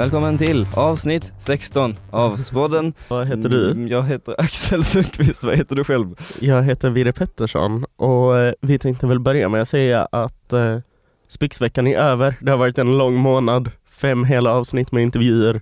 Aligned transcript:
Välkommen 0.00 0.38
till 0.38 0.66
avsnitt 0.76 1.32
16 1.38 1.96
av 2.10 2.36
Spodden. 2.36 2.92
Vad 3.08 3.26
heter 3.26 3.48
du? 3.48 3.70
Mm, 3.70 3.88
Jag 3.88 4.02
heter 4.02 4.34
Axel 4.38 4.84
Sundqvist, 4.84 5.44
vad 5.44 5.56
heter 5.56 5.76
du 5.76 5.84
själv? 5.84 6.14
Jag 6.38 6.62
heter 6.62 6.90
Virre 6.90 7.12
Pettersson 7.12 7.84
och 7.96 8.38
eh, 8.38 8.54
vi 8.60 8.78
tänkte 8.78 9.06
väl 9.06 9.20
börja 9.20 9.48
med 9.48 9.62
att 9.62 9.68
säga 9.68 10.08
att 10.12 10.52
eh, 10.52 10.78
Spixveckan 11.28 11.86
är 11.86 11.98
över. 11.98 12.34
Det 12.40 12.50
har 12.50 12.58
varit 12.58 12.78
en 12.78 12.98
lång 12.98 13.14
månad, 13.14 13.70
fem 13.90 14.24
hela 14.24 14.52
avsnitt 14.52 14.92
med 14.92 15.02
intervjuer 15.02 15.60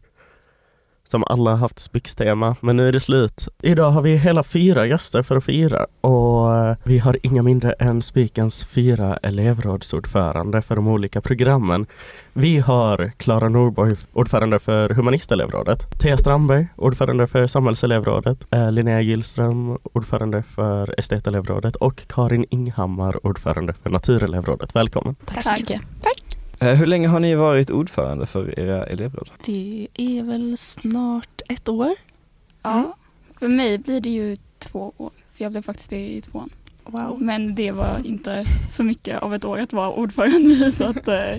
som 1.11 1.25
alla 1.27 1.55
haft 1.55 1.79
Spix-tema, 1.79 2.57
men 2.61 2.77
nu 2.77 2.89
är 2.89 2.93
det 2.93 3.01
slut. 3.01 3.49
Idag 3.63 3.91
har 3.91 4.03
vi 4.03 4.17
hela 4.17 4.43
fyra 4.43 4.87
gäster 4.87 5.23
för 5.23 5.37
att 5.37 5.45
fira 5.45 5.87
och 6.01 6.57
eh, 6.57 6.77
vi 6.85 6.99
har 6.99 7.19
inga 7.23 7.43
mindre 7.43 7.73
än 7.73 8.03
Spikens 8.03 8.65
fyra 8.65 9.17
elevrådsordförande 9.17 10.63
för 10.63 10.77
de 10.77 10.89
olika 10.89 11.21
programmen. 11.21 11.87
Vi 12.33 12.59
har 12.59 13.11
Klara 13.17 13.49
Norborg, 13.49 13.97
ordförande 14.13 14.59
för 14.59 14.91
Humanistelevrådet, 14.91 16.01
Thea 16.01 16.17
Strandberg, 16.17 16.67
ordförande 16.77 17.27
för 17.27 17.47
Samhällselevrådet, 17.47 18.47
eh, 18.51 18.73
Linnea 18.73 19.01
Gillström, 19.01 19.79
ordförande 19.83 20.43
för 20.43 20.95
Estetelevrådet 20.99 21.77
och 21.77 22.07
Karin 22.07 22.45
Inghammar, 22.51 23.27
ordförande 23.27 23.73
för 23.83 23.91
Naturelevrådet. 23.91 24.77
Välkommen! 24.77 25.15
Tack 25.25 25.43
så 25.43 25.51
mycket. 25.51 25.81
Eh, 25.81 26.28
Hur 26.61 26.87
länge 26.87 27.09
har 27.09 27.21
ni 27.21 27.35
varit 27.35 27.71
ordförande 27.71 28.27
för 28.27 28.59
era 28.61 28.85
elevråd? 28.85 29.31
Det 29.45 29.89
är 29.95 30.23
väl 30.23 30.57
snart 30.57 31.41
ett 31.49 31.69
år. 31.69 31.91
Ja, 32.63 32.97
för 33.39 33.49
mig 33.49 33.79
blir 33.79 34.01
det 34.01 34.11
ju 34.11 34.37
två 34.59 34.93
år. 34.97 35.11
För 35.33 35.45
jag 35.45 35.53
blev 35.53 35.63
faktiskt 35.63 35.91
det 35.91 36.09
i 36.09 36.21
tvåan. 36.21 36.51
Wow. 36.85 37.23
Men 37.23 37.55
det 37.55 37.73
var 37.73 38.01
inte 38.05 38.45
så 38.71 38.83
mycket 38.83 39.23
av 39.23 39.35
ett 39.35 39.45
år 39.45 39.59
att 39.59 39.73
vara 39.73 39.91
ordförande 39.91 40.51
i 40.51 40.73
så 40.77 40.85
att 40.85 41.09
eh, 41.09 41.37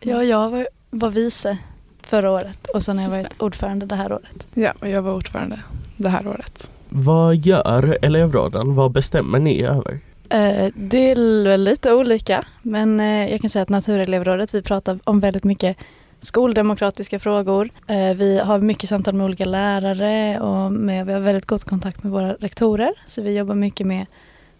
Ja, 0.00 0.24
jag 0.24 0.50
var, 0.50 0.68
var 0.90 1.10
vice 1.10 1.58
förra 2.02 2.30
året 2.30 2.66
och 2.66 2.82
sen 2.82 2.98
har 2.98 3.04
jag 3.04 3.10
varit 3.10 3.42
ordförande 3.42 3.86
det 3.86 3.96
här 3.96 4.12
året. 4.12 4.46
Ja, 4.54 4.72
och 4.80 4.88
jag 4.88 5.02
var 5.02 5.12
ordförande 5.14 5.60
det 5.96 6.08
här 6.08 6.26
året. 6.26 6.70
Vad 6.88 7.36
gör 7.36 7.98
elevråden? 8.02 8.74
Vad 8.74 8.92
bestämmer 8.92 9.38
ni 9.38 9.62
över? 9.62 10.00
Eh, 10.32 10.72
det 10.74 11.10
är 11.10 11.44
väl 11.44 11.64
lite 11.64 11.94
olika 11.94 12.44
men 12.62 13.00
eh, 13.00 13.30
jag 13.30 13.40
kan 13.40 13.50
säga 13.50 13.62
att 13.62 13.68
Naturelevrådet 13.68 14.54
vi 14.54 14.62
pratar 14.62 14.98
om 15.04 15.20
väldigt 15.20 15.44
mycket 15.44 15.76
skoldemokratiska 16.20 17.18
frågor. 17.18 17.70
Eh, 17.86 18.14
vi 18.14 18.38
har 18.38 18.58
mycket 18.58 18.88
samtal 18.88 19.14
med 19.14 19.24
olika 19.24 19.44
lärare 19.44 20.40
och 20.40 20.72
med, 20.72 21.06
vi 21.06 21.12
har 21.12 21.20
väldigt 21.20 21.46
god 21.46 21.64
kontakt 21.64 22.02
med 22.02 22.12
våra 22.12 22.34
rektorer 22.34 22.92
så 23.06 23.22
vi 23.22 23.36
jobbar 23.36 23.54
mycket 23.54 23.86
med 23.86 24.06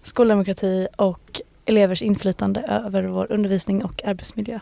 skoldemokrati 0.03 0.87
och 0.97 1.41
elevers 1.65 2.03
inflytande 2.03 2.61
över 2.61 3.03
vår 3.03 3.33
undervisning 3.33 3.85
och 3.85 4.05
arbetsmiljö. 4.05 4.59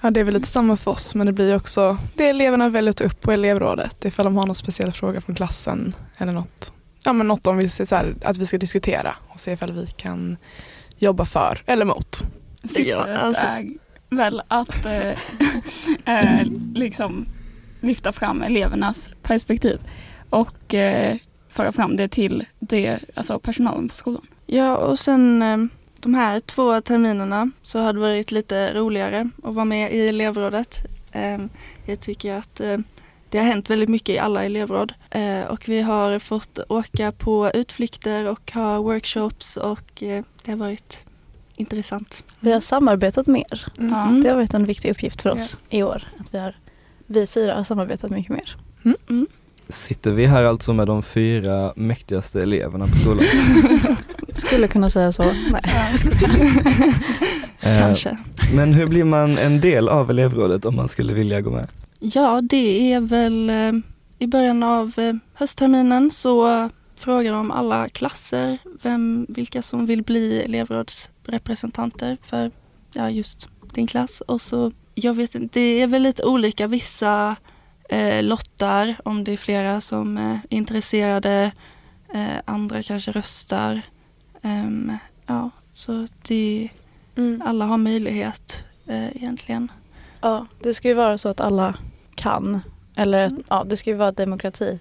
Ja, 0.00 0.10
det 0.10 0.20
är 0.20 0.24
väl 0.24 0.34
lite 0.34 0.48
samma 0.48 0.76
för 0.76 0.90
oss 0.90 1.14
men 1.14 1.26
det 1.26 1.32
blir 1.32 1.56
också 1.56 1.98
det 2.14 2.28
eleverna 2.28 2.68
väljer 2.68 2.90
att 2.90 2.96
ta 2.96 3.04
upp 3.04 3.20
på 3.20 3.32
elevrådet 3.32 4.04
ifall 4.04 4.24
de 4.24 4.36
har 4.36 4.46
någon 4.46 4.54
speciell 4.54 4.92
fråga 4.92 5.20
från 5.20 5.34
klassen 5.34 5.94
eller 6.18 6.32
något. 6.32 6.72
Ja, 7.04 7.12
men 7.12 7.26
något 7.28 7.42
de 7.42 7.56
vill 7.56 7.70
se 7.70 7.86
så 7.86 7.96
här, 7.96 8.14
att 8.24 8.36
vi 8.38 8.46
ska 8.46 8.58
diskutera 8.58 9.16
och 9.28 9.40
se 9.40 9.52
ifall 9.52 9.72
vi 9.72 9.86
kan 9.86 10.36
jobba 10.98 11.24
för 11.24 11.62
eller 11.66 11.84
mot. 11.84 12.24
syftet 12.64 12.94
alltså- 13.08 13.46
är 13.46 13.74
väl 14.10 14.42
att 14.48 14.86
eh, 14.86 15.18
eh, 16.04 16.46
liksom 16.74 17.26
lyfta 17.80 18.12
fram 18.12 18.42
elevernas 18.42 19.10
perspektiv 19.22 19.80
och 20.30 20.74
eh, 20.74 21.16
föra 21.48 21.72
fram 21.72 21.96
det 21.96 22.08
till 22.08 22.44
det, 22.58 22.98
alltså 23.14 23.38
personalen 23.38 23.88
på 23.88 23.96
skolan. 23.96 24.26
Ja, 24.46 24.76
och 24.76 24.98
sen 24.98 25.42
eh, 25.42 25.58
de 26.00 26.14
här 26.14 26.40
två 26.40 26.80
terminerna 26.80 27.50
så 27.62 27.78
har 27.78 27.92
det 27.92 28.00
varit 28.00 28.30
lite 28.32 28.74
roligare 28.74 29.30
att 29.44 29.54
vara 29.54 29.64
med 29.64 29.92
i 29.94 30.08
elevrådet. 30.08 30.78
Eh, 31.12 31.38
Jag 31.86 32.00
tycker 32.00 32.34
att 32.34 32.60
eh, 32.60 32.78
det 33.30 33.38
har 33.38 33.44
hänt 33.44 33.70
väldigt 33.70 33.88
mycket 33.88 34.14
i 34.14 34.18
alla 34.18 34.44
elevråd 34.44 34.92
Eh, 35.10 35.44
och 35.44 35.68
vi 35.68 35.80
har 35.80 36.18
fått 36.18 36.58
åka 36.68 37.12
på 37.12 37.50
utflykter 37.54 38.28
och 38.28 38.52
ha 38.52 38.78
workshops 38.78 39.56
och 39.56 40.02
eh, 40.02 40.24
det 40.44 40.50
har 40.50 40.58
varit 40.58 41.04
intressant. 41.56 42.24
Vi 42.40 42.52
har 42.52 42.60
samarbetat 42.60 43.26
mer. 43.26 43.66
Ja. 43.76 44.06
Mm. 44.06 44.22
Det 44.22 44.28
har 44.28 44.36
varit 44.36 44.54
en 44.54 44.66
viktig 44.66 44.90
uppgift 44.90 45.22
för 45.22 45.30
oss 45.30 45.58
i 45.70 45.82
år. 45.82 46.04
Att 46.20 46.34
vi, 46.34 46.38
har, 46.38 46.56
vi 47.06 47.26
fyra 47.26 47.54
har 47.54 47.64
samarbetat 47.64 48.10
mycket 48.10 48.30
mer. 48.30 48.56
Mm. 49.08 49.26
Sitter 49.68 50.10
vi 50.10 50.26
här 50.26 50.44
alltså 50.44 50.72
med 50.72 50.86
de 50.86 51.02
fyra 51.02 51.72
mäktigaste 51.76 52.40
eleverna 52.40 52.86
på 52.86 52.96
skolan? 52.96 53.24
Skulle 54.32 54.68
kunna 54.68 54.90
säga 54.90 55.12
så. 55.12 55.22
Nej. 55.52 55.62
Eh, 57.60 57.78
Kanske. 57.78 58.18
Men 58.54 58.74
hur 58.74 58.86
blir 58.86 59.04
man 59.04 59.38
en 59.38 59.60
del 59.60 59.88
av 59.88 60.10
elevrådet 60.10 60.64
om 60.64 60.76
man 60.76 60.88
skulle 60.88 61.12
vilja 61.12 61.40
gå 61.40 61.50
med? 61.50 61.68
Ja, 62.00 62.40
det 62.42 62.92
är 62.92 63.00
väl 63.00 63.50
eh, 63.50 63.72
i 64.18 64.26
början 64.26 64.62
av 64.62 64.94
eh, 64.98 65.14
höstterminen 65.34 66.10
så 66.10 66.68
frågar 66.96 67.32
de 67.32 67.50
alla 67.50 67.88
klasser 67.88 68.58
vem, 68.82 69.26
vilka 69.28 69.62
som 69.62 69.86
vill 69.86 70.02
bli 70.02 70.42
elevrådsrepresentanter 70.42 72.16
för 72.22 72.50
ja, 72.92 73.10
just 73.10 73.48
din 73.72 73.86
klass. 73.86 74.20
Och 74.20 74.40
så, 74.40 74.72
jag 74.94 75.14
vet 75.14 75.34
inte, 75.34 75.60
det 75.60 75.80
är 75.82 75.86
väl 75.86 76.02
lite 76.02 76.24
olika. 76.24 76.66
Vissa 76.66 77.36
eh, 77.88 78.22
lottar 78.22 78.96
om 79.04 79.24
det 79.24 79.32
är 79.32 79.36
flera 79.36 79.80
som 79.80 80.18
eh, 80.18 80.30
är 80.30 80.40
intresserade. 80.48 81.52
Eh, 82.14 82.36
andra 82.44 82.82
kanske 82.82 83.10
röstar. 83.12 83.82
Ehm, 84.42 84.92
ja, 85.26 85.50
så 85.72 86.06
det, 86.22 86.68
Mm. 87.16 87.42
alla 87.44 87.64
har 87.64 87.78
möjlighet 87.78 88.64
eh, 88.86 89.16
egentligen. 89.16 89.72
Ja, 90.20 90.46
det 90.62 90.74
ska 90.74 90.88
ju 90.88 90.94
vara 90.94 91.18
så 91.18 91.28
att 91.28 91.40
alla 91.40 91.74
kan. 92.14 92.60
Eller 92.96 93.26
att- 93.26 93.32
ja, 93.48 93.64
det 93.66 93.76
ska 93.76 93.90
ju 93.90 93.96
vara 93.96 94.12
demokrati. 94.12 94.78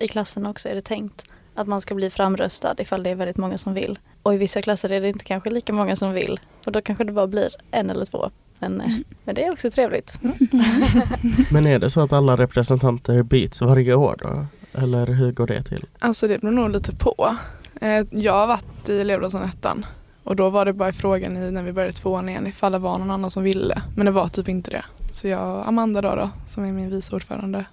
I 0.00 0.08
klassen 0.08 0.46
också 0.46 0.68
är 0.68 0.74
det 0.74 0.82
tänkt 0.82 1.24
att 1.54 1.66
man 1.66 1.80
ska 1.80 1.94
bli 1.94 2.10
framröstad 2.10 2.74
ifall 2.78 3.02
det 3.02 3.10
är 3.10 3.14
väldigt 3.14 3.36
många 3.36 3.58
som 3.58 3.74
vill. 3.74 3.98
Och 4.22 4.34
i 4.34 4.36
vissa 4.36 4.62
klasser 4.62 4.92
är 4.92 5.00
det 5.00 5.08
inte 5.08 5.24
kanske 5.24 5.50
lika 5.50 5.72
många 5.72 5.96
som 5.96 6.12
vill. 6.12 6.40
Och 6.66 6.72
då 6.72 6.80
kanske 6.80 7.04
det 7.04 7.12
bara 7.12 7.26
blir 7.26 7.50
en 7.70 7.90
eller 7.90 8.04
två. 8.06 8.30
Men, 8.58 8.80
eh, 8.80 8.86
Mm. 8.86 9.04
men 9.24 9.34
det 9.34 9.44
är 9.44 9.52
också 9.52 9.70
trevligt. 9.70 10.18
Men 11.52 11.66
är 11.66 11.78
det 11.78 11.90
så 11.90 12.00
att 12.00 12.12
alla 12.12 12.36
representanter 12.36 13.22
byts 13.22 13.60
varje 13.60 13.94
år 13.94 14.16
då? 14.22 14.46
Eller 14.80 15.06
hur 15.06 15.32
går 15.32 15.46
det 15.46 15.62
till? 15.62 15.84
Alltså 15.98 16.28
det 16.28 16.38
beror 16.38 16.52
nog 16.52 16.70
lite 16.70 16.92
på. 16.96 17.36
Eh, 17.80 18.04
Jag 18.10 18.32
har 18.32 18.46
varit 18.46 18.88
i 18.88 19.10
ettan 19.44 19.86
och 20.24 20.36
då 20.36 20.50
var 20.50 20.64
det 20.64 20.72
bara 20.72 20.92
frågan 20.92 21.36
i 21.36 21.50
när 21.50 21.62
vi 21.62 21.72
började 21.72 21.92
tvåan 21.92 22.28
igen 22.28 22.46
ifall 22.46 22.72
det 22.72 22.78
var 22.78 22.98
någon 22.98 23.10
annan 23.10 23.30
som 23.30 23.42
ville. 23.42 23.82
Men 23.96 24.06
det 24.06 24.12
var 24.12 24.28
typ 24.28 24.48
inte 24.48 24.70
det. 24.70 24.84
Så 25.12 25.28
jag 25.28 25.58
och 25.58 25.68
Amanda 25.68 26.00
då, 26.00 26.14
då 26.14 26.30
som 26.48 26.64
är 26.64 26.72
min 26.72 26.90
vice 26.90 27.14
ordförande 27.16 27.64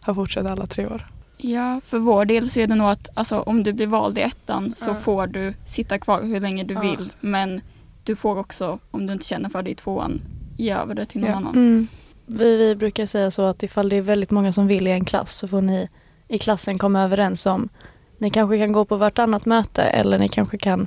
har 0.00 0.14
fortsatt 0.14 0.46
alla 0.46 0.66
tre 0.66 0.86
år. 0.86 1.06
Ja, 1.38 1.80
för 1.84 1.98
vår 1.98 2.24
del 2.24 2.50
så 2.50 2.60
är 2.60 2.66
det 2.66 2.74
nog 2.74 2.88
att 2.90 3.08
alltså, 3.14 3.40
om 3.40 3.62
du 3.62 3.72
blir 3.72 3.86
vald 3.86 4.18
i 4.18 4.20
ettan 4.20 4.72
så 4.76 4.90
Ja. 4.90 4.94
får 4.94 5.26
du 5.26 5.54
sitta 5.66 5.98
kvar 5.98 6.22
hur 6.22 6.40
länge 6.40 6.64
du 6.64 6.74
Ja. 6.74 6.80
vill. 6.80 7.12
Men 7.20 7.60
du 8.04 8.16
får 8.16 8.38
också, 8.38 8.78
om 8.90 9.06
du 9.06 9.12
inte 9.12 9.24
känner 9.26 9.48
för 9.48 9.62
det 9.62 9.70
i 9.70 9.74
tvåan, 9.74 10.20
ge 10.56 10.72
över 10.72 10.94
det 10.94 11.04
till 11.06 11.20
någon 11.20 11.30
Ja. 11.30 11.36
annan. 11.36 11.54
Mm. 11.54 11.86
Vi, 12.26 12.56
vi 12.56 12.76
brukar 12.76 13.06
säga 13.06 13.30
så 13.30 13.42
att 13.42 13.62
ifall 13.62 13.88
det 13.88 13.96
är 13.96 14.02
väldigt 14.02 14.30
många 14.30 14.52
som 14.52 14.66
vill 14.66 14.86
i 14.86 14.90
en 14.90 15.04
klass 15.04 15.34
så 15.36 15.48
får 15.48 15.60
ni 15.62 15.88
i 16.28 16.38
klassen 16.38 16.78
komma 16.78 17.02
överens 17.02 17.46
om 17.46 17.68
ni 18.18 18.30
kanske 18.30 18.58
kan 18.58 18.72
gå 18.72 18.84
på 18.84 18.96
vartannat 18.96 19.46
möte 19.46 19.82
eller 19.82 20.18
ni 20.18 20.28
kanske 20.28 20.58
kan 20.58 20.86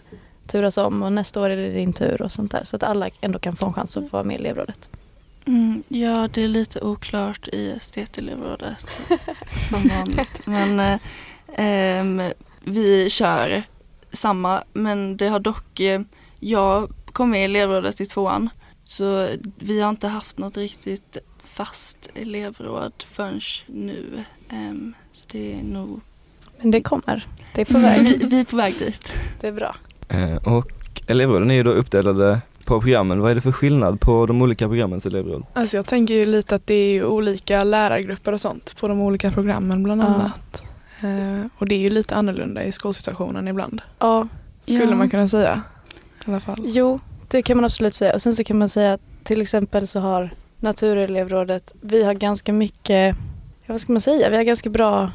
turas 0.52 0.78
om 0.78 1.04
och 1.04 1.14
nästa 1.14 1.42
år 1.42 1.50
är 1.50 1.58
det 1.58 1.70
din 1.70 1.94
tur 1.94 2.22
och 2.22 2.32
sånt 2.32 2.52
där. 2.52 2.64
Så 2.64 2.76
att 2.76 2.84
alla 2.84 3.10
ändå 3.22 3.40
kan 3.40 3.56
få 3.56 3.66
en 3.66 3.74
chans 3.74 3.98
att 3.98 4.04
få 4.04 4.10
vara 4.10 4.24
med 4.24 4.36
i 4.36 4.40
elevrådet. 4.40 4.90
Mm, 5.46 5.84
ja, 5.88 6.28
det 6.34 6.44
är 6.44 6.48
lite 6.48 6.82
oklart 6.82 7.48
i 7.48 7.72
estetelevrådet 7.72 8.88
som 9.70 9.88
vanligt. 9.88 10.42
Men 10.46 10.80
eh, 10.80 11.00
ehm, 11.56 12.22
vi 12.64 13.10
kör 13.10 13.64
samma, 14.12 14.64
men 14.74 15.18
det 15.18 15.28
har 15.28 15.40
dock, 15.40 15.80
eh, 15.80 16.02
jag 16.40 16.90
kom 17.12 17.30
med 17.30 17.42
i 17.42 17.44
elevrådet 17.44 18.02
i 18.02 18.06
tvåan, 18.06 18.50
så 18.84 19.28
vi 19.60 19.82
har 19.82 19.90
inte 19.90 20.08
haft 20.08 20.38
något 20.38 20.58
riktigt 20.58 21.18
fast 21.44 22.10
elevråd 22.16 22.94
förrän 22.98 23.40
nu. 23.68 24.24
Ehm, 24.50 24.94
så 25.12 25.26
det 25.32 25.54
är 25.54 25.64
nog, 25.64 26.02
Men 26.58 26.72
det 26.72 26.82
kommer. 26.82 27.28
Det 27.54 27.62
är 27.62 27.66
på 27.66 27.80
väg. 27.80 28.02
vi, 28.02 28.18
vi 28.26 28.40
är 28.40 28.46
på 28.46 28.56
väg 28.56 28.80
dit. 28.80 29.14
Det 29.42 29.48
är 29.48 29.52
bra. 29.52 29.76
Eh, 30.10 30.36
Och 30.56 30.72
elevråden 31.08 31.52
är 31.52 31.56
ju 31.56 31.64
då 31.64 31.72
uppdelade 31.72 32.40
på 32.66 32.82
programmen. 32.82 33.20
Vad 33.22 33.32
är 33.32 33.36
det 33.36 33.42
för 33.42 33.52
skillnad 33.52 34.00
på 34.02 34.26
de 34.26 34.42
olika 34.42 34.68
programmens 34.68 35.06
elevråd? 35.06 35.44
Alltså 35.54 35.76
jag 35.78 35.86
tänker 35.86 36.14
ju 36.14 36.26
lite 36.26 36.56
att 36.56 36.68
det 36.68 36.74
är 36.74 36.92
ju 36.94 37.04
olika 37.06 37.64
lärargrupper 37.64 38.32
och 38.34 38.42
sånt 38.42 38.76
på 38.80 38.88
de 38.88 39.02
olika 39.02 39.32
programmen 39.32 39.84
bland 39.84 40.02
Ja. 40.02 40.06
annat. 40.06 40.66
Eh, 41.02 41.46
och 41.58 41.68
det 41.68 41.76
är 41.76 41.80
ju 41.80 41.90
lite 41.90 42.16
annorlunda 42.16 42.64
i 42.64 42.72
skolsituationen 42.72 43.48
ibland. 43.48 43.82
Ja, 44.00 44.28
Skulle 44.64 44.84
Ja. 44.84 44.96
man 44.96 45.10
kunna 45.10 45.28
säga. 45.28 45.62
I 46.28 46.32
alla 46.32 46.40
fall. 46.40 46.60
jo, 46.66 47.00
det 47.28 47.42
kan 47.42 47.58
man 47.58 47.66
absolut 47.66 47.96
säga. 47.96 48.14
Och 48.14 48.22
sen 48.22 48.36
så 48.36 48.44
kan 48.44 48.58
man 48.60 48.70
säga 48.70 48.94
att 48.94 49.02
till 49.24 49.42
exempel 49.42 49.88
så 49.88 50.00
har 50.00 50.30
Naturelevrådet, 50.62 51.74
vi 51.82 52.04
har 52.04 52.14
ganska 52.14 52.54
mycket, 52.54 53.16
ja, 53.66 53.74
vad 53.74 53.82
ska 53.82 53.92
man 53.94 54.02
säga, 54.02 54.30
vi 54.30 54.36
har 54.36 54.44
ganska 54.44 54.70
bra 54.70 55.12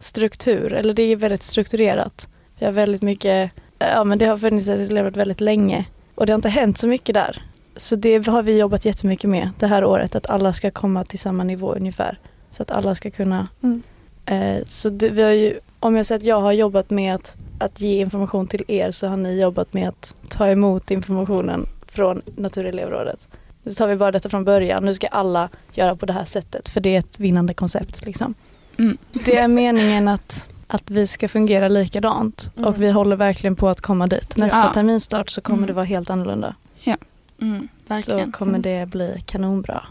struktur, 0.00 0.72
eller 0.72 0.94
det 0.94 1.02
är 1.02 1.16
väldigt 1.16 1.42
strukturerat. 1.42 2.28
Vi 2.58 2.66
har 2.66 2.72
väldigt 2.72 3.02
mycket, 3.02 3.50
ja 3.78 4.04
men 4.04 4.18
det 4.18 4.26
har 4.26 4.36
funnits 4.36 4.68
ett 4.68 4.90
elevråd 4.90 5.16
väldigt 5.16 5.40
länge 5.40 5.84
och 6.14 6.26
det 6.26 6.32
har 6.32 6.38
inte 6.38 6.48
hänt 6.48 6.78
så 6.78 6.88
mycket 6.88 7.14
där. 7.14 7.42
så 7.76 7.96
det 7.96 8.26
har 8.26 8.42
vi 8.42 8.58
jobbat 8.58 8.84
jättemycket 8.84 9.30
med 9.30 9.50
det 9.58 9.66
här 9.66 9.84
året, 9.84 10.14
att 10.14 10.26
alla 10.26 10.52
ska 10.52 10.70
komma 10.70 11.04
till 11.04 11.18
samma 11.18 11.44
nivå 11.44 11.74
ungefär. 11.74 12.18
Så 12.50 12.62
att 12.62 12.70
alla 12.70 12.94
ska 12.94 13.10
kunna. 13.10 13.48
Mm. 13.62 13.82
Eh, 14.26 14.64
så 14.68 14.90
det, 14.90 15.08
vi 15.08 15.22
har 15.22 15.30
ju, 15.30 15.58
om 15.80 15.96
jag 15.96 16.06
säger 16.06 16.18
att 16.18 16.26
jag 16.26 16.40
har 16.40 16.52
jobbat 16.52 16.90
med 16.90 17.14
att, 17.14 17.36
att 17.58 17.80
ge 17.80 18.00
information 18.00 18.46
till 18.46 18.64
er 18.68 18.90
så 18.90 19.06
har 19.06 19.16
ni 19.16 19.40
jobbat 19.40 19.72
med 19.72 19.88
att 19.88 20.14
ta 20.28 20.48
emot 20.48 20.90
informationen 20.90 21.66
från 21.86 22.22
Naturelevrådet. 22.36 23.28
Så 23.66 23.74
tar 23.74 23.88
vi 23.88 23.96
bara 23.96 24.12
detta 24.12 24.28
från 24.28 24.44
början, 24.44 24.84
nu 24.84 24.94
ska 24.94 25.06
alla 25.06 25.48
göra 25.72 25.96
på 25.96 26.06
det 26.06 26.12
här 26.12 26.24
sättet 26.24 26.68
för 26.68 26.80
det 26.80 26.94
är 26.94 26.98
ett 26.98 27.20
vinnande 27.20 27.54
koncept. 27.54 28.06
Liksom. 28.06 28.34
Mm. 28.78 28.98
Det 29.12 29.36
är 29.36 29.48
meningen 29.48 30.08
att, 30.08 30.50
att 30.66 30.90
vi 30.90 31.06
ska 31.06 31.28
fungera 31.28 31.68
likadant 31.68 32.50
Mm. 32.56 32.68
och 32.68 32.82
vi 32.82 32.90
håller 32.90 33.16
verkligen 33.16 33.56
på 33.56 33.68
att 33.68 33.80
komma 33.80 34.06
dit. 34.06 34.36
Nästa 34.36 34.58
Ja. 34.58 34.72
terminstart 34.72 35.30
så 35.30 35.40
kommer 35.40 35.58
Mm. 35.58 35.66
det 35.66 35.72
vara 35.72 35.84
helt 35.84 36.10
annorlunda. 36.10 36.54
Mm, 37.40 37.68
Så 37.88 37.94
verkligen. 37.94 38.32
kommer 38.32 38.58
det 38.58 38.88
bli 38.90 39.22
kanonbra. 39.26 39.82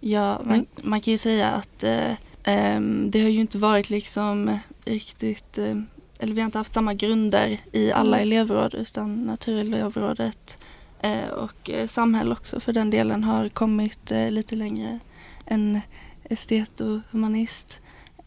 Ja, 0.00 0.40
man, 0.44 0.66
man 0.82 1.00
kan 1.00 1.12
ju 1.12 1.18
säga 1.18 1.48
att 1.50 1.84
eh, 1.84 2.12
ehm, 2.44 3.10
det 3.10 3.22
har 3.22 3.28
ju 3.28 3.40
inte 3.40 3.58
varit 3.58 3.90
liksom 3.90 4.58
riktigt, 4.84 5.58
eh, 5.58 5.76
eller 6.18 6.34
vi 6.34 6.40
har 6.40 6.46
inte 6.46 6.58
haft 6.58 6.74
samma 6.74 6.94
grunder 6.94 7.58
i 7.72 7.92
alla 7.92 8.16
Mm. 8.16 8.28
elevråd 8.28 8.74
utan 8.74 9.14
Naturelevrådet 9.26 10.58
eh, 11.00 11.28
och 11.28 11.70
eh, 11.70 11.86
samhälle 11.86 12.32
också 12.32 12.60
för 12.60 12.72
den 12.72 12.90
delen 12.90 13.24
har 13.24 13.48
kommit 13.48 14.10
eh, 14.10 14.30
lite 14.30 14.56
längre 14.56 14.98
än 15.46 15.80
estet 16.24 16.80
och 16.80 16.98
humanist. 17.10 17.78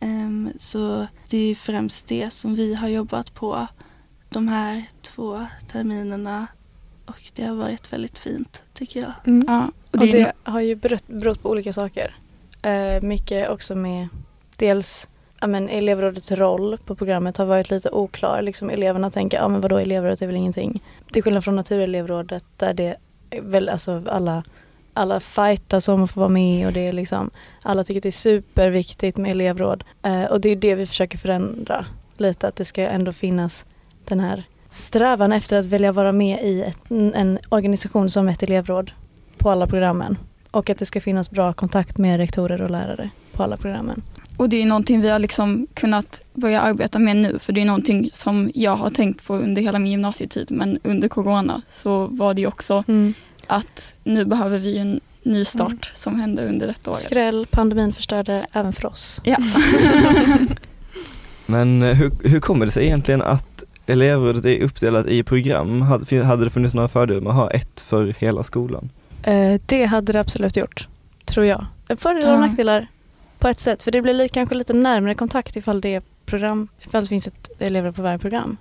Ehm, 0.04 0.50
så 0.58 1.08
det 1.30 1.38
är 1.38 1.56
främst 1.56 2.08
det 2.08 2.34
som 2.34 2.56
vi 2.56 2.74
har 2.74 2.88
jobbat 2.88 3.34
på 3.34 3.68
de 4.30 4.48
här 4.48 4.86
två 5.02 5.46
terminerna 5.72 6.48
och 7.06 7.32
det 7.36 7.44
har 7.44 7.56
varit 7.56 7.94
väldigt 7.94 8.18
fint 8.18 8.64
tycker 8.74 9.00
jag. 9.00 9.14
Mm. 9.26 9.46
Ja, 9.48 9.72
och 9.92 9.96
Och 9.96 10.00
det, 10.00 10.12
det 10.12 10.34
har 10.44 10.62
ju 10.62 10.76
berott, 10.76 11.08
berott 11.08 11.42
på 11.42 11.50
olika 11.50 11.74
saker. 11.74 12.16
Eh, 12.62 13.02
mycket 13.02 13.50
också 13.50 13.76
med 13.76 14.08
dels 14.56 15.08
ja, 15.42 15.48
men 15.48 15.70
elevrådets 15.70 16.32
roll 16.32 16.78
på 16.86 16.96
programmet 16.96 17.38
har 17.38 17.46
varit 17.46 17.70
lite 17.70 17.90
oklar. 17.90 18.42
Liksom 18.42 18.70
eleverna 18.70 19.12
tänker, 19.12 19.38
ja 19.38 19.48
men 19.48 19.62
vadå 19.62 19.78
elevrådet 19.78 20.22
är 20.22 20.28
väl 20.28 20.36
ingenting. 20.36 20.84
Till 21.12 21.24
skillnad 21.24 21.44
från 21.44 21.56
naturelevrådet 21.56 22.44
där 22.58 22.74
det 22.74 22.96
är 23.30 23.42
väl 23.42 23.70
alltså 23.70 24.04
alla 24.08 24.44
alla 24.94 25.20
fightas 25.20 25.88
om 25.88 26.04
att 26.04 26.12
få 26.12 26.20
vara 26.20 26.30
med 26.30 26.68
och 26.68 26.74
det 26.74 26.88
är 26.88 26.94
liksom 26.94 27.30
alla 27.62 27.84
tycker 27.84 28.00
att 28.00 28.04
det 28.04 28.10
är 28.10 28.12
superviktigt 28.12 29.18
med 29.18 29.32
elevråd. 29.32 29.84
Eh, 30.04 30.24
och 30.24 30.42
det 30.42 30.50
är 30.50 30.56
det 30.56 30.76
vi 30.76 30.86
försöker 30.86 31.18
förändra 31.18 31.86
lite 32.18 32.48
att 32.48 32.56
det 32.56 32.66
ska 32.66 32.82
ändå 32.82 33.14
finnas 33.14 33.66
den 34.06 34.20
här 34.20 34.44
strävan 34.72 35.32
efter 35.32 35.60
att 35.60 35.66
välja 35.66 35.92
vara 35.92 36.12
med 36.12 36.44
i 36.44 36.62
ett, 36.62 36.92
en 36.92 37.40
organisation 37.50 38.10
som 38.10 38.30
ett 38.30 38.44
elevråd 38.44 38.92
på 39.38 39.50
alla 39.50 39.68
programmen. 39.68 40.18
Och 40.52 40.70
att 40.70 40.78
det 40.78 40.86
ska 40.86 41.02
finnas 41.02 41.32
bra 41.32 41.54
kontakt 41.54 41.98
med 41.98 42.18
rektorer 42.18 42.62
och 42.62 42.70
lärare 42.70 43.10
på 43.32 43.44
alla 43.44 43.58
programmen. 43.58 44.02
och 44.38 44.50
det 44.50 44.62
är 44.62 44.66
någonting 44.66 45.02
vi 45.02 45.10
har 45.10 45.20
liksom 45.20 45.68
kunnat 45.74 46.24
börja 46.34 46.62
arbeta 46.62 47.00
med 47.00 47.16
nu 47.16 47.40
för 47.40 47.54
det 47.54 47.62
är 47.62 47.66
någonting 47.66 48.10
som 48.14 48.52
jag 48.54 48.76
har 48.76 48.90
tänkt 48.90 49.26
på 49.26 49.36
under 49.36 49.62
hela 49.62 49.80
min 49.80 49.92
gymnasietid 49.92 50.52
men 50.52 50.80
under 50.84 51.08
corona 51.08 51.62
så 51.70 52.08
var 52.08 52.34
det 52.34 52.48
också 52.48 52.84
att 53.48 53.94
nu 54.04 54.26
behöver 54.26 54.60
vi 54.60 54.78
en 54.78 55.00
ny 55.24 55.46
start 55.46 55.68
Mm. 55.70 55.80
som 55.96 56.20
hände 56.20 56.46
under 56.48 56.68
detta 56.68 56.90
året. 56.92 57.00
Skräll, 57.02 57.46
pandemin 57.52 57.94
förstörde 57.94 58.46
även 58.54 58.74
för 58.74 58.86
oss. 58.86 59.22
Ja. 59.24 59.38
Men 61.46 61.82
eh, 61.82 61.94
hur, 61.96 62.12
hur 62.30 62.40
kommer 62.40 62.66
det 62.66 62.72
sig 62.72 62.86
egentligen 62.86 63.22
att 63.22 63.64
elevrådet 63.86 64.46
är 64.46 64.60
uppdelat 64.64 65.08
i 65.08 65.24
program? 65.24 65.82
Hade, 65.82 66.24
hade 66.24 66.44
det 66.44 66.50
funnits 66.50 66.74
några 66.76 66.88
fördelar 66.88 67.22
med 67.22 67.30
att 67.30 67.36
ha 67.36 67.52
ett 67.52 67.82
för 67.82 68.16
hela 68.20 68.44
skolan? 68.44 68.90
Eh, 69.24 69.62
det 69.66 69.86
hade 69.86 70.14
det 70.14 70.20
absolut 70.20 70.58
gjort, 70.58 70.88
tror 71.26 71.46
jag. 71.46 71.66
Fördelar 71.98 72.28
och 72.32 72.36
Ja. 72.36 72.40
nackdelar 72.48 72.88
på 73.40 73.48
ett 73.48 73.60
sätt. 73.60 73.84
För 73.84 73.92
det 73.92 74.02
blir 74.02 74.14
li- 74.14 74.30
kanske 74.30 74.56
lite 74.56 74.74
närmare 74.74 75.16
kontakt 75.16 75.56
ifall 75.56 75.82
det 75.82 75.94
är 75.96 76.02
program, 76.26 76.68
ifall 76.82 77.04
det 77.04 77.10
finns 77.10 77.28
ett 77.28 77.50
elevråd 77.60 77.96
på 77.96 78.02
varje 78.02 78.20
program. 78.20 78.58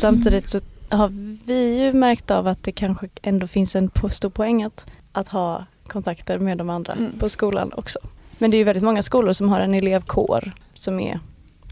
Samtidigt 0.00 0.48
så 0.48 0.60
har 0.96 1.12
vi 1.46 1.78
ju 1.84 1.92
märkt 1.92 2.30
av 2.30 2.46
att 2.46 2.62
det 2.62 2.72
kanske 2.72 3.08
ändå 3.22 3.46
finns 3.46 3.76
en 3.76 3.90
stor 4.10 4.28
poäng 4.30 4.62
att, 4.62 4.86
att 5.12 5.28
ha 5.28 5.64
kontakter 5.86 6.38
med 6.38 6.58
de 6.58 6.70
andra 6.70 6.92
Mm. 6.92 7.12
på 7.18 7.28
skolan 7.28 7.72
också. 7.76 7.98
Men 8.38 8.50
det 8.50 8.56
är 8.56 8.58
ju 8.58 8.64
väldigt 8.64 8.84
många 8.84 9.02
skolor 9.02 9.32
som 9.32 9.48
har 9.48 9.60
en 9.60 9.74
elevkår 9.74 10.52
som 10.74 11.00
är 11.00 11.20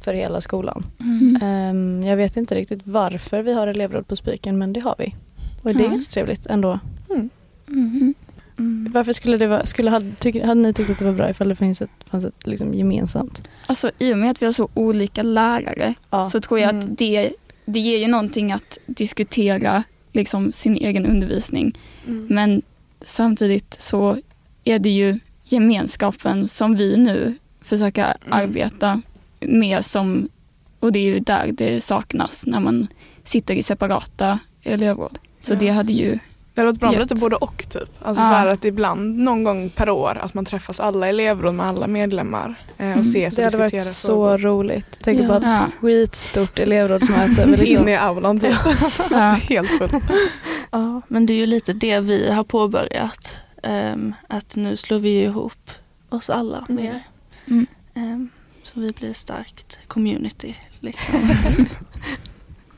för 0.05 0.15
hela 0.15 0.41
skolan. 0.41 0.85
Mm. 1.01 1.39
Ehm, 1.43 2.03
jag 2.03 2.17
vet 2.17 2.37
inte 2.37 2.55
riktigt 2.55 2.81
varför 2.85 3.43
vi 3.43 3.53
har 3.53 3.67
elevråd 3.67 4.09
på 4.09 4.17
Spiken 4.17 4.59
men 4.59 4.73
det 4.73 4.81
har 4.81 4.95
vi. 4.99 5.15
Och 5.63 5.75
det 5.75 5.85
är 5.85 5.89
ganska 5.89 6.13
trevligt 6.15 6.47
ändå. 6.47 6.79
Mhm. 7.67 8.15
Mm. 8.59 8.93
Varför 8.95 9.13
skulle 9.13 9.37
det 9.37 9.47
vara, 9.47 9.67
skulle, 9.67 9.91
hade, 9.91 10.11
tyck, 10.15 10.43
hade 10.43 10.55
ni 10.61 10.73
tyckt 10.73 10.91
att 10.91 10.99
det 10.99 11.05
var 11.05 11.13
bra 11.13 11.31
ifall 11.31 11.49
det 11.49 11.55
finns 11.57 11.83
ett, 11.83 11.91
fanns 12.07 12.25
ett 12.25 12.47
liksom 12.47 12.75
gemensamt? 12.75 13.49
Alltså 13.67 13.91
i 13.99 14.15
och 14.15 14.19
med 14.19 14.31
att 14.31 14.43
vi 14.43 14.47
har 14.47 14.53
så 14.53 14.69
olika 14.75 15.23
lärare 15.23 15.95
Ja. 16.11 16.27
så 16.27 16.41
tror 16.41 16.61
jag 16.61 16.71
Mm. 16.71 16.83
att 16.93 16.99
det, 16.99 17.33
det 17.65 17.81
ger 17.81 17.99
ju 17.99 18.07
någonting 18.09 18.53
att 18.53 18.79
diskutera 18.87 19.83
liksom 20.13 20.53
sin 20.53 20.77
egen 20.77 21.07
undervisning. 21.07 21.73
Mm. 22.07 22.27
Men 22.31 22.63
samtidigt 23.05 23.77
så 23.81 24.19
är 24.65 24.79
det 24.79 24.91
ju 24.91 25.19
gemenskapen 25.45 26.49
som 26.49 26.77
vi 26.77 26.97
nu 26.97 27.37
försöker 27.63 28.03
Mm. 28.05 28.17
arbeta 28.29 29.03
med 29.41 29.85
som, 29.85 30.29
och 30.81 30.93
det 30.93 30.99
är 30.99 31.05
ju 31.15 31.21
där 31.21 31.53
det 31.53 31.81
saknas 31.81 32.47
när 32.47 32.61
man 32.61 32.87
sitter 33.25 33.55
i 33.55 33.63
separata 33.63 34.39
elevråd. 34.63 35.19
Så 35.41 35.53
Ja. 35.53 35.57
det 35.59 35.69
hade 35.69 35.93
ju, 35.93 36.19
Det 36.55 36.61
hade 36.61 36.71
varit 36.73 36.81
bra 36.81 36.91
med 36.91 37.01
lite 37.01 37.15
både 37.15 37.37
och 37.37 37.59
typ. 37.71 37.83
Alltså 38.03 38.23
Ja. 38.23 38.29
så 38.29 38.35
här 38.35 38.47
att 38.47 38.65
ibland 38.65 39.19
någon 39.19 39.45
gång 39.45 39.71
per 39.71 39.91
år 39.91 40.19
att 40.23 40.35
man 40.35 40.45
träffas 40.45 40.81
alla 40.81 41.09
elevråd 41.09 41.55
med 41.55 41.67
alla 41.67 41.87
medlemmar 41.87 42.49
eh, 42.79 42.87
och 42.87 42.93
Mm. 42.93 43.01
ses 43.01 43.37
Det 43.37 43.41
och 43.43 43.45
hade 43.45 43.57
varit 43.59 43.73
diskuterar 43.73 43.93
så 43.93 44.09
frågor. 44.09 44.39
roligt. 44.39 44.99
Tänk 45.03 45.21
Ja. 45.21 45.27
på 45.27 45.33
ett 45.35 45.43
Ja. 45.47 45.67
skitstort 45.81 46.59
elevrådsmöte. 46.59 47.47
med 47.47 47.59
liksom- 47.59 47.83
In 47.83 47.89
i 47.89 47.97
aulan 47.97 48.41
typ. 48.41 48.55
ja, 49.11 49.19
Helt 49.31 49.79
sjukt. 49.79 49.95
Ja, 50.71 51.01
men 51.09 51.27
det 51.27 51.33
är 51.33 51.37
ju 51.39 51.47
lite 51.47 51.73
det 51.73 52.01
vi 52.01 52.31
har 52.31 52.45
påbörjat. 52.45 53.37
Ehm, 53.63 54.15
att 54.29 54.57
nu 54.57 54.77
slår 54.77 54.99
vi 54.99 55.23
ihop 55.23 55.71
oss 56.09 56.31
alla 56.31 56.65
Mm. 56.69 56.85
mer. 56.85 57.03
Mm. 57.47 57.67
Ehm, 57.95 58.29
så 58.63 58.81
vi 58.81 58.93
blir 58.93 59.13
starkt 59.13 59.79
community. 59.89 60.55
Liksom. 60.81 61.15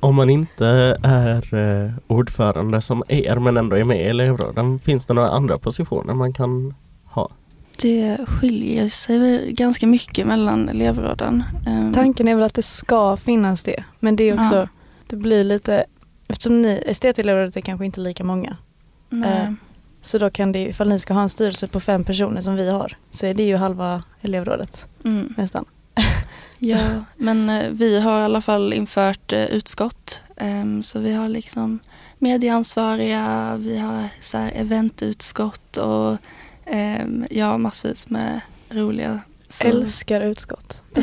Om 0.04 0.14
man 0.14 0.30
inte 0.30 0.66
är 1.02 1.54
eh, 1.54 1.90
ordförande 2.06 2.80
som 2.80 3.02
er 3.08 3.36
men 3.38 3.56
ändå 3.56 3.76
är 3.76 3.84
med 3.84 4.00
i 4.00 4.02
elevråden, 4.04 4.78
finns 4.78 5.06
det 5.06 5.14
några 5.14 5.28
andra 5.28 5.58
positioner 5.58 6.14
man 6.14 6.32
kan 6.32 6.74
ha? 7.04 7.28
det 7.82 8.16
skiljer 8.28 8.88
sig 8.88 9.52
ganska 9.52 9.86
mycket 9.86 10.26
mellan 10.26 10.68
elevråden. 10.68 11.42
Ehm, 11.66 11.92
Tanken 11.92 12.28
är 12.28 12.34
väl 12.34 12.44
att 12.44 12.54
det 12.54 12.62
ska 12.62 13.16
finnas 13.16 13.62
det. 13.62 13.84
Men 14.00 14.16
det 14.16 14.24
är 14.24 14.34
också, 14.38 14.54
Ja. 14.56 14.68
det 15.06 15.16
blir 15.16 15.44
lite, 15.44 15.84
eftersom 16.28 16.62
ni, 16.62 16.82
estetelevrådet 16.86 17.56
är 17.56 17.60
kanske 17.60 17.84
inte 17.86 18.00
lika 18.00 18.24
många. 18.24 18.56
nej. 19.08 19.40
Eh, 19.42 19.52
Så 20.02 20.18
då 20.18 20.30
kan 20.30 20.52
det, 20.52 20.58
ju- 20.58 20.68
ifall 20.68 20.88
ni 20.88 20.98
ska 20.98 21.14
ha 21.14 21.22
en 21.22 21.28
styrelse 21.28 21.68
på 21.68 21.80
fem 21.80 22.04
personer 22.04 22.40
som 22.40 22.54
vi 22.56 22.70
har, 22.70 22.96
så 23.10 23.26
är 23.26 23.34
det 23.34 23.42
ju 23.42 23.56
halva 23.56 24.02
elevrådet 24.22 24.86
Mm. 25.04 25.34
nästan. 25.36 25.64
Ja, 26.58 27.04
men 27.16 27.50
eh, 27.50 27.70
vi 27.70 28.00
har 28.00 28.20
i 28.20 28.24
alla 28.24 28.40
fall 28.40 28.72
infört 28.72 29.32
eh, 29.32 29.44
utskott. 29.44 30.22
Ehm, 30.36 30.82
så 30.82 30.98
vi 30.98 31.12
har 31.12 31.28
liksom 31.28 31.78
medieansvariga, 32.18 33.56
vi 33.58 33.78
har 33.78 34.08
så 34.20 34.38
här 34.38 34.52
eventutskott 34.54 35.76
och 35.76 36.16
ehm, 36.64 37.26
ja, 37.30 37.58
massvis 37.58 38.10
med 38.10 38.40
roliga. 38.70 39.20
Så, 39.48 39.64
Älskar 39.64 40.20
utskott. 40.20 40.82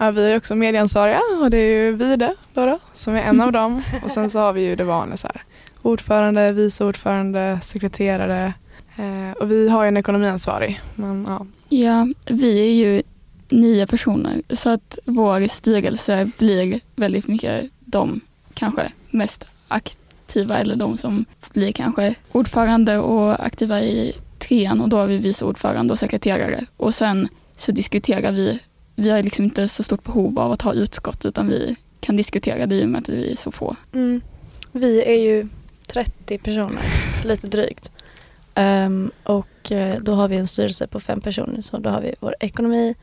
Ja, 0.00 0.10
vi 0.10 0.32
är 0.32 0.36
också 0.36 0.54
medieansvariga 0.54 1.20
och 1.42 1.50
det 1.50 1.58
är 1.58 1.84
ju 1.84 1.92
Vide 1.92 2.34
då, 2.54 2.66
då, 2.66 2.78
som 2.94 3.14
är 3.14 3.22
en 3.22 3.40
av 3.40 3.52
dem. 3.52 3.82
Och 4.04 4.10
sen 4.10 4.30
så 4.30 4.38
har 4.38 4.52
vi 4.52 4.60
ju 4.60 4.76
det 4.76 4.84
vanliga 4.84 5.16
så 5.16 5.26
här. 5.26 5.42
Ordförande, 5.82 6.52
vice 6.52 6.84
ordförande, 6.84 7.60
sekreterare 7.62 8.52
eh, 8.96 9.32
och 9.40 9.50
vi 9.50 9.68
har 9.68 9.82
ju 9.82 9.88
en 9.88 9.96
ekonomiansvarig. 9.96 10.80
Men, 10.94 11.26
ja. 11.28 11.46
ja, 11.68 12.06
vi 12.26 12.60
är 12.60 12.72
ju 12.72 13.02
nio 13.50 13.86
personer 13.86 14.42
så 14.50 14.70
att 14.70 14.98
vår 15.04 15.46
styrelse 15.46 16.30
blir 16.38 16.80
väldigt 16.96 17.28
mycket 17.28 17.70
de 17.80 18.20
kanske 18.54 18.92
mest 19.10 19.44
aktiva 19.68 20.58
eller 20.58 20.76
de 20.76 20.96
som 20.96 21.24
blir 21.52 21.72
kanske 21.72 22.14
ordförande 22.32 22.98
och 22.98 23.46
aktiva 23.46 23.80
i 23.80 24.12
trean 24.38 24.80
och 24.80 24.88
då 24.88 24.96
har 24.96 25.06
vi 25.06 25.18
vice 25.18 25.44
ordförande 25.44 25.92
och 25.92 25.98
sekreterare 25.98 26.64
och 26.76 26.94
sen 26.94 27.28
så 27.56 27.72
diskuterar 27.72 28.32
vi, 28.32 28.58
vi 28.94 29.10
har 29.10 29.22
liksom 29.22 29.44
inte 29.44 29.68
så 29.68 29.82
stort 29.82 30.04
behov 30.04 30.38
av 30.38 30.52
att 30.52 30.62
ha 30.62 30.72
utskott 30.72 31.24
utan 31.24 31.48
vi 31.48 31.76
kan 32.00 32.16
diskutera 32.16 32.66
det 32.66 32.74
i 32.74 32.84
och 32.84 32.88
med 32.88 32.98
att 32.98 33.08
vi 33.08 33.32
är 33.32 33.36
så 33.36 33.52
få. 33.52 33.76
Mm. 33.92 34.20
Vi 34.72 35.02
är 35.02 35.20
ju 35.20 35.48
30 35.86 36.38
personer, 36.38 36.82
lite 37.24 37.46
drygt. 37.46 37.90
Ehm, 38.54 39.10
och 39.22 39.72
eh, 39.72 40.00
då 40.00 40.12
har 40.12 40.28
vi 40.28 40.36
en 40.36 40.48
styrelse 40.48 40.86
på 40.86 41.00
fem 41.00 41.20
personer. 41.20 41.60
Så 41.60 41.78
då 41.78 41.90
har 41.90 42.00
vi 42.00 42.14
vår 42.20 42.34
ekonomi, 42.40 42.94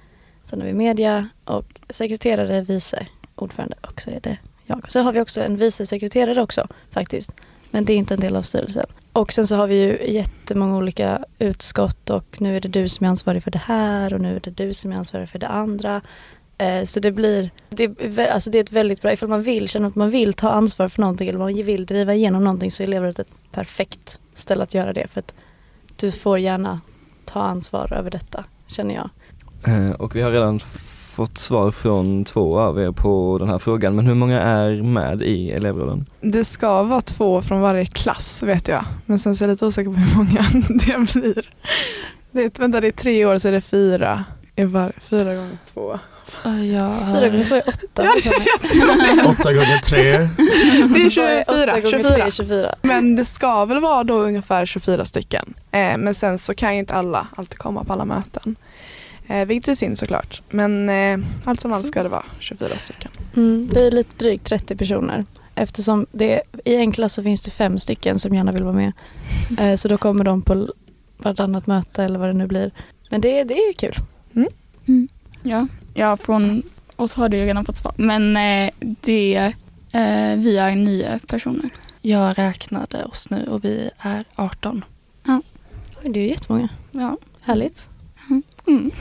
sen 0.46 0.62
har 0.62 0.68
vi 0.68 0.74
media 0.74 1.30
och 1.44 1.66
sekreterare, 1.90 2.62
vice 2.62 3.08
ordförande 3.36 3.76
och 3.82 4.02
så 4.02 4.10
är 4.10 4.20
det 4.20 4.38
jag. 4.66 4.92
Så 4.92 5.00
har 5.00 5.14
vi 5.14 5.22
också 5.22 5.42
en 5.42 5.58
vice 5.58 5.86
sekreterare 5.86 6.42
också 6.42 6.68
faktiskt. 6.92 7.32
Men 7.72 7.86
det 7.86 7.94
är 7.94 7.98
inte 7.98 8.14
en 8.14 8.20
del 8.20 8.36
av 8.36 8.42
styrelsen. 8.42 8.86
Och 9.14 9.34
sen 9.34 9.48
så 9.48 9.56
har 9.56 9.68
vi 9.68 9.76
ju 9.76 10.14
jättemånga 10.14 10.78
olika 10.78 11.26
utskott 11.40 12.10
och 12.10 12.42
nu 12.42 12.58
är 12.58 12.62
det 12.62 12.70
du 12.70 12.90
som 12.90 13.06
är 13.06 13.10
ansvarig 13.10 13.44
för 13.44 13.52
det 13.52 13.62
här 13.66 14.14
och 14.14 14.22
nu 14.22 14.36
är 14.36 14.40
det 14.40 14.52
du 14.52 14.74
som 14.74 14.92
är 14.92 14.96
ansvarig 14.96 15.30
för 15.30 15.40
det 15.40 15.48
andra. 15.48 16.02
Eh, 16.58 16.84
så 16.84 17.00
det 17.00 17.12
blir, 17.12 17.50
det, 17.70 17.84
är 17.84 18.28
alltså 18.28 18.52
det 18.52 18.58
är 18.58 18.64
ett 18.64 18.72
väldigt 18.72 19.02
bra, 19.02 19.14
ifall 19.14 19.30
man 19.30 19.44
vill 19.44 19.70
känna 19.70 19.88
att 19.88 19.96
man 19.96 20.10
vill 20.10 20.34
ta 20.34 20.50
ansvar 20.50 20.90
för 20.90 21.02
någonting 21.02 21.30
eller 21.30 21.40
man 21.40 21.54
vill 21.54 21.86
driva 21.86 22.14
igenom 22.14 22.44
någonting 22.44 22.72
så 22.72 22.84
är 22.84 22.88
elevrådet 22.88 23.20
ett 23.20 23.32
perfekt 23.52 24.20
ställe 24.34 24.64
att 24.64 24.74
göra 24.74 24.94
det 24.94 25.08
för 25.08 25.20
att 25.20 25.34
du 25.96 26.12
får 26.12 26.40
gärna 26.40 26.82
ta 27.26 27.42
ansvar 27.42 27.94
över 27.94 28.12
detta 28.12 28.44
känner 28.68 28.96
jag. 28.96 29.10
Eh, 29.68 29.92
Och 29.92 30.16
vi 30.16 30.22
har 30.22 30.32
redan 30.32 30.60
fått 31.16 31.38
svar 31.38 31.72
från 31.72 32.26
två 32.26 32.60
av 32.60 32.80
er 32.80 32.92
på 32.92 33.38
den 33.38 33.50
här 33.50 33.60
frågan, 33.60 33.96
men 33.96 34.06
hur 34.08 34.16
många 34.16 34.42
är 34.42 34.84
med 34.84 35.22
i 35.22 35.52
elevråden? 35.52 36.06
Det 36.22 36.46
ska 36.46 36.84
vara 36.84 37.02
två 37.02 37.42
från 37.42 37.62
varje 37.62 37.86
klass 37.86 38.44
vet 38.44 38.68
jag. 38.68 38.86
Men 39.06 39.20
sen 39.20 39.36
så 39.36 39.44
är 39.44 39.48
jag 39.48 39.54
lite 39.54 39.66
osäker 39.66 39.92
på 39.92 39.98
hur 39.98 40.18
många 40.18 40.46
det 40.70 41.14
blir. 41.14 41.50
Det 42.32 42.44
är, 42.44 42.52
vänta, 42.62 42.82
det 42.82 42.88
är 42.88 42.92
tre 42.92 43.26
år 43.26 43.38
så 43.38 43.48
är 43.48 43.52
det 43.52 43.62
fyra. 43.62 44.24
I 44.56 44.64
var, 44.66 44.92
fyra 45.02 45.36
gånger 45.36 45.58
två. 45.74 46.00
Och 46.44 46.66
Jag 46.66 46.92
Fyra 47.16 47.30
gånger 47.30 47.38
har, 47.38 47.44
två 47.44 47.56
är 47.56 47.64
åtta. 47.70 48.04
Åtta 49.30 49.54
gånger 49.54 49.78
tre. 49.84 50.12
Det 50.94 51.02
är 51.06 51.10
24. 51.10 51.44
Åtta 51.48 51.66
gånger 51.82 51.90
24. 51.92 52.12
tre 52.14 52.22
är 52.22 52.30
24. 52.32 52.76
Men 52.82 53.16
det 53.16 53.26
ska 53.26 53.66
väl 53.66 53.80
vara 53.82 54.04
då 54.04 54.14
ungefär 54.20 54.66
24 54.66 55.06
stycken. 55.06 55.54
Eh, 55.72 55.98
men 55.98 56.14
sen 56.16 56.40
så 56.40 56.54
kan 56.54 56.74
ju 56.74 56.80
inte 56.80 56.94
alla 56.94 57.28
alltid 57.36 57.58
komma 57.58 57.84
på 57.84 57.94
alla 57.94 58.06
möten. 58.06 58.56
Eh, 59.28 59.46
vilket 59.46 59.68
är 59.68 59.76
synd 59.76 59.98
såklart. 59.98 60.42
Men 60.50 60.90
eh, 60.90 61.28
allt 61.44 61.62
som 61.62 61.74
allt 61.74 61.88
ska 61.88 62.04
det 62.04 62.10
vara 62.10 62.26
24 62.40 62.70
stycken. 62.70 63.12
Mm, 63.36 63.70
vi 63.74 63.88
är 63.88 63.92
lite 63.92 64.18
drygt 64.18 64.46
30 64.46 64.76
personer. 64.76 65.26
Eftersom 65.56 66.06
det, 66.12 66.42
i 66.66 66.76
en 66.76 66.92
klass 66.92 67.14
så 67.14 67.24
finns 67.24 67.42
det 67.42 67.52
fem 67.52 67.80
stycken 67.80 68.20
som 68.20 68.36
gärna 68.36 68.52
vill 68.52 68.64
vara 68.64 68.74
med. 68.74 68.92
Eh, 69.60 69.76
så 69.76 69.88
då 69.88 69.98
kommer 69.98 70.24
de 70.24 70.42
på 70.42 70.68
vartannat 71.18 71.68
möte 71.68 72.04
eller 72.04 72.20
vad 72.20 72.30
det 72.30 72.34
nu 72.34 72.48
blir. 72.48 72.72
Men 73.10 73.22
det, 73.22 73.44
det 73.44 73.54
är 73.54 73.74
kul. 73.74 73.96
Ja, 75.44 75.68
ja, 75.94 76.18
från 76.18 76.64
oss 76.96 77.14
har 77.14 77.30
du 77.30 77.38
ju 77.38 77.46
redan 77.46 77.66
fått 77.66 77.78
svar. 77.78 77.94
Men 77.98 78.38
eh, 78.38 78.72
det, 78.80 79.54
eh, 79.92 80.36
vi 80.38 80.58
är 80.58 80.76
nio 80.76 81.20
personer. 81.28 81.70
jag 82.02 82.38
räknade 82.38 83.04
oss 83.04 83.30
nu 83.30 83.48
och 83.48 83.66
vi 83.66 83.90
är 83.98 84.24
18. 84.36 84.86
Oj, 86.04 86.12
Det 86.12 86.20
är 86.20 86.24
ju 86.24 86.30
jättemånga. 86.30 86.70
Ja. 86.92 87.18
Härligt. 87.42 87.90
Mm. 88.68 88.92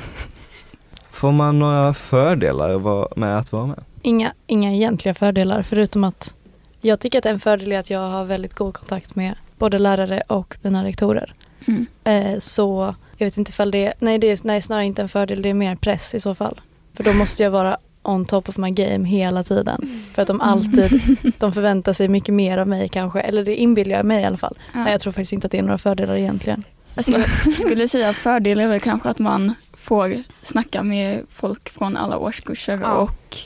Får 1.10 1.32
man 1.32 1.58
några 1.58 1.94
fördelar 1.94 3.18
med 3.18 3.38
att 3.38 3.52
vara 3.52 3.66
med? 3.66 3.80
Inga, 4.02 4.32
inga 4.46 4.72
egentliga 4.72 5.14
fördelar 5.14 5.62
förutom 5.62 6.04
att 6.04 6.34
jag 6.80 7.00
tycker 7.00 7.18
att 7.18 7.26
en 7.26 7.40
fördel 7.40 7.72
är 7.72 7.78
att 7.78 7.90
jag 7.90 8.08
har 8.08 8.24
väldigt 8.24 8.54
god 8.54 8.74
kontakt 8.74 9.16
med 9.16 9.34
både 9.58 9.78
lärare 9.78 10.22
och 10.28 10.56
mina 10.62 10.84
rektorer. 10.84 11.34
Mm. 11.66 11.86
Eh, 12.04 12.38
så 12.38 12.94
jag 13.16 13.26
vet 13.26 13.38
inte 13.38 13.50
ifall 13.50 13.70
det 13.70 13.86
är, 13.86 13.94
nej 13.98 14.18
det 14.18 14.26
är 14.26 14.38
nej, 14.42 14.62
snarare 14.62 14.84
inte 14.84 15.02
en 15.02 15.08
fördel, 15.08 15.42
det 15.42 15.50
är 15.50 15.54
mer 15.54 15.76
press 15.76 16.14
i 16.14 16.20
så 16.20 16.34
fall. 16.34 16.60
För 16.94 17.04
då 17.04 17.12
måste 17.12 17.42
jag 17.42 17.50
vara 17.50 17.76
on 18.02 18.24
top 18.24 18.48
of 18.48 18.56
my 18.56 18.70
game 18.70 19.08
hela 19.08 19.44
tiden. 19.44 20.04
För 20.12 20.22
att 20.22 20.28
de 20.28 20.40
alltid, 20.40 21.00
de 21.38 21.52
förväntar 21.52 21.92
sig 21.92 22.08
mycket 22.08 22.34
mer 22.34 22.58
av 22.58 22.68
mig 22.68 22.88
kanske, 22.88 23.20
eller 23.20 23.44
det 23.44 23.56
inbillar 23.56 23.96
jag 23.96 24.06
mig 24.06 24.22
i 24.22 24.24
alla 24.24 24.36
fall. 24.36 24.58
Ja. 24.72 24.80
Nej 24.84 24.92
jag 24.92 25.00
tror 25.00 25.12
faktiskt 25.12 25.32
inte 25.32 25.46
att 25.46 25.52
det 25.52 25.58
är 25.58 25.62
några 25.62 25.78
fördelar 25.78 26.16
egentligen. 26.16 26.64
Alltså, 26.94 27.12
jag 27.12 27.54
skulle 27.54 27.88
säga 27.88 28.08
att 28.08 28.16
fördel 28.16 28.60
är 28.60 28.66
väl 28.66 28.80
kanske 28.80 29.08
att 29.08 29.18
man 29.18 29.54
får 29.72 30.22
snacka 30.42 30.82
med 30.82 31.22
folk 31.28 31.68
från 31.70 31.96
alla 31.96 32.18
årskurser 32.18 32.78
Ja. 32.82 32.92
och 32.94 33.36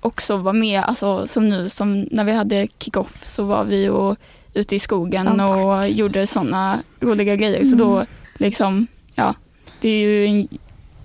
också 0.00 0.36
vara 0.36 0.52
med, 0.52 0.82
alltså 0.82 1.26
som 1.26 1.48
nu 1.48 1.68
som 1.68 2.00
när 2.10 2.24
vi 2.24 2.32
hade 2.32 2.66
kick-off 2.78 3.24
så 3.24 3.44
var 3.44 3.64
vi 3.64 3.88
och 3.88 4.16
ute 4.54 4.76
i 4.76 4.78
skogen 4.78 5.24
Sant. 5.26 5.40
och 5.50 5.88
gjorde 5.88 6.26
sådana 6.26 6.82
roliga 7.00 7.36
grejer. 7.36 7.64
Så 7.64 7.76
då 7.76 8.06
liksom, 8.38 8.86
ja, 9.14 9.34
det 9.80 9.88
är 9.88 10.00
ju 10.00 10.26
en, 10.26 10.48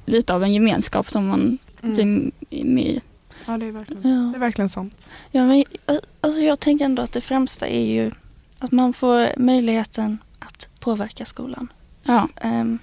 lite 0.05 0.33
av 0.33 0.43
en 0.43 0.53
gemenskap 0.53 1.09
som 1.09 1.27
man 1.27 1.57
blir 1.81 2.31
med 2.63 2.85
i. 2.85 3.01
Ja, 3.47 3.57
det 3.57 3.65
är, 3.65 3.71
verkligen, 3.71 4.01
Ja. 4.11 4.31
det 4.31 4.37
är 4.37 4.39
verkligen 4.39 4.69
sant. 4.69 5.11
Ja, 5.31 5.45
men, 5.47 5.63
eh, 5.87 5.95
alltså 6.21 6.39
jag 6.39 6.59
tänker 6.59 6.85
ändå 6.85 7.01
att 7.03 7.11
det 7.11 7.21
främsta 7.21 7.67
är 7.67 7.85
ju 7.85 8.11
att 8.59 8.71
man 8.71 8.93
får 8.93 9.27
möjligheten 9.39 10.17
att 10.39 10.69
påverka 10.79 11.25
skolan. 11.25 11.67
Ja, 12.03 12.27
Ehm, 12.41 12.79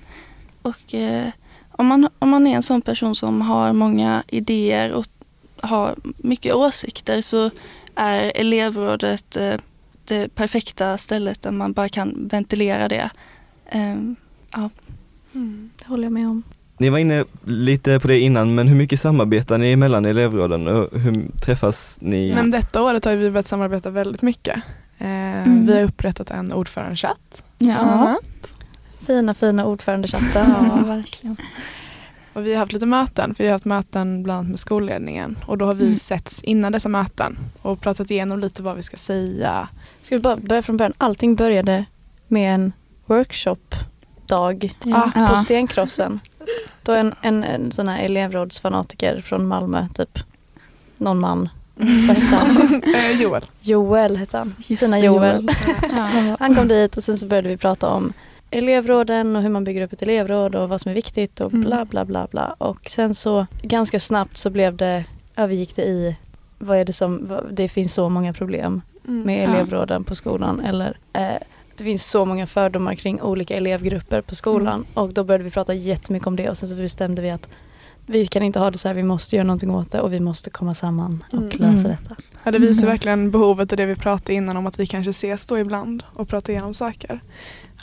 och 0.63 0.95
eh, 0.95 1.29
om, 1.71 1.87
man, 1.87 2.09
om 2.19 2.29
man 2.31 2.47
är 2.47 2.57
en 2.57 2.63
sån 2.63 2.83
person 2.83 3.15
som 3.15 3.41
har 3.41 3.73
många 3.73 4.23
idéer 4.29 4.93
och 4.93 5.07
har 5.61 5.95
mycket 6.17 6.55
åsikter 6.55 7.21
så 7.21 7.51
är 7.95 8.33
elevrådet 8.35 9.37
eh, 9.37 9.55
det 10.05 10.35
perfekta 10.35 10.99
stället 10.99 11.43
där 11.43 11.51
man 11.51 11.73
bara 11.73 11.89
kan 11.89 12.29
ventilera 12.31 12.89
det. 12.89 13.11
Ehm, 13.71 14.17
Det 15.79 15.85
håller 15.87 16.05
jag 16.05 16.13
med 16.13 16.29
om. 16.29 16.43
Ni 16.79 16.89
var 16.91 16.99
inne 16.99 17.25
lite 17.45 18.01
på 18.01 18.09
det 18.09 18.21
innan, 18.21 18.55
men 18.55 18.69
hur 18.69 18.77
mycket 18.77 19.01
samarbetar 19.01 19.59
ni 19.59 19.77
mellan 19.77 20.05
elevråden 20.05 20.67
och 20.69 21.01
hur 21.01 21.41
träffas 21.45 21.99
ni? 22.01 22.33
Men 22.35 22.51
detta 22.51 22.83
året 22.83 23.05
har 23.05 23.17
vi 23.17 23.31
börjat 23.31 23.47
samarbeta 23.47 23.91
väldigt 23.91 24.23
mycket. 24.23 24.57
Eh, 24.99 25.07
Mm. 25.47 25.67
Vi 25.67 25.75
har 25.75 25.83
upprättat 25.83 26.31
en 26.31 26.53
ordförandechatt. 26.53 27.45
ja. 27.59 28.17
Fina 29.07 29.35
fina 29.35 29.65
ordförandechatten. 29.65 30.51
Ja, 30.59 30.83
verkligen. 30.89 31.37
Och 32.33 32.47
vi 32.47 32.53
har 32.53 32.59
haft 32.59 32.73
lite 32.73 32.87
möten, 32.87 33.35
för 33.35 33.45
vi 33.45 33.49
har 33.49 33.53
haft 33.55 33.65
möten 33.65 34.23
bland 34.23 34.39
annat 34.39 34.51
med 34.51 34.59
skolledningen. 34.59 35.39
Och 35.47 35.59
då 35.59 35.65
har 35.67 35.75
vi 35.75 35.85
Mm. 35.85 35.97
setts 35.97 36.43
innan 36.43 36.73
dessa 36.73 36.89
möten 36.89 37.39
och 37.63 37.81
pratat 37.81 38.11
igenom 38.11 38.39
lite 38.41 38.63
vad 38.63 38.77
vi 38.77 38.83
ska 38.83 38.97
säga. 38.97 39.69
Ska 40.03 40.17
vi 40.17 40.23
bara 40.23 40.37
börja 40.37 40.63
från 40.63 40.77
början? 40.77 40.93
Allting 40.99 41.35
började 41.37 41.85
med 42.29 42.55
en 42.55 42.73
workshopdag 43.07 44.75
ja. 44.85 45.11
på 45.15 45.21
Ja. 45.21 45.37
Stenkrossen. 45.37 46.21
Då 46.83 46.93
en, 46.93 47.15
en, 47.23 47.45
en 47.45 47.73
sån 47.73 47.89
här 47.89 47.99
elevrådsfanatiker 48.05 49.21
från 49.21 49.47
Malmö, 49.47 49.87
typ 49.95 50.19
någon 50.97 51.19
man. 51.19 51.49
Vad 51.75 51.89
hette 52.17 52.37
han? 52.37 52.83
Eh, 52.95 53.21
Joel. 53.23 53.45
Joel 53.61 54.17
hette 54.17 54.39
han. 54.39 54.55
Just 54.59 54.83
Fina 54.85 54.99
Joel. 54.99 55.51
Ja. 55.93 56.37
Han 56.41 56.55
kom 56.55 56.69
dit 56.69 56.97
och 56.97 57.03
sen 57.03 57.19
så 57.19 57.27
började 57.27 57.49
vi 57.49 57.57
prata 57.57 57.89
om 57.89 58.13
elevråden 58.51 59.37
och 59.37 59.43
hur 59.43 59.49
man 59.49 59.65
bygger 59.65 59.83
upp 59.83 59.93
ett 59.93 60.03
elevråd 60.03 60.55
och 60.55 60.69
vad 60.69 60.81
som 60.81 60.91
är 60.91 60.95
viktigt 60.95 61.41
och 61.41 61.53
Mm. 61.53 61.65
bla 61.69 61.85
bla 61.85 62.05
bla 62.05 62.27
bla. 62.31 62.55
Och 62.59 62.79
sen 62.91 63.15
så 63.15 63.47
ganska 63.63 64.01
snabbt 64.01 64.37
så 64.39 64.51
blev 64.51 64.77
det, 64.77 65.05
övergick 65.37 65.77
det 65.77 65.83
i 65.85 66.17
vad 66.59 66.79
är 66.79 66.85
det 66.85 66.93
som, 66.93 67.39
det 67.51 67.69
finns 67.69 67.95
så 67.95 68.09
många 68.09 68.33
problem 68.33 68.83
med 69.03 69.45
Ja. 69.49 69.55
elevråden 69.57 70.05
på 70.05 70.15
skolan 70.15 70.61
eller 70.61 70.97
eh, 71.13 71.29
det 71.77 71.85
finns 71.85 72.11
så 72.11 72.25
många 72.25 72.47
fördomar 72.47 72.95
kring 72.95 73.23
olika 73.23 73.55
elevgrupper 73.57 74.21
på 74.21 74.35
skolan 74.35 74.85
och 74.95 75.13
då 75.13 75.25
började 75.25 75.45
vi 75.45 75.51
prata 75.51 75.75
jättemycket 75.75 76.27
om 76.27 76.37
det 76.37 76.51
och 76.51 76.59
sen 76.59 76.69
så 76.69 76.77
bestämde 76.77 77.23
vi 77.23 77.31
att 77.31 77.49
vi 78.07 78.27
kan 78.27 78.43
inte 78.43 78.59
ha 78.59 78.71
det 78.71 78.79
så 78.79 78.89
här, 78.89 78.95
vi 78.95 79.03
måste 79.03 79.37
göra 79.37 79.47
någonting 79.47 79.71
åt 79.71 79.91
det 79.91 80.01
och 80.01 80.13
vi 80.13 80.21
måste 80.21 80.51
komma 80.51 80.75
samman 80.75 81.25
och 81.33 81.39
Mm. 81.39 81.49
lösa 81.51 81.89
Mm. 81.89 81.97
detta. 82.03 82.17
Ja, 82.45 82.51
det 82.53 82.59
visar 82.59 82.83
Mm. 82.83 82.93
verkligen 82.93 83.31
behovet 83.31 83.73
av 83.73 83.77
det 83.77 83.87
vi 83.87 83.95
pratade 83.97 84.35
innan 84.35 84.57
om 84.57 84.67
att 84.67 84.79
vi 84.81 84.87
kanske 84.87 85.11
ses 85.11 85.47
då 85.47 85.59
ibland 85.59 86.03
och 86.15 86.29
pratar 86.29 86.53
igenom 86.53 86.75
saker. 86.75 87.21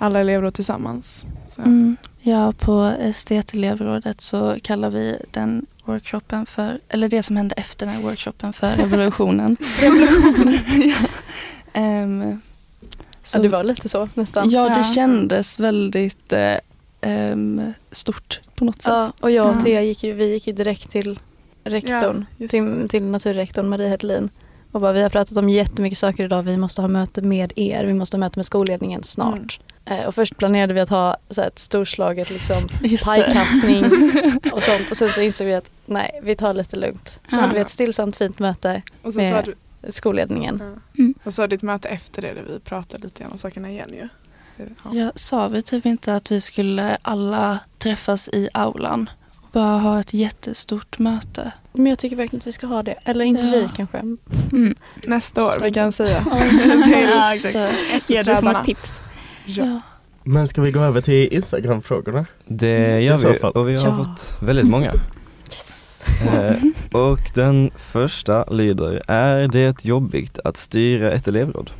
Alla 0.04 0.20
elever 0.20 0.44
då 0.44 0.52
tillsammans. 0.52 1.26
Mm. 1.58 1.98
Ja, 2.22 2.54
på 2.60 2.94
estet-elevrådet 3.00 4.22
så 4.22 4.58
kallar 4.64 4.90
vi 4.92 5.18
den 5.32 5.66
workshopen 5.86 6.46
för, 6.46 6.80
eller 6.90 7.10
det 7.10 7.24
som 7.24 7.36
hände 7.38 7.56
efter 7.56 7.86
den 7.86 7.96
här 7.96 8.02
workshopen 8.02 8.54
för 8.54 8.68
revolutionen. 8.78 9.58
ja. 9.82 11.08
Ehm, 11.74 12.42
så, 13.24 13.38
Ja, 13.38 13.42
det 13.42 13.50
var 13.50 13.64
lite 13.64 13.90
så 13.90 14.10
nästan. 14.14 14.50
ja, 14.50 14.70
det 14.70 14.78
Ja. 14.78 14.84
kändes 14.84 15.60
väldigt 15.60 16.34
eh, 16.34 16.56
ehm, 17.02 17.74
stort 17.92 18.40
på 18.56 18.66
något 18.66 18.82
sätt. 18.82 18.92
Ja, 18.92 19.12
och 19.22 19.32
jag 19.32 19.56
och. 19.56 19.64
Thea 19.64 19.82
gick 19.82 20.04
ju, 20.04 20.14
vi 20.14 20.32
gick 20.34 20.48
ju 20.48 20.54
direkt 20.54 20.90
till 20.90 21.20
rektorn, 21.64 22.26
Ja, 22.38 22.48
till, 22.48 22.90
till 22.90 23.04
naturrektorn 23.04 23.70
Marie 23.70 23.90
Hedlin. 23.90 24.30
Och 24.72 24.82
bara, 24.82 24.92
vi 24.92 25.02
har 25.02 25.10
pratat 25.10 25.38
om 25.38 25.50
jättemycket 25.50 25.98
saker 25.98 26.24
idag, 26.24 26.44
vi 26.44 26.58
måste 26.58 26.82
ha 26.82 26.88
möte 26.88 27.22
med 27.22 27.54
er, 27.56 27.86
vi 27.86 27.94
måste 27.94 28.18
ha 28.18 28.20
möte 28.20 28.40
med 28.40 28.46
skolledningen 28.46 29.04
snart. 29.04 29.60
Eh, 29.68 29.73
och 30.08 30.16
först 30.16 30.38
planerade 30.38 30.74
vi 30.74 30.80
att 30.80 30.90
ha 30.90 31.18
så 31.30 31.42
här, 31.42 31.48
ett 31.48 31.60
storslaget 31.60 32.30
liksom, 32.30 32.56
Just 32.82 33.06
pajkastning 33.06 33.86
och 34.52 34.64
sånt. 34.64 34.92
Och 34.92 34.98
sen 34.98 35.10
så 35.10 35.22
insåg 35.22 35.48
vi 35.48 35.54
att 35.56 35.72
nej, 35.86 36.20
vi 36.24 36.36
tar 36.36 36.54
lite 36.54 36.76
lugnt. 36.76 37.10
Så 37.30 37.36
Ja. 37.36 37.40
hade 37.42 37.54
vi 37.54 37.60
ett 37.60 37.70
stillsamt 37.70 38.18
fint 38.18 38.40
möte 38.40 38.82
Och, 39.02 39.14
sen 39.14 39.30
så 39.30 39.36
med- 39.36 39.36
hade, 39.36 39.54
skolledningen. 39.92 40.62
ja. 40.96 41.00
Mm. 41.04 41.14
och 41.24 41.34
så 41.34 41.44
ett 41.44 41.62
möte 41.62 41.88
efter 41.90 42.22
det 42.22 42.34
där 42.34 42.44
vi 42.54 42.60
pratade 42.60 43.04
lite 43.04 43.26
om 43.32 43.38
sakerna 43.38 43.70
igen 43.70 43.90
ju. 43.94 44.10
Ja. 44.58 44.94
Jag 44.94 45.12
sa 45.20 45.48
vi 45.48 45.62
typ 45.62 45.86
inte 45.86 46.16
att 46.16 46.32
vi 46.32 46.42
skulle 46.42 46.98
alla 47.02 47.60
träffas 47.78 48.28
i 48.28 48.50
aulan 48.54 49.10
och 49.42 49.48
bara 49.52 49.78
ha 49.78 50.00
ett 50.00 50.14
jättestort 50.14 51.00
möte. 51.00 51.52
Men 51.74 51.86
jag 51.86 52.00
tycker 52.00 52.16
verkligen 52.16 52.42
att 52.42 52.48
vi 52.48 52.52
ska 52.52 52.68
ha 52.68 52.84
det. 52.84 52.96
Eller 53.06 53.26
inte 53.26 53.42
Ja. 53.42 53.52
vi 53.52 53.70
kanske. 53.76 53.98
Mm. 53.98 54.76
Nästa 55.04 55.46
år, 55.46 55.60
vi 55.64 55.72
kan 55.72 55.92
säga. 55.92 56.26
Just 57.34 57.52
det. 57.52 57.72
efter 57.94 58.14
Ge 58.14 58.22
det 58.24 58.36
som 58.38 58.48
ett 58.48 58.66
tips. 58.66 59.00
Ja. 59.46 59.82
Men 60.24 60.48
ska 60.48 60.62
vi 60.62 60.72
gå 60.72 60.80
över 60.80 61.02
till 61.02 61.34
Instagram-frågorna? 61.34 62.26
Det 62.46 63.00
I 63.00 63.06
gör 63.06 63.18
vi 63.18 63.40
och 63.60 63.70
vi 63.70 63.76
har 63.76 63.88
Ja. 63.88 63.98
fått 63.98 64.34
väldigt 64.42 64.66
många. 64.68 64.94
Eh, 66.34 66.56
och 67.02 67.20
den 67.34 67.72
första 67.78 68.44
lyder, 68.46 69.02
är 69.08 69.48
det 69.48 69.86
jobbigt 69.86 70.40
att 70.44 70.58
styra 70.58 71.12
ett 71.12 71.28
elevråd? 71.28 71.72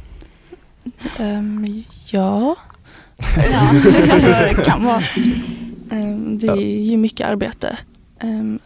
Ehm, 1.20 1.84
ja, 2.12 2.56
Ja, 3.52 3.72
det 4.56 4.64
kan 4.66 4.84
vara. 4.86 5.02
Ehm, 5.92 6.38
det 6.38 6.48
är 6.48 6.84
ju 6.90 6.98
mycket 6.98 7.28
arbete. 7.28 7.78
Ehm, 8.20 8.60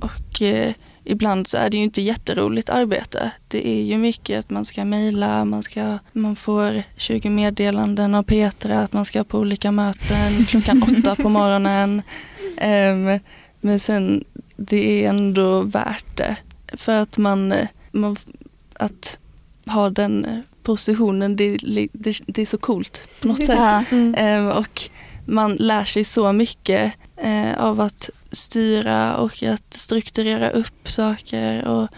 och 0.00 0.42
eh, 0.42 0.72
ibland 1.08 1.46
så 1.46 1.56
är 1.56 1.70
det 1.70 1.76
ju 1.76 1.82
inte 1.82 2.02
jätteroligt 2.02 2.70
arbete. 2.70 3.30
Det 3.48 3.68
är 3.68 3.82
ju 3.82 3.98
mycket 3.98 4.38
att 4.38 4.50
man 4.50 4.64
ska 4.64 4.84
mejla, 4.84 5.44
man, 5.44 5.62
ska, 5.62 5.98
man 6.12 6.36
får 6.36 6.82
20 6.96 7.30
meddelanden 7.30 8.14
av 8.14 8.22
Petra 8.22 8.80
att 8.80 8.92
man 8.92 9.04
ska 9.04 9.24
på 9.24 9.38
olika 9.38 9.72
möten 9.72 10.44
klockan 10.48 10.82
åtta 10.98 11.16
på 11.16 11.28
morgonen. 11.28 12.02
Ehm, 12.56 13.20
men 13.60 13.80
sen, 13.80 14.24
det 14.56 15.04
är 15.04 15.08
ändå 15.08 15.62
värt 15.62 16.16
det. 16.16 16.36
För 16.72 16.94
att 16.94 17.18
man, 17.18 17.54
man 17.90 18.16
att 18.72 19.18
ha 19.66 19.90
den 19.90 20.42
positionen, 20.62 21.36
det, 21.36 21.56
det, 21.92 22.20
det 22.26 22.42
är 22.42 22.46
så 22.46 22.58
coolt 22.58 23.08
på 23.20 23.28
något 23.28 23.44
sätt. 23.44 23.92
Mm. 23.92 24.14
Eh, 24.14 24.48
och 24.48 24.90
man 25.28 25.54
lär 25.54 25.84
sig 25.84 26.04
så 26.04 26.32
mycket 26.32 26.92
eh, 27.16 27.64
av 27.64 27.80
att 27.80 28.10
styra 28.32 29.16
och 29.16 29.42
att 29.42 29.74
strukturera 29.74 30.50
upp 30.50 30.88
saker. 30.88 31.64
Och, 31.64 31.88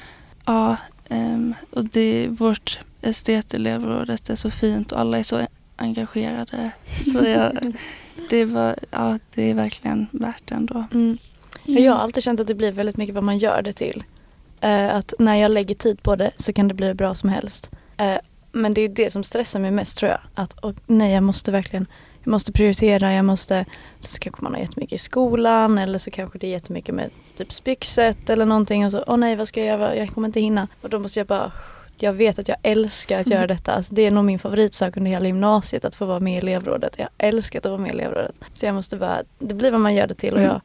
ja, 0.46 0.76
ehm, 1.08 1.54
och 1.70 1.84
det, 1.84 2.28
vårt 2.28 2.78
estetelevrådet 3.02 4.30
är 4.30 4.34
så 4.34 4.50
fint 4.50 4.92
och 4.92 5.00
alla 5.00 5.18
är 5.18 5.22
så 5.22 5.40
engagerade. 5.76 6.72
Så 7.12 7.24
jag, 7.24 7.74
det, 8.30 8.44
var, 8.44 8.76
ja, 8.90 9.18
det 9.34 9.50
är 9.50 9.54
verkligen 9.54 10.06
värt 10.10 10.42
det 10.44 10.54
ändå. 10.54 10.84
Mm. 10.92 11.18
Jag 11.64 11.92
har 11.92 11.98
alltid 11.98 12.22
känt 12.22 12.40
att 12.40 12.46
det 12.46 12.54
blir 12.54 12.72
väldigt 12.72 12.96
mycket 12.96 13.14
vad 13.14 13.24
man 13.24 13.38
gör 13.38 13.62
det 13.62 13.72
till. 13.72 14.04
Eh, 14.60 14.94
att 14.94 15.14
när 15.18 15.34
jag 15.34 15.50
lägger 15.50 15.74
tid 15.74 16.02
på 16.02 16.16
det 16.16 16.30
så 16.36 16.52
kan 16.52 16.68
det 16.68 16.74
bli 16.74 16.86
hur 16.86 16.94
bra 16.94 17.14
som 17.14 17.28
helst. 17.28 17.70
Eh, 17.96 18.18
men 18.52 18.74
det 18.74 18.80
är 18.80 18.88
det 18.88 19.10
som 19.10 19.24
stressar 19.24 19.60
mig 19.60 19.70
mest 19.70 19.98
tror 19.98 20.10
jag. 20.10 20.20
Att 20.34 20.58
och, 20.58 20.74
nej, 20.86 21.12
jag 21.12 21.22
måste 21.22 21.50
verkligen 21.50 21.86
jag 22.24 22.30
måste 22.30 22.52
prioritera, 22.52 23.12
jag 23.12 23.24
måste, 23.24 23.64
så 24.00 24.18
kanske 24.18 24.44
man 24.44 24.54
har 24.54 24.60
jättemycket 24.60 24.92
i 24.92 24.98
skolan 24.98 25.78
eller 25.78 25.98
så 25.98 26.10
kanske 26.10 26.38
det 26.38 26.46
är 26.46 26.50
jättemycket 26.50 26.94
med 26.94 27.10
typ 27.36 27.52
spyxet 27.52 28.30
eller 28.30 28.46
någonting 28.46 28.86
och 28.86 28.92
så, 28.92 29.04
åh 29.06 29.16
nej 29.16 29.36
vad 29.36 29.48
ska 29.48 29.60
jag 29.60 29.66
göra, 29.66 29.96
jag 29.96 30.10
kommer 30.10 30.28
inte 30.28 30.40
hinna. 30.40 30.68
Och 30.80 30.90
då 30.90 30.98
måste 30.98 31.20
jag 31.20 31.26
bara, 31.26 31.52
jag 31.98 32.12
vet 32.12 32.38
att 32.38 32.48
jag 32.48 32.56
älskar 32.62 33.20
att 33.20 33.26
göra 33.26 33.46
detta. 33.54 33.72
Alltså, 33.72 33.94
det 33.94 34.02
är 34.02 34.10
nog 34.10 34.24
min 34.24 34.38
favoritsak 34.38 34.96
under 34.96 35.10
hela 35.10 35.26
gymnasiet 35.26 35.84
att 35.84 35.94
få 35.94 36.04
vara 36.04 36.20
med 36.20 36.34
i 36.34 36.36
elevrådet. 36.36 36.94
Jag 36.98 37.08
älskar 37.18 37.58
att 37.58 37.66
vara 37.66 37.78
med 37.78 37.88
i 37.88 37.94
elevrådet. 37.94 38.34
Så 38.54 38.66
jag 38.66 38.74
måste 38.74 38.96
bara, 38.96 39.22
det 39.38 39.54
blir 39.54 39.70
vad 39.70 39.80
man 39.80 39.94
gör 39.94 40.06
det 40.06 40.14
till 40.14 40.34
och 40.34 40.42
jag 40.42 40.60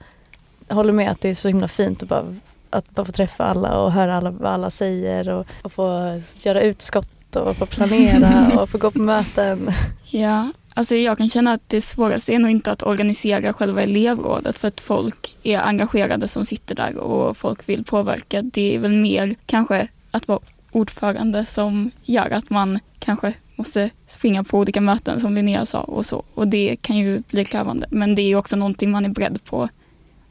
håller 0.69 0.93
med 0.93 1.11
att 1.11 1.21
det 1.21 1.29
är 1.29 1.35
så 1.35 1.47
himla 1.47 1.67
fint 1.67 2.03
att 2.03 2.09
bara, 2.09 2.35
att 2.69 2.89
bara 2.89 3.05
få 3.05 3.11
träffa 3.11 3.43
alla 3.43 3.79
och 3.79 3.91
höra 3.91 4.17
alla, 4.17 4.31
vad 4.31 4.51
alla 4.51 4.69
säger 4.69 5.29
och, 5.29 5.47
och 5.61 5.71
få 5.71 6.19
göra 6.43 6.61
utskott 6.61 7.35
och 7.35 7.55
få 7.55 7.65
planera 7.65 8.51
och 8.61 8.69
få 8.69 8.77
gå 8.77 8.91
på 8.91 8.99
möten. 8.99 9.71
Ja, 10.03 10.51
alltså 10.75 10.95
jag 10.95 11.17
kan 11.17 11.29
känna 11.29 11.53
att 11.53 11.69
det 11.69 11.81
svåraste 11.81 12.33
är 12.33 12.39
nog 12.39 12.51
inte 12.51 12.71
att 12.71 12.83
organisera 12.83 13.53
själva 13.53 13.81
elevrådet 13.81 14.57
för 14.57 14.67
att 14.67 14.81
folk 14.81 15.35
är 15.43 15.59
engagerade 15.59 16.27
som 16.27 16.45
sitter 16.45 16.75
där 16.75 16.97
och 16.97 17.37
folk 17.37 17.69
vill 17.69 17.83
påverka. 17.83 18.41
Det 18.41 18.75
är 18.75 18.79
väl 18.79 18.91
mer 18.91 19.35
kanske 19.45 19.87
att 20.11 20.27
vara 20.27 20.39
ordförande 20.71 21.45
som 21.45 21.91
gör 22.03 22.29
att 22.29 22.49
man 22.49 22.79
kanske 22.99 23.33
måste 23.55 23.89
springa 24.07 24.43
på 24.43 24.59
olika 24.59 24.81
möten 24.81 25.19
som 25.19 25.35
Linnea 25.35 25.65
sa 25.65 25.81
och 25.81 26.05
så. 26.05 26.23
Och 26.33 26.47
det 26.47 26.75
kan 26.81 26.97
ju 26.97 27.23
bli 27.29 27.45
krävande. 27.45 27.87
Men 27.91 28.15
det 28.15 28.21
är 28.21 28.27
ju 28.27 28.35
också 28.35 28.55
någonting 28.55 28.91
man 28.91 29.05
är 29.05 29.09
beredd 29.09 29.43
på 29.43 29.69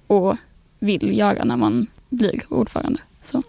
och 0.06 0.36
vill 0.78 1.18
göra 1.18 1.44
när 1.44 1.56
man 1.56 1.86
blir 2.08 2.40
ordförande. 2.48 3.00
Så. 3.24 3.42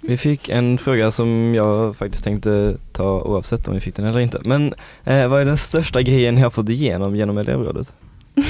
Vi 0.00 0.16
fick 0.16 0.48
en 0.48 0.78
fråga 0.78 1.10
som 1.10 1.54
jag 1.54 1.96
faktiskt 1.96 2.24
tänkte 2.24 2.76
ta 2.92 3.22
oavsett 3.22 3.68
om 3.68 3.74
vi 3.74 3.80
fick 3.80 3.96
den 3.96 4.06
eller 4.06 4.20
inte. 4.20 4.40
Men 4.44 4.74
eh, 5.04 5.28
vad 5.28 5.40
är 5.40 5.44
den 5.44 5.56
största 5.56 6.02
grejen 6.02 6.34
ni 6.34 6.40
har 6.40 6.50
fått 6.50 6.68
igenom 6.68 7.16
genom 7.16 7.38
elevrådet? 7.38 7.92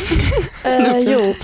Eh, 0.65 0.99
jo, 0.99 1.35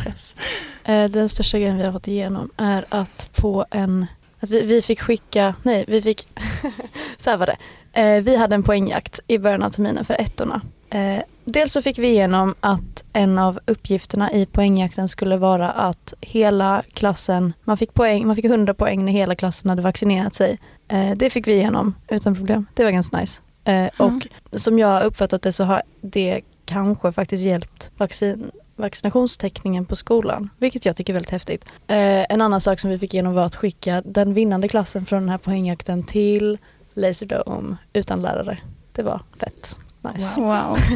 eh, 0.85 1.11
den 1.11 1.29
största 1.29 1.59
grejen 1.59 1.77
vi 1.77 1.85
har 1.85 1.93
fått 1.93 2.09
igenom 2.09 2.51
är 2.57 2.85
att 2.89 3.29
på 3.33 3.65
en, 3.71 4.07
att 4.41 4.51
vi, 4.51 4.63
vi 4.63 4.83
fick 4.83 5.01
skicka, 5.01 5.55
nej 5.63 5.85
vi 5.89 6.03
fick, 6.03 6.29
så 7.19 7.31
här 7.31 7.37
var 7.37 7.47
det. 7.47 7.57
Eh, 8.01 8.23
vi 8.23 8.37
hade 8.37 8.55
en 8.55 8.63
poängjakt 8.63 9.21
i 9.27 9.39
början 9.39 9.63
av 9.63 9.71
terminen 9.71 10.05
för 10.05 10.15
ettorna. 10.15 10.61
Eh, 10.91 11.23
dels 11.45 11.73
så 11.73 11.83
fick 11.83 11.99
vi 11.99 12.09
igenom 12.09 12.55
att 12.61 13.05
en 13.13 13.39
av 13.39 13.61
uppgifterna 13.67 14.33
i 14.33 14.47
poängjakten 14.47 15.09
skulle 15.09 15.37
vara 15.37 15.71
att 15.71 16.15
hela 16.21 16.83
klassen, 16.93 17.53
man 17.65 17.77
fick, 17.77 17.95
poäng, 17.95 18.27
man 18.27 18.37
fick 18.37 18.45
100 18.45 18.75
poäng 18.75 19.05
när 19.05 19.13
hela 19.13 19.35
klassen 19.35 19.71
hade 19.71 19.83
vaccinerat 19.83 20.35
sig. 20.35 20.59
Eh, 20.89 21.11
det 21.17 21.31
fick 21.31 21.47
vi 21.47 21.53
igenom 21.53 21.95
utan 22.09 22.35
problem. 22.35 22.67
Det 22.75 22.85
var 22.85 22.91
ganska 22.91 23.21
nice. 23.21 23.43
Eh, 23.65 23.89
och 23.97 24.27
som 24.53 24.79
jag 24.79 24.89
har 24.89 25.03
uppfattat 25.03 25.43
det 25.43 25.53
så 25.53 25.65
har 25.65 25.83
det 26.01 26.41
kanske 26.65 27.13
faktiskt 27.13 27.45
hjälpt 27.45 27.91
vaccin, 27.97 28.51
vaccinationstäckningen 28.77 29.85
på 29.85 29.97
skolan, 29.97 30.51
vilket 30.59 30.85
jag 30.85 30.97
tycker 30.97 31.13
är 31.13 31.15
väldigt 31.15 31.31
häftigt. 31.31 31.65
Eh, 31.87 32.33
en 32.33 32.41
annan 32.41 32.61
sak 32.61 32.81
som 32.81 32.91
vi 32.91 32.99
fick 32.99 33.15
igenom 33.15 33.35
var 33.35 33.45
att 33.45 33.57
skicka 33.57 34.03
den 34.05 34.35
vinnande 34.35 34.69
klassen 34.69 35.07
från 35.07 35.23
den 35.23 35.29
här 35.29 35.39
poängjakten 35.39 36.03
till 36.03 36.59
Laserdome 36.95 37.77
utan 37.93 38.23
lärare. 38.23 38.59
Det 38.93 39.03
var 39.03 39.21
fett 39.41 39.77
nice. 40.03 40.41
Wow. 40.41 40.79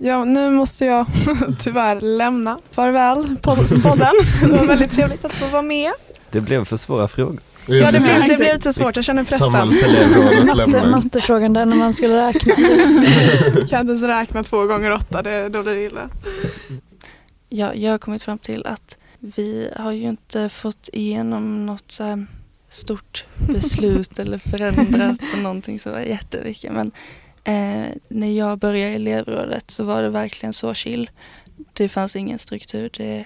Ja, 0.00 0.24
nu 0.24 0.50
måste 0.50 0.84
jag 0.84 1.06
tyvärr 1.60 2.00
lämna. 2.00 2.58
Farväl 2.70 3.36
podden. 3.42 4.14
Det 4.40 4.52
var 4.52 4.64
väldigt 4.64 4.90
trevligt 4.90 5.24
att 5.24 5.34
få 5.34 5.46
vara 5.46 5.62
med. 5.62 5.92
Det 6.30 6.40
blev 6.40 6.64
för 6.64 6.76
svåra 6.76 7.08
frågor. 7.08 7.40
Ja, 7.66 7.92
det 7.92 8.00
blev, 8.00 8.28
det 8.28 8.36
blev 8.36 8.54
lite 8.54 8.72
svårt. 8.72 8.96
Jag 8.96 9.04
känner 9.04 9.24
pressen. 9.24 10.46
Matte, 10.46 10.90
mattefrågan 10.90 11.52
där 11.52 11.66
när 11.66 11.76
man 11.76 11.94
skulle 11.94 12.28
räkna. 12.28 12.54
Kan 13.68 13.80
inte 13.80 13.90
ens 13.92 14.02
räkna 14.02 14.42
två 14.42 14.64
gånger 14.64 14.92
åtta, 14.92 15.22
det, 15.22 15.48
då 15.48 15.62
blir 15.62 15.74
det 15.74 15.84
illa. 15.84 16.10
Ja, 17.48 17.74
jag 17.74 17.90
har 17.90 17.98
kommit 17.98 18.22
fram 18.22 18.38
till 18.38 18.66
att 18.66 18.96
vi 19.18 19.70
har 19.76 19.92
ju 19.92 20.08
inte 20.08 20.48
fått 20.48 20.88
igenom 20.92 21.66
något 21.66 21.90
så 21.90 22.24
stort 22.68 23.24
beslut 23.48 24.18
eller 24.18 24.38
förändrat 24.38 25.20
någonting 25.36 25.80
som 25.80 25.92
var 25.92 26.00
jätteviktigt. 26.00 26.72
Men 26.72 26.92
eh, 27.48 27.86
när 28.08 28.38
jag 28.38 28.58
började 28.58 28.92
i 28.92 28.94
elevrådet 28.94 29.70
så 29.70 29.84
var 29.84 30.02
det 30.02 30.08
verkligen 30.08 30.52
så 30.52 30.74
chill. 30.74 31.10
Det 31.72 31.88
fanns 31.88 32.16
ingen 32.16 32.38
struktur. 32.38 32.90
Det, 32.96 33.24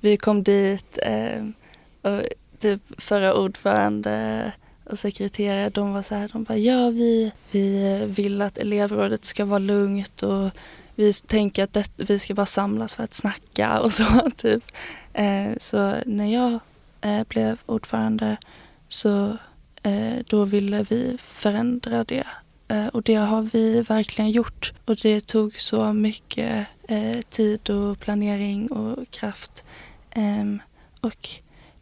vi 0.00 0.16
kom 0.16 0.42
dit 0.42 0.98
eh, 1.02 1.44
och 2.02 2.22
typ 2.58 2.82
förra 2.98 3.34
ordförande 3.34 4.52
och 4.84 4.98
sekreterare, 4.98 5.70
de 5.70 5.92
var 5.92 6.02
så 6.02 6.14
här, 6.14 6.30
de 6.32 6.44
bara 6.44 6.58
ja 6.58 6.90
vi, 6.90 7.32
vi 7.50 8.04
vill 8.06 8.42
att 8.42 8.58
elevrådet 8.58 9.24
ska 9.24 9.44
vara 9.44 9.58
lugnt 9.58 10.22
och 10.22 10.50
vi 10.94 11.12
tänker 11.12 11.64
att 11.64 11.72
det, 11.72 11.88
vi 11.96 12.18
ska 12.18 12.34
bara 12.34 12.46
samlas 12.46 12.94
för 12.94 13.04
att 13.04 13.14
snacka 13.14 13.80
och 13.80 13.92
så 13.92 14.30
typ. 14.36 14.64
Eh, 15.12 15.52
så 15.60 15.94
när 16.06 16.32
jag 16.32 16.58
eh, 17.00 17.24
blev 17.28 17.58
ordförande 17.66 18.36
så 18.88 19.36
eh, 19.82 20.14
då 20.26 20.44
ville 20.44 20.82
vi 20.82 21.16
förändra 21.18 22.04
det. 22.04 22.26
Eh, 22.68 22.86
och 22.86 23.02
det 23.02 23.14
har 23.14 23.42
vi 23.42 23.80
verkligen 23.82 24.30
gjort. 24.30 24.72
Och 24.84 24.96
det 24.96 25.26
tog 25.26 25.60
så 25.60 25.92
mycket 25.92 26.66
eh, 26.88 27.20
tid 27.30 27.70
och 27.70 27.98
planering 27.98 28.72
och 28.72 29.10
kraft. 29.10 29.64
Ehm, 30.10 30.62
och 31.00 31.28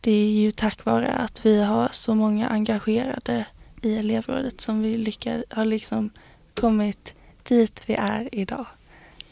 det 0.01 0.13
är 0.13 0.31
ju 0.31 0.51
tack 0.51 0.85
vare 0.85 1.07
att 1.13 1.47
vi 1.47 1.63
har 1.63 1.89
så 1.93 2.15
många 2.15 2.49
engagerade 2.49 3.47
i 3.83 3.97
elevrådet 3.97 4.61
som 4.61 4.83
vi 4.83 4.97
lyckad, 4.97 5.45
har 5.51 5.65
liksom 5.65 6.11
kommit 6.55 7.15
dit 7.43 7.83
vi 7.87 7.95
är 7.95 8.29
idag. 8.35 8.67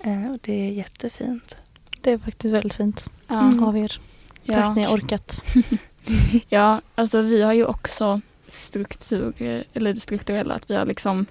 Eh, 0.00 0.30
och 0.32 0.38
det 0.42 0.68
är 0.68 0.72
jättefint. 0.72 1.56
Det 2.00 2.10
är 2.12 2.18
faktiskt 2.18 2.54
väldigt 2.54 2.74
fint 2.74 3.08
Ja. 3.28 3.40
Mm. 3.40 3.64
av 3.64 3.78
er. 3.78 4.00
Tack 4.46 4.56
Ja. 4.56 4.74
ni 4.74 4.82
har 4.82 4.96
orkat. 4.96 5.44
Ja, 6.48 6.80
alltså 6.94 7.20
vi 7.22 7.42
har 7.42 7.52
ju 7.52 7.64
också 7.64 8.20
struktur, 8.48 9.32
eller 9.74 9.94
det 9.94 10.00
strukturella, 10.00 10.54
att 10.54 10.70
vi 10.70 10.74
har 10.74 10.86
liksom, 10.86 11.26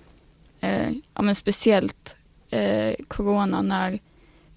eh, 0.60 0.90
ja 1.14 1.22
men 1.22 1.36
speciellt 1.36 2.16
eh, 2.50 2.94
corona 3.08 3.62
när 3.62 4.00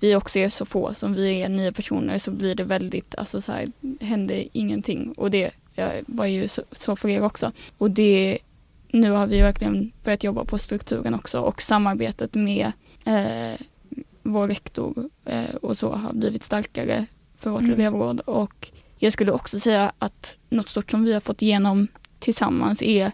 vi 0.01 0.17
också 0.17 0.39
är 0.39 0.49
så 0.49 0.65
få 0.65 0.95
som 0.95 1.15
vi 1.15 1.43
är 1.43 1.49
nio 1.49 1.73
personer 1.73 2.19
så 2.19 2.31
blir 2.31 2.55
det 2.55 2.65
väldigt, 2.65 3.15
alltså 3.15 3.41
så 3.41 3.53
här, 3.53 3.69
händer 4.01 4.49
ingenting 4.53 5.13
och 5.17 5.31
det 5.31 5.51
var 6.07 6.27
ju 6.27 6.49
så, 6.49 6.63
så 6.73 6.97
för 6.97 7.09
er 7.09 7.23
också. 7.23 7.53
Och 7.79 7.91
det, 7.91 8.39
nu 8.89 9.11
har 9.11 9.27
vi 9.27 9.41
verkligen 9.41 9.93
börjat 10.05 10.25
jobba 10.25 10.45
på 10.45 10.59
strukturen 10.59 11.15
också 11.15 11.41
och 11.41 11.63
samarbetet 11.63 12.35
med 12.35 12.73
eh, 13.05 13.61
vår 14.23 14.49
rektor 14.49 15.11
eh, 15.25 15.55
och 15.63 15.79
så 15.79 15.93
har 15.93 16.13
blivit 16.13 16.43
starkare 16.43 17.07
för 17.39 17.51
vårt 17.51 17.63
Mm. 17.63 17.75
elevråd 17.75 18.21
och 18.21 18.71
jag 18.97 19.13
skulle 19.13 19.33
också 19.33 19.61
säga 19.61 19.93
att 19.99 20.37
något 20.49 20.69
stort 20.69 20.91
som 20.91 21.05
vi 21.05 21.13
har 21.13 21.21
fått 21.21 21.43
igenom 21.43 21.89
tillsammans 22.19 22.83
är 22.83 23.13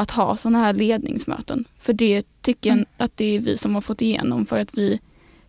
att 0.00 0.10
ha 0.10 0.36
sådana 0.36 0.58
här 0.58 0.72
ledningsmöten. 0.72 1.64
För 1.80 1.92
det 1.92 2.22
tycker 2.42 2.70
jag 2.70 2.74
Mm. 2.76 2.86
att 2.96 3.16
det 3.16 3.36
är 3.36 3.40
vi 3.40 3.56
som 3.56 3.74
har 3.74 3.80
fått 3.80 4.02
igenom 4.02 4.46
för 4.46 4.58
att 4.58 4.68
vi 4.72 5.00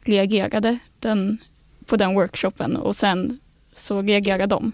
reagerade 0.02 0.78
den, 1.00 1.38
på 1.86 1.96
den 1.96 2.14
workshopen 2.14 2.78
och 2.78 2.96
sen 2.96 3.40
så 3.76 4.02
reagerade 4.02 4.46
de. 4.46 4.72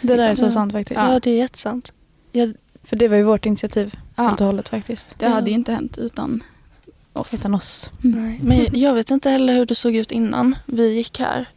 Det 0.00 0.08
där 0.08 0.18
är 0.18 0.28
Liksom. 0.28 0.48
så 0.48 0.52
sant 0.54 0.72
faktiskt. 0.72 1.00
Ja, 1.00 1.20
det 1.22 1.30
är 1.30 1.36
jättesant. 1.36 1.92
Jag, 2.32 2.52
För 2.84 2.96
det 2.96 3.08
var 3.08 3.16
ju 3.16 3.22
vårt 3.22 3.46
initiativ 3.46 3.94
Ja, 4.16 4.22
helt 4.22 4.40
och 4.40 4.46
hållet 4.46 4.68
faktiskt. 4.68 5.18
det 5.18 5.28
hade 5.28 5.50
ju 5.50 5.54
inte 5.56 5.72
hänt 5.72 5.98
utan 5.98 6.42
oss. 7.12 7.34
Utan 7.34 7.54
oss. 7.54 7.90
Nej, 8.00 8.40
men 8.42 8.66
jag 8.80 8.94
vet 8.94 9.10
inte 9.10 9.30
heller 9.30 9.54
hur 9.54 9.66
det 9.66 9.74
såg 9.74 9.94
ut 9.94 10.10
innan 10.10 10.54
vi 10.66 10.94
gick 10.94 11.18
här. 11.20 11.48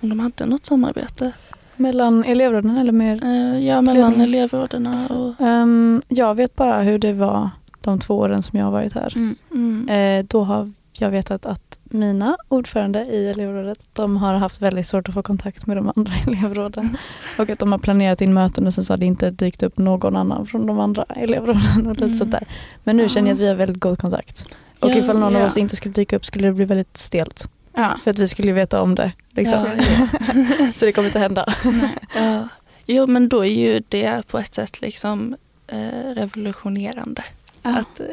Om 0.00 0.08
de 0.08 0.20
hade 0.20 0.46
något 0.46 0.66
samarbete. 0.66 1.32
Mellan 1.80 2.24
elevråden 2.24 2.76
eller 2.76 2.92
mer? 2.92 3.24
Eh, 3.24 3.66
ja, 3.66 3.82
mellan 3.82 4.14
Mm. 4.14 4.20
elevråderna 4.20 4.96
och... 5.10 5.46
Ehm, 5.46 6.02
jag 6.08 6.34
vet 6.34 6.56
bara 6.56 6.82
hur 6.82 6.98
det 6.98 7.12
var 7.12 7.50
de 7.80 7.98
två 7.98 8.14
åren 8.18 8.42
som 8.42 8.58
jag 8.58 8.66
har 8.66 8.72
varit 8.72 8.92
här. 8.92 9.12
Mm. 9.16 9.36
Mm. 9.54 9.88
Eh, 10.20 10.26
då 10.28 10.44
har 10.44 10.70
jag 10.98 11.10
vetat 11.10 11.46
att 11.46 11.78
mina 11.84 12.36
ordförande 12.48 13.02
i 13.10 13.28
elevrådet, 13.30 13.78
de 13.92 14.16
har 14.16 14.34
haft 14.34 14.62
väldigt 14.62 14.86
svårt 14.86 15.08
att 15.08 15.14
få 15.14 15.22
kontakt 15.22 15.66
med 15.66 15.76
de 15.76 15.92
andra 15.96 16.12
elevråden. 16.26 16.96
Och 17.38 17.50
att 17.50 17.58
de 17.58 17.72
har 17.72 17.78
planerat 17.78 18.20
in 18.20 18.34
möten 18.34 18.66
och 18.66 18.74
sen 18.74 18.84
så 18.84 18.92
har 18.92 18.98
det 18.98 19.06
inte 19.06 19.30
dykt 19.30 19.62
upp 19.62 19.78
någon 19.78 20.16
annan 20.16 20.46
från 20.46 20.66
de 20.66 20.80
andra 20.80 21.02
elevråden 21.02 21.86
och 21.86 21.92
lite 21.92 22.04
Mm. 22.04 22.18
sånt 22.18 22.32
där. 22.32 22.44
Men 22.84 22.96
nu 22.96 23.08
känner 23.08 23.28
jag 23.28 23.34
att 23.34 23.40
vi 23.40 23.48
har 23.48 23.54
väldigt 23.54 23.80
god 23.80 23.98
kontakt. 23.98 24.46
Och 24.80 24.90
Ja, 24.90 24.96
ifall 24.96 25.18
någon 25.18 25.36
av 25.36 25.40
ja. 25.42 25.46
oss 25.46 25.56
inte 25.56 25.76
skulle 25.76 25.92
dyka 25.92 26.16
upp 26.16 26.24
skulle 26.24 26.48
det 26.48 26.54
bli 26.54 26.64
väldigt 26.64 26.96
stelt. 26.96 27.50
Ja. 27.80 27.98
För 28.04 28.10
att 28.10 28.18
vi 28.18 28.28
skulle 28.28 28.52
veta 28.52 28.82
om 28.82 28.94
det. 28.94 29.12
Liksom. 29.30 29.66
Ja, 29.76 30.72
så 30.74 30.84
det 30.84 30.92
kommer 30.92 31.08
inte 31.08 31.18
hända. 31.18 31.54
Nej. 31.64 31.96
Ja. 32.14 32.48
Jo, 32.86 33.06
men 33.06 33.28
då 33.28 33.44
är 33.44 33.52
ju 33.52 33.82
det 33.88 34.26
på 34.26 34.38
ett 34.38 34.54
sätt 34.54 34.80
liksom 34.80 35.36
eh, 35.66 36.14
revolutionerande. 36.14 37.24
Ja. 37.62 37.70
Att, 37.70 38.00
eh, 38.00 38.06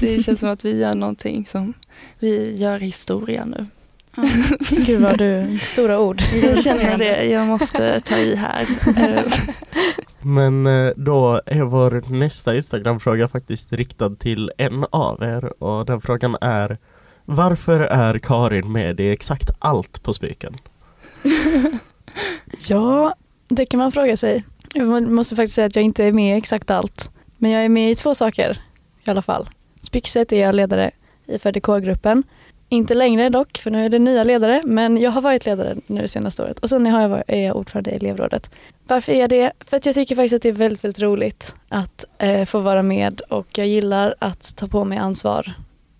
det 0.00 0.22
känns 0.22 0.40
som 0.40 0.48
att 0.48 0.64
vi 0.64 0.80
gör 0.80 0.94
någonting 0.94 1.46
som 1.50 1.74
vi 2.18 2.56
gör 2.56 2.80
historia 2.80 3.44
nu. 3.44 3.66
Ja. 4.16 4.22
Gud 4.70 5.00
vad 5.00 5.18
du, 5.18 5.58
stora 5.62 6.00
ord. 6.00 6.22
Jag 6.42 6.58
känner 6.58 6.98
det, 6.98 7.24
jag 7.24 7.46
måste 7.46 8.00
ta 8.00 8.16
i 8.16 8.34
här. 8.34 8.66
Men 10.22 10.66
eh, 10.66 10.92
då 10.96 11.40
är 11.46 11.62
vår 11.62 12.12
nästa 12.12 12.56
Instagram-fråga 12.56 13.28
faktiskt 13.28 13.72
riktad 13.72 14.10
till 14.10 14.50
en 14.56 14.86
av 14.90 15.22
er 15.22 15.62
och 15.62 15.86
den 15.86 16.00
frågan 16.00 16.36
är 16.40 16.78
varför 17.24 17.80
är 17.80 18.18
Karin 18.18 18.72
med 18.72 19.00
i 19.00 19.10
exakt 19.10 19.50
allt 19.58 20.02
på 20.02 20.12
Spyken? 20.12 20.54
Ja, 22.68 23.14
det 23.48 23.66
kan 23.66 23.78
man 23.78 23.92
fråga 23.92 24.16
sig. 24.16 24.44
Jag 24.74 25.02
måste 25.02 25.36
faktiskt 25.36 25.54
säga 25.54 25.66
att 25.66 25.76
jag 25.76 25.84
inte 25.84 26.04
är 26.04 26.12
med 26.12 26.34
i 26.34 26.38
exakt 26.38 26.70
allt. 26.70 27.10
Men 27.38 27.50
jag 27.50 27.64
är 27.64 27.68
med 27.68 27.90
i 27.90 27.94
två 27.94 28.14
saker 28.14 28.58
i 29.04 29.10
alla 29.10 29.22
fall. 29.22 29.48
Spyxet 29.82 30.32
är 30.32 30.40
jag 30.40 30.54
ledare 30.54 30.90
i 31.26 31.38
för 31.38 31.52
dekorgruppen. 31.52 32.22
Inte 32.68 32.94
längre 32.94 33.28
dock, 33.28 33.58
för 33.58 33.70
nu 33.70 33.84
är 33.84 33.88
det 33.88 33.98
nya 33.98 34.24
ledare, 34.24 34.62
men 34.64 34.96
jag 34.96 35.10
har 35.10 35.20
varit 35.20 35.46
ledare 35.46 35.76
nu 35.86 36.00
det 36.00 36.08
senaste 36.08 36.42
året. 36.42 36.58
Och 36.58 36.68
sen 36.68 36.86
har 36.86 37.02
jag 37.02 37.08
varit, 37.08 37.24
är 37.28 37.46
jag 37.46 37.56
ordförande 37.56 37.90
i 37.90 37.94
elevrådet. 37.94 38.50
Varför 38.86 39.12
är 39.12 39.20
jag 39.20 39.30
det? 39.30 39.52
För 39.60 39.76
att 39.76 39.86
jag 39.86 39.94
tycker 39.94 40.16
faktiskt 40.16 40.34
att 40.34 40.42
det 40.42 40.48
är 40.48 40.52
väldigt, 40.52 40.84
väldigt 40.84 41.02
roligt 41.02 41.54
att 41.68 42.04
eh, 42.18 42.44
få 42.44 42.58
vara 42.60 42.82
med 42.82 43.20
och 43.20 43.46
jag 43.58 43.66
gillar 43.66 44.14
att 44.18 44.56
ta 44.56 44.66
på 44.66 44.84
mig 44.84 44.98
ansvar 44.98 45.52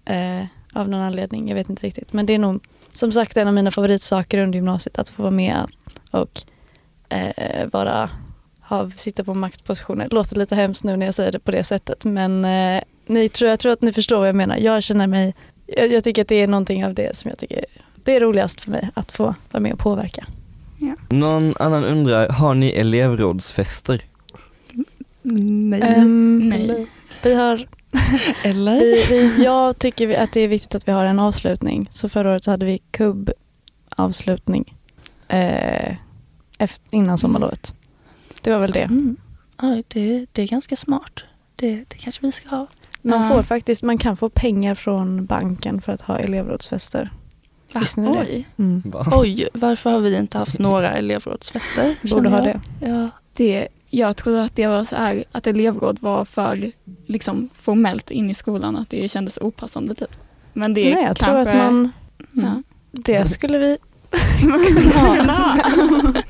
eh, 0.04 0.44
av 0.72 0.88
någon 0.88 1.00
anledning. 1.00 1.48
Jag 1.48 1.54
vet 1.54 1.70
inte 1.70 1.87
riktigt. 1.87 2.12
Men 2.12 2.26
det 2.26 2.35
är 2.35 2.38
nog 2.38 2.64
som 2.90 3.12
sagt 3.12 3.37
en 3.37 3.48
av 3.48 3.54
mina 3.54 3.70
favoritsaker 3.70 4.38
under 4.38 4.56
gymnasiet, 4.56 4.98
att 4.98 5.09
få 5.09 5.22
vara 5.22 5.30
med 5.30 5.66
och 6.11 6.42
eh, 7.09 7.66
vara 7.72 8.11
ha, 8.61 8.90
sitta 8.90 9.24
på 9.24 9.35
maktpositioner. 9.35 10.09
Det 10.09 10.14
låter 10.14 10.37
lite 10.37 10.54
hemskt 10.54 10.85
nu 10.85 10.96
när 10.96 11.06
jag 11.06 11.14
säger 11.14 11.33
det 11.33 11.38
på 11.38 11.50
det 11.50 11.64
sättet 11.64 12.04
men 12.04 12.44
eh, 12.44 12.83
ni, 13.06 13.28
tror, 13.28 13.50
jag 13.50 13.59
tror 13.59 13.72
att 13.72 13.83
ni 13.83 13.92
förstår 13.92 14.18
vad 14.18 14.28
jag 14.28 14.37
menar. 14.37 14.56
Jag 14.56 14.83
känner 14.83 15.06
mig, 15.06 15.35
jag, 15.66 15.92
jag 15.92 16.04
tycker 16.04 16.22
att 16.22 16.28
det 16.28 16.40
är 16.40 16.46
någonting 16.46 16.87
av 16.87 16.94
det 16.94 17.16
som 17.16 17.28
jag 17.28 17.38
tycker 17.38 17.64
det 18.04 18.16
är 18.16 18.20
roligast 18.20 18.61
för 18.61 18.70
mig 18.70 18.88
att 18.94 19.12
få 19.12 19.35
vara 19.50 19.61
med 19.61 19.72
och 19.72 19.78
påverka. 19.78 20.26
Någon 21.09 21.54
annan 21.59 21.85
undrar, 21.85 22.28
har 22.28 22.54
ni 22.54 22.68
elevrådsfester? 22.70 24.02
nej. 25.22 25.83
Ehm, 25.83 26.48
Nej. 26.48 26.87
Vi 27.22 27.35
har, 27.35 27.66
Eller? 28.44 28.81
vi, 28.81 29.07
vi, 29.11 29.44
jag 29.44 29.79
tycker 29.79 30.18
att 30.18 30.33
det 30.33 30.40
är 30.40 30.48
viktigt 30.48 30.74
att 30.74 30.88
vi 30.88 30.92
har 30.92 31.05
en 31.05 31.18
avslutning. 31.18 31.88
Så 31.90 32.09
förra 32.09 32.31
året 32.31 32.44
så 32.44 32.50
hade 32.50 32.66
vi 32.66 32.79
kubb-avslutning 32.90 34.76
eh, 35.29 35.96
efter, 36.59 36.96
innan 36.96 37.18
sommarlovet. 37.18 37.74
Det 38.40 38.50
var 38.50 38.59
väl 38.59 38.72
det. 38.72 38.83
Mm. 38.83 39.16
Ja, 39.61 39.83
det, 39.88 40.26
det 40.33 40.42
är 40.42 40.46
ganska 40.46 40.76
smart. 40.76 41.24
Det, 41.57 41.85
det 41.88 41.96
kanske 41.96 42.26
vi 42.26 42.33
ska 42.33 42.48
ha. 42.48 42.66
Man, 43.03 43.29
får 43.29 43.42
faktiskt, 43.42 43.83
man 43.83 43.98
kan 43.98 44.16
få 44.16 44.29
pengar 44.29 44.74
från 44.74 45.26
banken 45.26 45.81
för 45.81 45.92
att 45.92 46.00
ha 46.00 46.18
elevrådsfester. 46.18 47.11
Visste 47.74 48.00
ni 48.00 48.12
det? 48.12 48.20
Oj. 48.20 48.46
Mm. 48.59 48.83
Va? 48.85 49.07
Oj, 49.12 49.48
varför 49.55 49.90
har 49.90 49.98
vi 49.98 50.16
inte 50.16 50.38
haft 50.38 50.59
några 50.59 50.92
elevrådsfester? 50.92 51.96
Borde 52.11 52.29
ha 52.29 52.40
det. 52.40 52.61
Ja. 52.81 53.11
Det, 53.33 53.68
jag 53.90 54.16
trodde 54.16 54.42
att 54.42 54.57
det 54.57 54.66
var 54.66 54.85
så 54.85 54.96
här 54.96 55.24
att 55.33 55.46
elevråd 55.46 55.98
var 56.00 56.24
för 56.24 56.70
liksom, 57.07 57.48
formellt 57.55 58.11
in 58.11 58.31
i 58.31 58.35
skolan, 58.35 58.76
att 58.76 58.90
det 58.90 59.11
kändes 59.11 59.38
opassande 59.40 59.94
typ. 59.94 60.11
Men 60.53 60.74
det 60.74 60.94
Nej, 60.94 61.05
jag 61.05 61.16
kanske... 61.16 61.24
tror 61.24 61.38
att 61.38 61.72
man, 61.72 61.92
Mm. 62.37 62.62
det 62.92 63.29
skulle 63.29 63.59
vi 63.59 63.79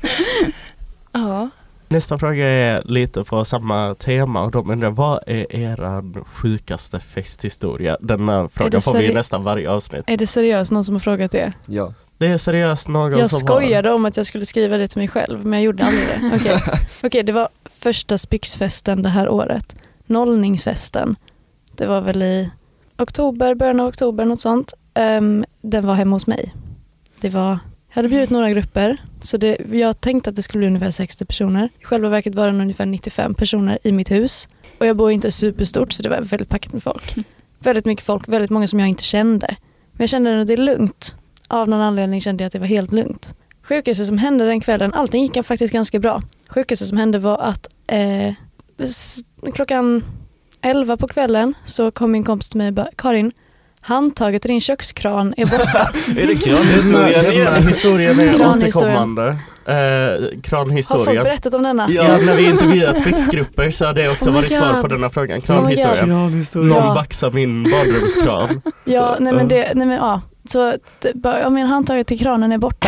ja. 1.11 1.49
Nästa 1.87 2.19
fråga 2.19 2.45
är 2.47 2.81
lite 2.85 3.23
på 3.23 3.45
samma 3.45 3.95
tema 3.95 4.41
och 4.43 4.51
de 4.51 4.69
undrar 4.69 4.89
vad 4.89 5.19
är 5.27 5.55
eran 5.55 6.25
sjukaste 6.27 6.99
festhistoria? 6.99 7.97
Denna 8.01 8.49
fråga 8.49 8.69
det 8.69 8.81
får 8.81 8.97
vi 8.97 9.05
i 9.11 9.13
nästan 9.13 9.43
varje 9.43 9.69
avsnitt. 9.69 10.03
Är 10.07 10.17
det 10.17 10.27
seriöst 10.27 10.71
någon 10.71 10.83
som 10.83 10.95
har 10.95 10.99
frågat 10.99 11.31
det? 11.31 11.53
Ja. 11.65 11.93
Det 12.21 12.27
är 12.27 12.37
seriöst 12.37 12.87
någon 12.87 13.19
Jag 13.19 13.29
som 13.29 13.39
skojade 13.39 13.91
om 13.91 14.05
att 14.05 14.17
jag 14.17 14.25
skulle 14.25 14.45
skriva 14.45 14.77
det 14.77 14.87
till 14.87 14.97
mig 14.97 15.07
själv 15.07 15.45
men 15.45 15.53
jag 15.53 15.63
gjorde 15.63 15.85
aldrig 15.85 16.07
det. 16.07 16.35
Okej, 16.35 16.61
Okej, 17.03 17.23
det 17.23 17.31
var 17.31 17.49
första 17.65 18.17
spyxfesten 18.17 19.03
det 19.03 19.09
här 19.09 19.29
året. 19.29 19.75
Nollningsfesten. 20.05 21.15
Det 21.75 21.85
var 21.85 22.01
väl 22.01 22.23
i 22.23 22.49
oktober, 22.97 23.55
början 23.55 23.79
av 23.79 23.87
oktober, 23.87 24.25
något 24.25 24.41
sånt. 24.41 24.73
Ehm, 24.93 25.45
den 25.61 25.87
var 25.87 25.93
hemma 25.93 26.15
hos 26.15 26.27
mig. 26.27 26.53
Det 27.21 27.29
var, 27.29 27.49
jag 27.89 27.95
hade 27.95 28.09
bjudit 28.09 28.29
några 28.29 28.49
grupper 28.49 28.97
så 29.21 29.37
det, 29.37 29.57
jag 29.71 30.01
tänkte 30.01 30.29
att 30.29 30.35
det 30.35 30.43
skulle 30.43 30.59
bli 30.59 30.67
ungefär 30.67 30.91
60 30.91 31.25
personer. 31.25 31.69
I 31.79 31.83
själva 31.83 32.09
verket 32.09 32.35
var 32.35 32.47
det 32.47 32.59
ungefär 32.59 32.85
95 32.85 33.33
personer 33.33 33.79
i 33.83 33.91
mitt 33.91 34.11
hus. 34.11 34.49
Och 34.77 34.85
jag 34.85 34.97
bor 34.97 35.11
inte 35.11 35.31
superstort 35.31 35.93
så 35.93 36.03
det 36.03 36.09
var 36.09 36.21
väldigt 36.21 36.49
packat 36.49 36.73
med 36.73 36.83
folk. 36.83 37.15
Väldigt 37.59 37.85
mycket 37.85 38.05
folk, 38.05 38.27
väldigt 38.27 38.51
många 38.51 38.67
som 38.67 38.79
jag 38.79 38.89
inte 38.89 39.03
kände. 39.03 39.47
Men 39.91 40.03
jag 40.03 40.09
kände 40.09 40.41
att 40.41 40.47
det 40.47 40.53
är 40.53 40.57
lugnt. 40.57 41.15
Av 41.51 41.69
någon 41.69 41.81
anledning 41.81 42.21
kände 42.21 42.43
jag 42.43 42.47
att 42.47 42.53
det 42.53 42.59
var 42.59 42.67
helt 42.67 42.91
lugnt. 42.91 43.35
Sjukaste 43.63 44.05
som 44.05 44.17
hände 44.17 44.45
den 44.45 44.61
kvällen, 44.61 44.93
allting 44.93 45.21
gick 45.23 45.45
faktiskt 45.45 45.73
ganska 45.73 45.99
bra. 45.99 46.21
Sjukaste 46.49 46.85
som 46.85 46.97
hände 46.97 47.19
var 47.19 47.37
att 47.37 47.67
eh, 47.87 48.33
klockan 49.53 50.03
11 50.61 50.97
på 50.97 51.07
kvällen 51.07 51.53
så 51.65 51.91
kom 51.91 52.11
min 52.11 52.23
kompis 52.23 52.49
till 52.49 52.57
mig 52.57 52.67
och 52.67 52.73
bara 52.73 52.87
Karin, 52.95 53.31
handtaget 53.81 54.45
i 54.45 54.47
din 54.47 54.61
kökskran 54.61 55.33
är 55.37 55.45
borta. 55.45 55.91
Är 56.21 56.27
det 56.27 56.35
kranhistorien 56.35 57.25
igen? 57.31 57.67
historien 57.67 58.19
är 58.19 58.33
Kranhistorien. 58.33 58.97
återkommande. 58.97 59.37
Eh, 59.65 59.73
Har 59.75 61.05
folk 61.05 61.23
berättat 61.23 61.53
om 61.53 61.63
denna? 61.63 61.87
Ja, 61.89 62.17
när 62.25 62.35
vi 62.35 62.49
intervjuat 62.49 62.97
spexgrupper 62.97 63.71
så 63.71 63.85
har 63.85 63.93
det 63.93 64.09
också 64.09 64.29
Oh 64.29 64.33
varit 64.33 64.55
svar 64.55 64.81
på 64.81 64.87
denna 64.87 65.09
frågan. 65.09 65.39
Oh 65.39 65.45
Kranhistorien. 65.45 66.05
Kranhistorien. 66.07 66.69
Någon 66.69 66.87
Ja. 66.87 66.93
baxar 66.93 67.31
min 67.31 67.63
badrumskran. 67.63 68.61
Ja, 68.83 69.15
Så, 69.17 69.23
nej 69.23 69.33
men 69.33 69.49
ja. 69.49 69.55
det, 69.55 69.71
nej 69.75 69.87
men 69.87 69.97
ja. 69.97 70.21
Så 70.51 70.77
bara, 71.13 71.39
ja, 71.39 71.49
men 71.49 71.67
handtaget 71.67 72.07
till 72.07 72.19
kranen 72.19 72.51
är 72.51 72.57
borta. 72.57 72.87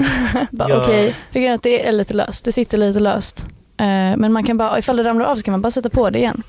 bara, 0.50 0.68
Ja. 0.68 0.82
Okej, 0.82 1.14
är 1.32 1.54
att 1.54 1.62
det 1.62 1.86
är 1.86 1.92
lite 1.92 2.14
löst. 2.14 2.44
Det 2.44 2.52
sitter 2.52 2.78
lite 2.78 3.00
löst. 3.00 3.46
Eh, 3.76 4.16
men 4.16 4.32
man 4.32 4.44
kan 4.44 4.56
bara, 4.56 4.78
ifall 4.78 4.96
det 4.96 5.04
ramlar 5.04 5.26
av 5.26 5.36
så 5.36 5.42
kan 5.42 5.52
man 5.52 5.62
bara 5.62 5.70
sätta 5.70 5.90
på 5.90 6.10
det 6.10 6.18
igen. 6.18 6.42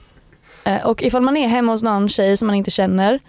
Eh, 0.64 0.86
och 0.86 1.04
ifall 1.04 1.22
man 1.22 1.38
är 1.38 1.48
hemma 1.48 1.72
hos 1.72 1.84
någon 1.84 2.10
tjej 2.10 2.38
som 2.38 2.48
man 2.48 2.56
inte 2.56 2.72
känner 2.72 3.20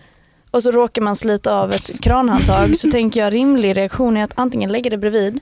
och 0.50 0.62
så 0.62 0.70
råkar 0.70 1.02
man 1.02 1.16
slita 1.16 1.54
av 1.54 1.72
ett 1.72 2.00
kranhandtag 2.00 2.76
så 2.76 2.90
tänker 2.90 3.20
jag 3.20 3.32
rimlig 3.32 3.76
reaktion 3.76 4.16
är 4.16 4.24
att 4.24 4.32
antingen 4.34 4.72
lägga 4.72 4.90
det 4.90 4.98
bredvid, 4.98 5.40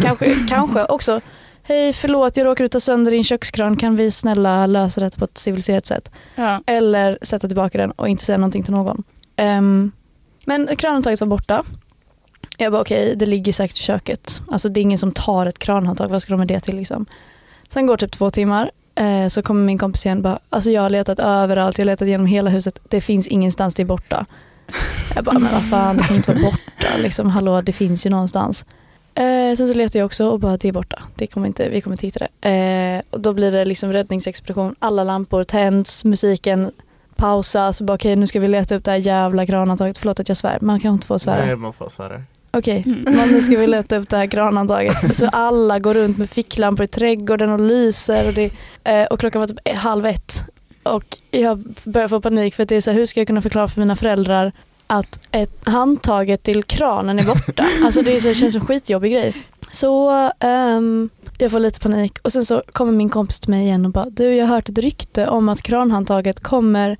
kanske, 0.00 0.34
kanske 0.48 0.84
också 0.84 1.20
Hej 1.62 1.92
förlåt 1.92 2.36
jag 2.36 2.44
råkade 2.44 2.68
ta 2.68 2.80
sönder 2.80 3.10
din 3.10 3.24
kökskran, 3.24 3.76
kan 3.76 3.96
vi 3.96 4.10
snälla 4.10 4.66
lösa 4.66 5.00
det 5.00 5.16
på 5.16 5.24
ett 5.24 5.38
civiliserat 5.38 5.86
sätt? 5.86 6.10
Ja. 6.34 6.62
Eller 6.66 7.18
sätta 7.22 7.48
tillbaka 7.48 7.78
den 7.78 7.90
och 7.90 8.08
inte 8.08 8.24
säga 8.24 8.38
någonting 8.38 8.62
till 8.62 8.72
någon. 8.72 9.02
Ehm, 9.36 9.92
men 10.48 10.76
kranhandtaget 10.76 11.20
var 11.20 11.28
borta. 11.28 11.64
Jag 12.56 12.72
bara 12.72 12.82
okej, 12.82 13.16
det 13.16 13.26
ligger 13.26 13.52
säkert 13.52 13.78
i 13.78 13.80
köket. 13.80 14.42
Alltså 14.50 14.68
det 14.68 14.80
är 14.80 14.82
ingen 14.82 14.98
som 14.98 15.12
tar 15.12 15.46
ett 15.46 15.58
kranhandtag, 15.58 16.08
vad 16.08 16.22
ska 16.22 16.32
de 16.32 16.38
med 16.38 16.48
det 16.48 16.60
till 16.60 16.76
liksom? 16.76 17.06
Sen 17.68 17.86
går 17.86 17.96
typ 17.96 18.12
två 18.12 18.30
timmar, 18.30 18.70
eh, 18.94 19.28
så 19.28 19.42
kommer 19.42 19.64
min 19.64 19.78
kompis 19.78 20.06
igen 20.06 20.18
och 20.18 20.24
bara, 20.24 20.38
alltså 20.48 20.70
jag 20.70 20.82
har 20.82 20.90
letat 20.90 21.18
överallt, 21.18 21.78
jag 21.78 21.84
har 21.84 21.86
letat 21.86 22.08
genom 22.08 22.26
hela 22.26 22.50
huset, 22.50 22.80
det 22.88 23.00
finns 23.00 23.28
ingenstans 23.28 23.74
det 23.74 23.82
är 23.82 23.86
borta. 23.86 24.26
Jag 25.14 25.24
bara, 25.24 25.38
men 25.38 25.52
vad 25.52 25.68
fan, 25.70 25.96
det 25.96 26.02
kan 26.02 26.16
inte 26.16 26.32
vara 26.32 26.42
borta 26.42 26.88
liksom, 26.98 27.30
hallå 27.30 27.60
det 27.60 27.72
finns 27.72 28.06
ju 28.06 28.10
någonstans. 28.10 28.64
Eh, 29.14 29.56
sen 29.56 29.68
så 29.68 29.74
letar 29.74 29.98
jag 29.98 30.06
också 30.06 30.30
och 30.30 30.40
bara, 30.40 30.56
det 30.56 30.68
är 30.68 30.72
borta, 30.72 31.02
det 31.14 31.26
kommer 31.26 31.46
inte, 31.46 31.68
vi 31.68 31.80
kommer 31.80 31.94
inte 31.94 32.06
hitta 32.06 32.26
det. 32.40 32.50
Eh, 32.50 33.02
och 33.10 33.20
då 33.20 33.32
blir 33.32 33.52
det 33.52 33.64
liksom 33.64 33.92
räddningsexpedition, 33.92 34.74
alla 34.78 35.04
lampor 35.04 35.44
tänds, 35.44 36.04
musiken 36.04 36.70
pausas, 37.18 37.80
och 37.80 37.86
bara 37.86 37.94
okej 37.94 38.16
nu 38.16 38.26
ska 38.26 38.40
vi 38.40 38.48
leta 38.48 38.74
upp 38.74 38.84
det 38.84 38.90
här 38.90 38.98
jävla 38.98 39.46
kranhandtaget, 39.46 39.98
förlåt 39.98 40.20
att 40.20 40.28
jag 40.28 40.36
svär, 40.36 40.58
man 40.60 40.80
kan 40.80 40.92
inte 40.92 41.06
få 41.06 41.18
svära. 41.18 41.44
Nej, 41.46 41.56
man 41.56 41.72
får 41.72 41.88
svära. 41.88 42.22
Okej, 42.50 42.82
Mm. 42.86 43.02
men 43.16 43.28
nu 43.28 43.40
ska 43.40 43.56
vi 43.58 43.66
leta 43.66 43.96
upp 43.96 44.08
det 44.08 44.16
här 44.16 44.26
kranhandtaget. 44.26 45.16
Så 45.16 45.28
alla 45.28 45.78
går 45.78 45.94
runt 45.94 46.18
med 46.18 46.30
ficklampor 46.30 46.84
i 46.84 46.88
trädgården 46.88 47.50
och 47.50 47.60
lyser. 47.60 48.26
Och, 48.28 48.34
det, 48.34 48.50
eh, 48.84 49.04
och 49.06 49.20
klockan 49.20 49.40
var 49.40 49.46
typ 49.46 49.68
halv 49.78 50.06
ett. 50.06 50.44
Och 50.82 51.04
jag 51.30 51.58
börjar 51.84 52.08
få 52.08 52.20
panik 52.20 52.54
för 52.54 52.62
att 52.62 52.68
det 52.68 52.76
är 52.76 52.80
så 52.80 52.90
här, 52.90 52.98
hur 52.98 53.06
ska 53.06 53.20
jag 53.20 53.26
kunna 53.26 53.42
förklara 53.42 53.68
för 53.68 53.80
mina 53.80 53.96
föräldrar 53.96 54.52
att 54.86 55.18
ett 55.30 55.68
handtaget 55.68 56.42
till 56.42 56.64
kranen 56.64 57.18
är 57.18 57.22
borta. 57.24 57.64
Alltså 57.84 58.02
det, 58.02 58.16
är 58.16 58.20
så, 58.20 58.28
det 58.28 58.34
känns 58.34 58.52
som 58.52 58.60
en 58.60 58.66
skitjobbig 58.66 59.12
grej. 59.12 59.34
Så 59.70 60.10
ehm, 60.40 61.10
jag 61.38 61.50
får 61.50 61.60
lite 61.60 61.80
panik 61.80 62.18
och 62.22 62.32
sen 62.32 62.44
så 62.44 62.62
kommer 62.72 62.92
min 62.92 63.08
kompis 63.08 63.40
till 63.40 63.50
mig 63.50 63.62
igen 63.64 63.86
och 63.86 63.92
bara 63.92 64.10
du 64.10 64.34
jag 64.34 64.46
har 64.46 64.54
hört 64.54 64.68
ett 64.68 64.78
rykte 64.78 65.28
om 65.28 65.48
att 65.48 65.62
kranhandtaget 65.62 66.40
kommer 66.40 66.96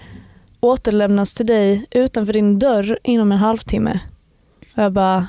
återlämnas 0.61 1.35
till 1.35 1.47
dig 1.47 1.85
utanför 1.91 2.33
din 2.33 2.59
dörr 2.59 2.99
inom 3.03 3.33
en 3.33 3.39
halvtimme. 3.39 4.01
Och 4.77 4.83
jag 4.83 4.93
bara 4.93 5.27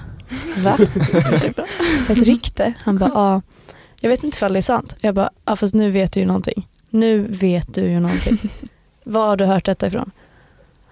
va? 0.57 0.77
ett 2.09 2.17
rykte? 2.17 2.73
Han 2.79 2.97
bara 2.97 3.11
ja. 3.13 3.41
Jag 4.01 4.09
vet 4.09 4.23
inte 4.23 4.35
ifall 4.35 4.53
det 4.53 4.59
är 4.59 4.61
sant. 4.61 4.95
Jag 5.01 5.15
bara 5.15 5.29
ja 5.45 5.55
fast 5.55 5.73
nu 5.75 5.91
vet 5.91 6.13
du 6.13 6.19
ju 6.19 6.25
någonting. 6.25 6.67
Nu 6.89 7.19
vet 7.29 7.73
du 7.73 7.81
ju 7.81 7.99
någonting. 7.99 8.37
Var 9.03 9.27
har 9.27 9.37
du 9.37 9.45
hört 9.45 9.65
detta 9.65 9.87
ifrån? 9.87 10.11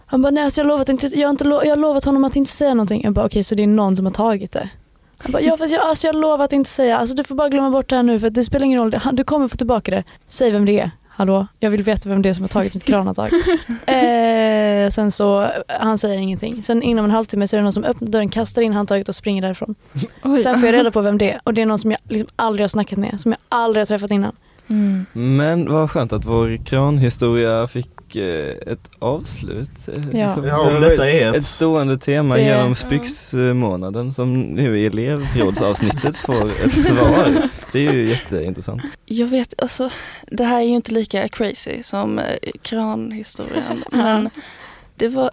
Han 0.05 0.21
bara 0.21 0.31
nej 0.31 0.43
alltså 0.43 0.61
jag, 0.61 0.65
har 0.65 0.69
lovat 0.69 0.89
inte, 0.89 1.07
jag, 1.07 1.27
har 1.27 1.31
inte, 1.31 1.43
lo- 1.43 1.63
jag 1.63 1.69
har 1.71 1.77
lovat 1.77 2.05
honom 2.05 2.23
att 2.23 2.35
inte 2.35 2.51
säga 2.51 2.73
någonting. 2.73 3.01
Jag 3.03 3.13
bara 3.13 3.25
okej 3.25 3.43
så 3.43 3.55
det 3.55 3.63
är 3.63 3.67
någon 3.67 3.95
som 3.95 4.05
har 4.05 4.13
tagit 4.13 4.51
det. 4.51 4.69
Han 5.17 5.31
bara 5.31 5.41
ja 5.41 5.57
fast 5.57 5.71
jag, 5.71 5.81
alltså 5.81 6.07
jag 6.07 6.13
har 6.13 6.21
lovat 6.21 6.45
att 6.45 6.53
inte 6.53 6.69
säga. 6.69 6.97
Alltså 6.97 7.15
du 7.15 7.23
får 7.23 7.35
bara 7.35 7.49
glömma 7.49 7.69
bort 7.69 7.89
det 7.89 7.95
här 7.95 8.03
nu 8.03 8.19
för 8.19 8.27
att 8.27 8.33
det 8.33 8.43
spelar 8.43 8.65
ingen 8.65 8.79
roll. 8.79 8.99
Du 9.13 9.23
kommer 9.23 9.47
få 9.47 9.57
tillbaka 9.57 9.91
det. 9.91 10.03
Säg 10.27 10.51
vem 10.51 10.65
det 10.65 10.79
är. 10.79 10.91
Hallå? 11.07 11.47
Jag 11.59 11.71
vill 11.71 11.83
veta 11.83 12.09
vem 12.09 12.21
det 12.21 12.29
är 12.29 12.33
som 12.33 12.43
har 12.43 12.49
tagit 12.49 12.73
mitt 12.73 12.83
kranhandtag. 12.83 13.33
eh, 13.85 14.89
sen 14.89 15.11
så, 15.11 15.47
han 15.67 15.97
säger 15.97 16.17
ingenting. 16.17 16.63
Sen 16.63 16.83
inom 16.83 17.05
en 17.05 17.11
halvtimme 17.11 17.47
så 17.47 17.55
är 17.55 17.57
det 17.57 17.63
någon 17.63 17.73
som 17.73 17.83
öppnar 17.83 18.07
dörren, 18.07 18.29
kastar 18.29 18.61
in 18.61 18.73
handtaget 18.73 19.09
och 19.09 19.15
springer 19.15 19.41
därifrån. 19.41 19.75
Oj. 20.23 20.39
Sen 20.39 20.59
får 20.59 20.65
jag 20.65 20.75
reda 20.79 20.91
på 20.91 21.01
vem 21.01 21.17
det 21.17 21.31
är 21.31 21.39
och 21.43 21.53
det 21.53 21.61
är 21.61 21.65
någon 21.65 21.79
som 21.79 21.91
jag 21.91 21.99
liksom 22.03 22.29
aldrig 22.35 22.63
har 22.63 22.69
snackat 22.69 22.99
med, 22.99 23.21
som 23.21 23.31
jag 23.31 23.39
aldrig 23.49 23.81
har 23.81 23.85
träffat 23.85 24.11
innan. 24.11 24.35
Mm. 24.69 25.05
Men 25.13 25.71
vad 25.71 25.91
skönt 25.91 26.13
att 26.13 26.25
vår 26.25 26.65
kranhistoria 26.65 27.67
fick 27.67 27.89
eh, 28.15 28.55
ett 28.71 28.89
avslut. 28.99 29.87
eh, 29.87 30.19
Ja. 30.19 30.45
Ja, 30.47 30.59
om 30.59 30.73
Det 30.73 30.79
var 30.79 30.89
detta 30.89 31.09
är 31.09 31.29
ett 31.29 31.35
ett... 31.35 31.45
stående 31.45 31.97
tema 31.97 32.35
Det- 32.35 32.41
genom 32.41 32.75
Spyxmånaden 32.75 34.13
som 34.13 34.41
nu 34.41 34.79
i 34.79 34.85
elevrådsavsnittet 34.85 36.19
får 36.19 36.49
ett 36.65 36.73
svar. 36.85 37.49
Det 37.71 37.87
är 37.87 37.93
ju 37.93 38.09
jätteintressant. 38.09 38.81
Jag 39.05 39.27
vet, 39.27 39.61
alltså 39.61 39.89
det 40.27 40.43
här 40.43 40.57
är 40.59 40.63
ju 40.65 40.75
inte 40.75 40.91
lika 40.93 41.27
crazy 41.27 41.83
som 41.83 42.19
eh, 42.19 42.25
kranhistorien. 42.61 43.83
men 43.91 44.29
det 44.95 45.07
var 45.07 45.29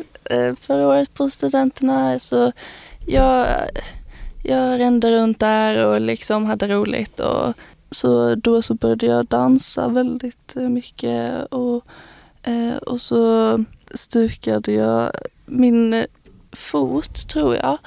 förra 0.60 0.86
året 0.88 1.14
på 1.14 1.28
studenterna 1.28 2.18
så 2.18 2.52
jag, 3.06 3.46
jag 4.44 4.78
rände 4.80 5.10
runt 5.10 5.40
där 5.40 5.86
och 5.86 6.00
liksom 6.00 6.46
hade 6.46 6.66
roligt. 6.66 7.20
Och 7.20 7.54
så 7.90 8.34
då 8.34 8.62
så 8.62 8.74
började 8.74 9.06
jag 9.06 9.26
dansa 9.26 9.88
väldigt 9.88 10.54
mycket 10.56 11.44
och, 11.50 11.84
eh, 12.46 12.76
och 12.76 13.00
så 13.00 13.64
stukade 13.94 14.72
jag 14.72 15.12
min 15.46 15.94
eh, 15.94 16.04
fot 16.52 17.28
tror 17.28 17.56
jag. 17.56 17.78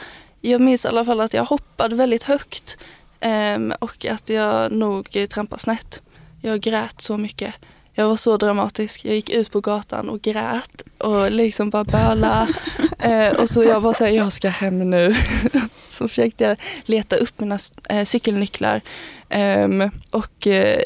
Jag 0.41 0.62
minns 0.62 0.86
i 0.86 0.88
alla 0.88 1.06
fall 1.06 1.22
att 1.22 1.34
jag 1.34 1.45
hoppade 1.45 1.95
väldigt 1.95 2.24
högt 2.24 2.78
Ehm, 3.19 3.74
och 3.80 4.06
att 4.06 4.30
jag 4.30 4.72
nog 4.72 5.10
eh, 5.15 5.26
trampade 5.26 5.62
snett. 5.62 6.02
Jag 6.41 6.60
grät 6.60 7.02
så 7.02 7.17
mycket. 7.17 7.56
Jag 7.93 8.08
var 8.08 8.15
så 8.15 8.38
dramatisk. 8.38 9.06
Jag 9.06 9.15
gick 9.15 9.30
ut 9.30 9.52
på 9.52 9.62
gatan 9.62 10.10
och 10.10 10.22
grät 10.22 10.84
och 10.98 11.32
liksom 11.32 11.69
bara 11.69 11.84
böla. 11.84 12.48
Eh, 13.02 13.34
och 13.34 13.50
så 13.50 13.63
jag 13.63 13.82
var 13.82 13.93
så 13.93 14.04
här, 14.06 14.12
jag 14.12 14.34
ska 14.34 14.50
hem 14.50 14.89
nu. 14.89 15.15
så 15.89 16.08
försökte 16.08 16.43
jag 16.43 16.58
leta 16.84 17.15
upp 17.15 17.39
mina 17.39 17.60
eh, 17.89 18.06
cykelnycklar. 18.06 18.82
Ehm, 19.30 19.91
och 20.10 20.48
eh, 20.48 20.86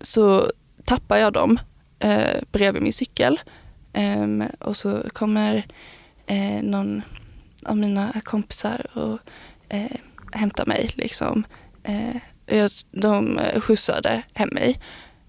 så 0.00 0.50
tappar 0.84 1.16
jag 1.16 1.32
dem 1.32 1.58
eh, 1.98 2.42
bredvid 2.52 2.82
min 2.82 2.92
cykel. 2.92 3.40
Ehm, 3.92 4.44
och 4.58 4.76
så 4.76 5.02
kommer 5.12 5.66
eh, 6.26 6.62
någon 6.62 7.02
av 7.64 7.76
mina 7.76 8.12
kompisar 8.24 8.86
och 8.92 9.18
eh, 9.68 9.96
hämtar 10.32 10.66
mig. 10.66 10.90
Liksom. 10.94 11.44
Eh, 11.82 12.16
jag, 12.46 12.70
de 12.90 13.38
eh, 13.38 13.60
skjutsade 13.60 14.22
hem 14.34 14.48
mig. 14.52 14.80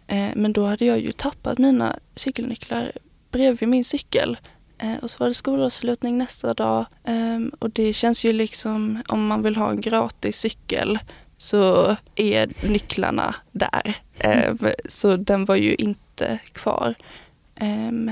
Eh, 0.08 0.30
men 0.36 0.54
då 0.54 0.66
hade 0.66 0.86
jag 0.86 1.00
ju 1.00 1.12
tappat 1.12 1.58
mina 1.58 1.96
cykelnycklar 2.16 2.92
bredvid 3.32 3.70
min 3.70 3.84
cykel. 3.84 4.38
Eh, 4.78 4.98
och 5.02 5.12
så 5.12 5.18
var 5.20 5.28
det 5.28 5.34
skolavslutning 5.34 6.18
nästa 6.18 6.54
dag. 6.54 6.86
Ehm, 7.04 7.52
och 7.60 7.70
det 7.70 7.94
känns 7.94 8.26
ju 8.26 8.34
liksom, 8.34 9.04
om 9.08 9.28
man 9.28 9.44
vill 9.44 9.56
ha 9.56 9.70
en 9.70 9.82
gratis 9.82 10.38
cykel 10.38 11.00
så 11.38 11.96
är 12.16 12.68
nycklarna 12.68 13.36
där. 13.52 14.02
Ehm, 14.20 14.58
så 14.90 15.16
den 15.16 15.46
var 15.46 15.56
ju 15.56 15.76
inte 15.76 16.09
kvar. 16.52 16.96
Ehm, 17.56 18.12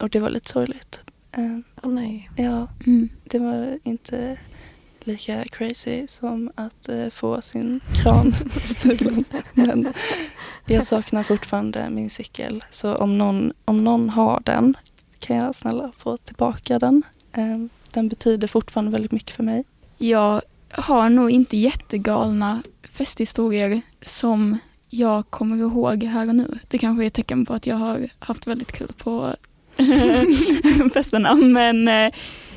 och 0.00 0.10
det 0.10 0.20
var 0.20 0.30
lite 0.30 0.48
sorgligt. 0.50 1.00
Ehm, 1.32 1.64
Åh 1.82 1.90
nej. 1.92 2.30
ja, 2.36 2.68
Mm. 2.86 3.08
det 3.24 3.38
var 3.38 3.78
inte 3.82 4.36
lika 5.04 5.40
crazy 5.40 6.06
som 6.06 6.50
att 6.54 6.88
eh, 6.88 7.08
få 7.10 7.42
sin 7.42 7.80
kran 8.02 8.34
stulen. 8.64 9.24
Men 9.54 9.92
jag 10.66 10.86
saknar 10.86 11.22
fortfarande 11.22 11.90
min 11.90 12.10
cykel. 12.10 12.64
Så 12.70 12.94
om 12.94 13.18
någon, 13.18 13.52
om 13.64 13.84
någon 13.84 14.10
har 14.10 14.42
den 14.44 14.76
kan 15.18 15.36
jag 15.36 15.54
snälla 15.54 15.92
få 15.98 16.16
tillbaka 16.16 16.78
den. 16.78 17.02
Eh, 17.32 17.58
den 17.90 18.08
betyder 18.08 18.48
fortfarande 18.48 18.90
väldigt 18.92 19.12
mycket 19.12 19.36
för 19.36 19.42
mig. 19.42 19.64
Jag 19.98 20.40
har 20.70 21.08
nog 21.08 21.30
inte 21.30 21.56
jättegalna 21.56 22.62
festhistorier 22.88 23.80
som 24.02 24.58
jag 24.90 25.30
kommer 25.30 25.56
ihåg 25.56 26.04
här 26.04 26.28
och 26.28 26.34
nu. 26.34 26.58
Det 26.68 26.78
kanske 26.78 27.04
är 27.04 27.06
ett 27.06 27.14
tecken 27.14 27.46
på 27.46 27.54
att 27.54 27.66
jag 27.66 27.76
har 27.76 28.08
haft 28.18 28.46
väldigt 28.46 28.72
kul 28.72 28.92
på 28.96 29.34
festerna. 30.94 31.34
Men 31.34 31.88
eh, 31.88 32.12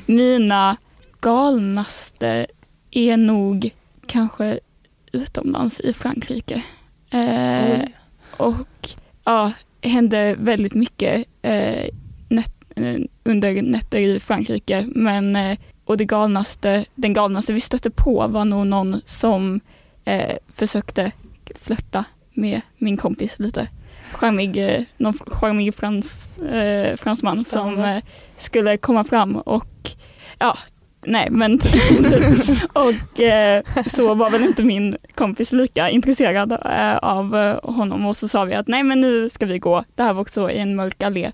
mina 0.06 0.76
galnaste 1.20 2.46
är 2.90 3.16
nog 3.16 3.70
kanske 4.06 4.60
utomlands 5.12 5.80
i 5.80 5.92
Frankrike. 5.92 6.62
Eh, 7.10 7.80
och 8.36 8.88
ja, 9.24 9.52
det 9.80 9.88
hände 9.88 10.36
väldigt 10.38 10.74
mycket 10.74 11.24
eh, 11.42 11.88
nät, 12.28 12.52
eh, 12.76 12.96
under 13.24 13.62
nätter 13.62 13.98
i 13.98 14.20
Frankrike. 14.20 14.88
Men, 14.94 15.36
eh, 15.36 15.58
och 15.84 15.96
det 15.96 16.04
galnaste, 16.04 16.84
den 16.94 17.12
galnaste 17.12 17.52
vi 17.52 17.60
stötte 17.60 17.90
på 17.90 18.26
var 18.28 18.44
nog 18.44 18.66
någon 18.66 19.00
som 19.04 19.60
eh, 20.04 20.36
försökte 20.52 21.12
flörta 21.60 22.04
med 22.40 22.60
min 22.78 22.96
kompis 22.96 23.38
lite. 23.38 23.68
Charmig, 24.12 24.56
eh, 24.56 24.82
någon 24.96 25.18
charmig 25.26 25.74
frans, 25.74 26.38
eh, 26.38 26.96
fransman 26.96 27.36
som 27.36 27.44
Spännande. 27.72 27.94
eh, 27.96 28.02
skulle 28.36 28.76
komma 28.76 29.04
fram 29.04 29.36
och 29.36 29.66
ja, 30.38 30.56
nej 31.06 31.30
men 31.30 31.54
och 32.72 33.20
eh, 33.20 33.62
så 33.86 34.14
var 34.14 34.30
väl 34.30 34.42
inte 34.42 34.62
min 34.62 34.96
kompis 35.14 35.52
lika 35.52 35.90
intresserad 35.90 36.52
eh, 36.52 36.96
av 36.96 37.36
eh, 37.36 37.70
honom 37.70 38.06
och 38.06 38.16
så 38.16 38.28
sa 38.28 38.44
vi 38.44 38.54
att 38.54 38.68
nej 38.68 38.82
men 38.82 39.00
nu 39.00 39.28
ska 39.28 39.46
vi 39.46 39.58
gå. 39.58 39.84
Det 39.94 40.02
här 40.02 40.12
var 40.12 40.20
också 40.20 40.50
i 40.50 40.58
en 40.58 40.76
mörk 40.76 41.02
allé. 41.02 41.32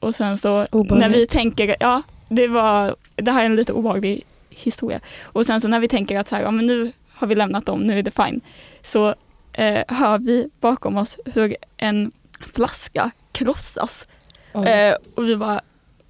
Och 0.00 0.14
sen 0.14 0.38
så 0.38 0.54
när 0.58 0.62
vi 0.70 0.78
Obehagligt. 0.78 1.30
tänker, 1.30 1.76
ja 1.80 2.02
det 2.28 2.48
var, 2.48 2.96
det 3.16 3.30
här 3.32 3.40
är 3.40 3.46
en 3.46 3.56
lite 3.56 3.72
obehaglig 3.72 4.22
historia. 4.50 5.00
Och 5.22 5.46
sen 5.46 5.60
så 5.60 5.68
när 5.68 5.80
vi 5.80 5.88
tänker 5.88 6.18
att 6.18 6.28
så 6.28 6.36
här, 6.36 6.42
ja, 6.42 6.50
men 6.50 6.66
nu 6.66 6.92
har 7.14 7.26
vi 7.26 7.34
lämnat 7.34 7.66
dem, 7.66 7.80
nu 7.80 7.98
är 7.98 8.02
det 8.02 8.10
fine. 8.10 8.40
Så 8.80 9.14
eh, 9.56 9.84
hör 9.88 10.18
vi 10.18 10.50
bakom 10.60 10.96
oss 10.96 11.18
hur 11.34 11.56
en 11.76 12.12
flaska 12.54 13.10
krossas. 13.32 14.08
Eh, 14.54 14.94
och 15.14 15.28
vi 15.28 15.36
bara, 15.36 15.60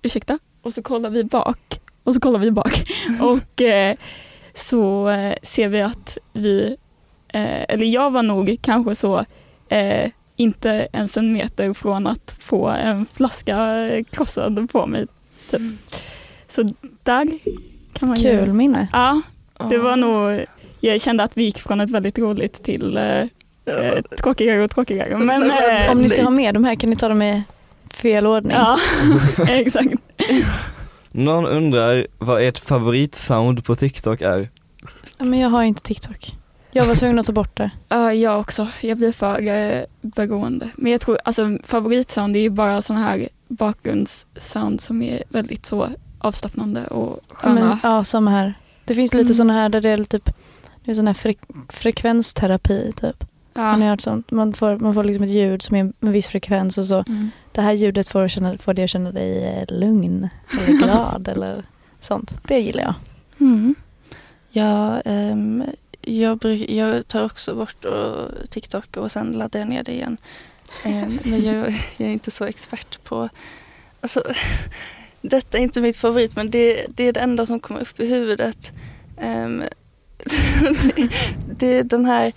ursäkta? 0.03 0.39
Och 0.63 0.75
så 0.75 0.83
kollar 0.83 1.11
vi 1.11 1.25
bak. 1.25 1.81
Och 2.03 2.15
så 2.15 2.21
kollar 2.21 2.39
vi 2.39 2.51
bak. 2.51 2.91
och 3.21 3.63
eh, 3.63 3.97
så 4.55 5.09
eh, 5.09 5.35
ser 5.43 5.69
vi 5.69 5.83
att 5.83 6.19
vi, 6.33 6.77
eh, 7.29 7.63
eller 7.69 7.87
jag 7.87 8.11
var 8.11 8.23
nog 8.23 8.57
kanske 8.61 8.95
så, 8.95 9.25
eh, 9.69 10.11
inte 10.37 10.89
ens 10.93 11.17
en 11.17 11.33
meter 11.33 11.73
från 11.73 12.07
att 12.07 12.37
få 12.41 12.69
en 12.69 13.07
flaska 13.07 13.89
krossad 14.11 14.71
på 14.73 14.87
mig. 14.87 15.07
Typ. 15.51 15.63
Så 16.47 16.63
där 17.03 17.29
kan 17.93 18.09
man 18.09 18.17
Kul 18.17 18.47
ju... 18.47 18.53
minne. 18.53 18.89
Ja, 18.93 19.23
det 19.71 19.79
var 19.79 19.97
nog, 19.97 20.45
jag 20.81 21.01
kände 21.01 21.23
att 21.23 21.37
vi 21.37 21.45
gick 21.45 21.59
från 21.59 21.81
ett 21.81 21.91
väldigt 21.91 22.19
roligt 22.19 22.63
till 22.63 22.99
eh, 23.66 24.02
tråkigare 24.22 24.64
och 24.64 24.70
tråkigare. 24.70 25.16
Men, 25.16 25.42
eh, 25.50 25.90
Om 25.92 25.98
ni 26.02 26.09
ska 26.09 26.22
ha 26.22 26.31
med 26.31 26.55
de 26.55 26.64
här 26.64 26.74
kan 26.74 26.90
ni 26.90 26.96
ta 26.96 27.09
dem 27.09 27.22
i 27.22 27.42
fel 27.90 28.26
ordning. 28.26 28.52
Ja, 28.57 28.79
exakt. 29.48 29.94
Någon 31.12 31.46
undrar 31.46 32.07
vad 32.18 32.42
ert 32.42 32.59
favoritsound 32.59 33.64
på 33.64 33.76
TikTok 33.76 34.20
är? 34.20 34.50
Ja, 35.18 35.24
Men 35.24 35.38
jag 35.38 35.48
har 35.48 35.62
inte 35.62 35.83
TikTok. 35.83 36.35
Jag 36.72 36.85
var 36.85 36.94
tvungen 36.94 37.18
att 37.18 37.26
ta 37.26 37.33
bort 37.33 37.57
det. 37.57 37.70
Ja, 37.88 38.12
jag 38.12 38.40
också. 38.40 38.68
Jag 38.81 38.98
blir 38.98 39.12
för 39.12 39.48
eh, 39.48 39.83
beroende. 40.00 40.68
Men 40.76 40.92
jag 40.92 41.00
tror, 41.00 41.18
alltså 41.24 41.59
favoritsound 41.64 42.37
är 42.37 42.40
ju 42.40 42.50
bara 42.50 42.83
sån 42.83 42.96
här 42.96 43.29
bakgrundssound 43.48 44.81
som 44.81 45.02
är 45.02 45.22
väldigt 45.29 45.66
så 45.66 45.88
avslappnande 46.18 46.87
och 46.87 47.20
Ja, 47.29 47.35
sköna. 47.35 47.55
men, 47.64 47.79
ja, 47.83 48.05
samma 48.05 48.31
här. 48.31 48.55
Det 48.85 48.94
finns 48.94 49.14
lite 49.14 49.24
Mm. 49.26 49.35
sådana 49.35 49.52
här 49.52 49.68
där 49.68 49.81
det 49.81 49.90
är 49.90 50.05
typ 50.05 50.31
det 50.85 50.90
är 50.90 50.94
sån 50.94 51.07
här 51.07 51.14
fre- 51.14 51.66
frekvensterapi 51.68 52.92
typ. 53.00 53.24
Har 53.57 53.77
ni 53.77 53.85
ja. 53.85 53.90
hört 53.90 54.01
sånt? 54.01 54.31
Man 54.31 54.55
får, 54.55 54.79
man 54.79 54.95
får 54.95 55.05
liksom 55.05 55.25
ett 55.25 55.31
ljud 55.31 55.62
som 55.62 55.77
är 55.77 55.81
en 55.81 56.12
viss 56.12 56.27
frekvens 56.27 56.79
och 56.79 56.85
så 56.85 57.05
Mm. 57.09 57.31
det 57.53 57.61
här 57.61 57.73
ljudet 57.73 58.09
får, 58.09 58.29
känna, 58.29 58.59
får 58.59 58.75
dig 58.75 58.85
att 58.85 58.90
känna 58.90 59.12
dig 59.12 59.45
eh, 59.45 59.77
lugn 59.79 60.29
eller 60.53 60.79
glad 60.85 61.29
eller 61.29 61.64
sånt. 62.01 62.37
Det 62.42 62.59
gillar 62.59 62.83
jag. 62.83 62.95
Mm. 63.40 63.75
Ja, 64.51 65.01
ehm, 65.01 65.64
jag, 66.01 66.38
bruk, 66.38 66.71
jag 66.71 67.09
tar 67.09 67.25
också 67.25 67.55
bort 67.55 67.85
och 67.85 68.51
TikTok 68.51 68.97
och 68.97 69.12
sen 69.12 69.33
laddar 69.33 69.61
jag 69.61 69.69
ner 69.69 69.83
det 69.83 69.92
igen. 69.92 70.16
Ehm, 70.85 71.19
men 71.25 71.45
jag, 71.45 71.57
jag 71.97 72.09
är 72.09 72.12
inte 72.12 72.31
så 72.31 72.45
expert 72.45 73.05
på... 73.05 73.29
Alltså, 74.01 74.23
detta 75.21 75.59
är 75.59 75.62
inte 75.62 75.81
mitt 75.81 75.97
favorit 75.97 76.37
men 76.37 76.51
det, 76.51 76.87
det 76.88 77.05
är 77.05 77.12
det 77.12 77.21
enda 77.21 77.47
som 77.47 77.61
kommer 77.61 77.81
upp 77.81 78.01
i 78.01 78.07
huvudet. 78.07 78.73
Ehm, 79.21 79.62
det, 80.83 81.09
det 81.59 81.66
är 81.66 81.83
den 81.83 82.05
här 82.05 82.33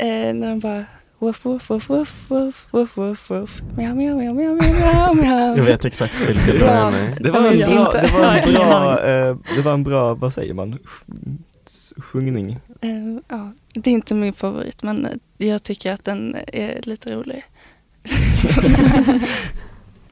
eh, 0.00 0.34
när 0.34 0.48
de 0.48 0.60
bara 0.60 0.84
Woof, 1.18 1.44
woof, 1.44 1.70
woof, 1.70 1.90
woof, 1.90 2.24
woof, 2.30 2.68
woof, 2.72 2.96
woof, 2.98 3.30
woof. 3.30 3.60
Mjau, 3.76 3.94
mjau, 3.94 4.16
mjau, 4.16 4.34
mjau, 4.34 4.54
mjau, 4.54 5.14
mjau. 5.14 5.56
Jag 5.56 5.64
vet 5.64 5.84
exakt 5.84 6.20
vilket 6.28 6.46
du 6.46 6.58
Ja. 6.58 6.90
menar. 6.90 7.16
Det 7.20 7.30
var 7.30 7.46
en 7.50 7.58
bra, 7.58 7.92
det 7.92 8.12
var 8.12 8.34
en 8.34 8.52
bra, 8.54 9.04
eh, 9.06 9.36
det 9.56 9.62
var 9.62 9.72
en 9.72 9.82
bra, 9.84 10.14
vad 10.14 10.32
säger 10.32 10.54
man, 10.54 10.78
Sj- 11.66 12.00
sjungning. 12.02 12.58
Ehm, 12.80 13.22
ja, 13.28 13.52
det 13.74 13.90
är 13.90 13.94
inte 13.94 14.14
min 14.14 14.32
favorit 14.32 14.82
men 14.82 15.06
eh, 15.06 15.12
jag 15.48 15.62
tycker 15.62 15.92
att 15.92 16.04
den 16.04 16.36
är 16.46 16.80
lite 16.82 17.14
rolig. 17.16 17.44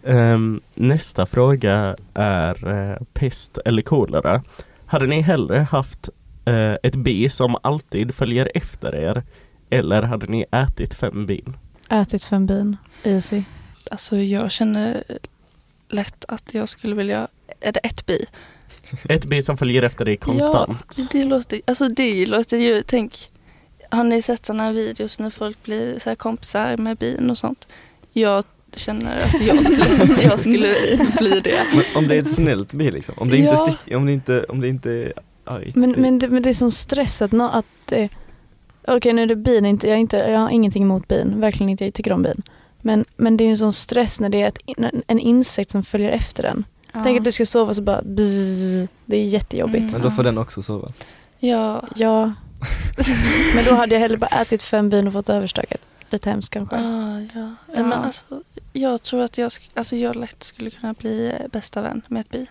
Ehm, 0.04 0.60
nästa 0.74 1.26
fråga 1.26 1.96
är 2.14 2.68
eh, 2.90 2.96
pest 3.12 3.58
eller 3.64 3.82
kolera. 3.82 4.42
Hade 4.86 5.06
ni 5.06 5.20
hellre 5.20 5.58
haft 5.58 6.08
eh, 6.44 6.72
ett 6.82 6.94
bi 6.94 7.28
som 7.28 7.56
alltid 7.62 8.14
följer 8.14 8.50
efter 8.54 8.94
er 8.94 9.22
eller 9.70 10.02
hade 10.02 10.26
ni 10.26 10.44
ätit 10.52 10.94
fem 10.94 11.26
bin? 11.26 11.56
Ätit 11.90 12.24
fem 12.24 12.46
bin, 12.46 12.76
easy. 13.04 13.42
Alltså 13.90 14.16
jag 14.16 14.50
känner 14.50 15.04
lätt 15.88 16.24
att 16.28 16.44
jag 16.52 16.68
skulle 16.68 16.94
vilja, 16.94 17.28
är 17.60 17.72
det 17.72 17.80
ett 17.80 18.06
bi? 18.06 18.26
Ett 19.08 19.24
bi 19.26 19.42
som 19.42 19.56
följer 19.58 19.82
efter 19.82 20.04
dig 20.04 20.16
konstant. 20.16 20.96
Ja, 20.98 21.04
det 21.12 21.24
låter, 21.24 21.60
alltså 21.66 21.88
det 21.88 22.26
låter 22.26 22.56
ju, 22.56 22.82
tänk, 22.86 23.30
har 23.90 24.04
ni 24.04 24.22
sett 24.22 24.46
sådana 24.46 24.62
här 24.62 24.72
videos 24.72 25.18
när 25.18 25.30
folk 25.30 25.62
blir 25.62 25.98
så 25.98 26.08
här 26.10 26.16
kompisar 26.16 26.76
med 26.76 26.96
bin 26.96 27.30
och 27.30 27.38
sånt? 27.38 27.68
Jag 28.12 28.44
känner 28.76 29.22
att 29.22 29.40
jag 29.40 29.64
skulle, 29.66 30.22
jag 30.22 30.40
skulle 30.40 30.74
bli 31.18 31.40
det. 31.44 31.66
Men 31.74 31.84
om 31.94 32.08
det 32.08 32.14
är 32.14 32.18
ett 32.18 32.34
snällt 32.34 32.72
bi 32.72 32.90
liksom, 32.90 33.14
om 33.18 33.28
det 33.28 33.36
inte, 33.36 33.50
Ja. 33.50 33.66
stick, 33.66 33.96
om 33.96 34.06
det 34.06 34.12
inte, 34.12 34.44
om 34.44 34.60
det 34.60 34.68
inte 34.68 34.90
är 34.90 35.12
argt 35.44 35.76
Men, 35.76 35.90
men, 35.90 36.18
det, 36.18 36.28
men 36.28 36.42
det 36.42 36.48
är 36.50 36.54
sån 36.54 36.72
stress 36.72 37.22
att, 37.22 37.32
att 37.34 37.92
eh, 37.92 38.10
okej 38.96 39.12
nu 39.12 39.22
är 39.22 39.26
det 39.26 39.36
bin, 39.36 39.64
inte, 39.66 39.88
jag, 39.88 39.98
inte, 39.98 40.16
jag 40.16 40.38
har 40.38 40.50
ingenting 40.50 40.82
emot 40.82 41.08
bin, 41.08 41.40
verkligen 41.40 41.70
inte, 41.70 41.84
jag 41.84 41.94
tycker 41.94 42.12
om 42.12 42.22
bin. 42.22 42.42
Men, 42.80 43.04
men 43.16 43.36
det 43.36 43.44
är 43.44 43.48
en 43.50 43.58
sån 43.58 43.72
stress 43.72 44.20
när 44.20 44.28
det 44.28 44.42
är 44.42 44.46
ett, 44.48 44.58
en- 45.06 45.18
insekt 45.18 45.70
som 45.70 45.82
följer 45.82 46.10
efter 46.10 46.44
en. 46.44 46.64
Tänk 47.04 47.18
att 47.18 47.24
du 47.24 47.32
ska 47.32 47.46
sova 47.46 47.74
så 47.74 47.82
bara 47.82 48.02
bzz, 48.02 48.88
det 49.06 49.16
är 49.16 49.24
jättejobbigt. 49.24 49.82
Mm. 49.82 49.92
Men 49.92 50.02
då 50.02 50.10
får 50.10 50.22
den 50.22 50.38
också 50.38 50.62
sova. 50.62 50.92
Ja, 51.38 51.82
Ja, 51.96 52.32
men 53.54 53.64
då 53.64 53.74
hade 53.74 53.94
jag 53.94 54.00
hellre 54.00 54.16
bara 54.16 54.40
ätit 54.40 54.62
fem 54.62 54.90
bin 54.90 55.06
och 55.06 55.12
fått 55.12 55.28
överstökat. 55.28 55.80
Lite 56.10 56.30
hemskt 56.30 56.52
kanske. 56.52 56.76
ah, 56.76 57.20
ja. 57.20 57.54
Ja. 57.74 57.82
Men 57.82 57.92
alltså, 57.92 58.24
jag 58.72 59.02
tror 59.02 59.22
att 59.22 59.38
jag, 59.38 59.52
alltså 59.74 59.96
jag 59.96 60.16
lätt 60.16 60.42
skulle 60.42 60.70
kunna 60.70 60.92
bli 60.92 61.32
bästa 61.52 61.82
vän 61.82 62.02
med 62.08 62.20
ett 62.20 62.30
bi. 62.30 62.46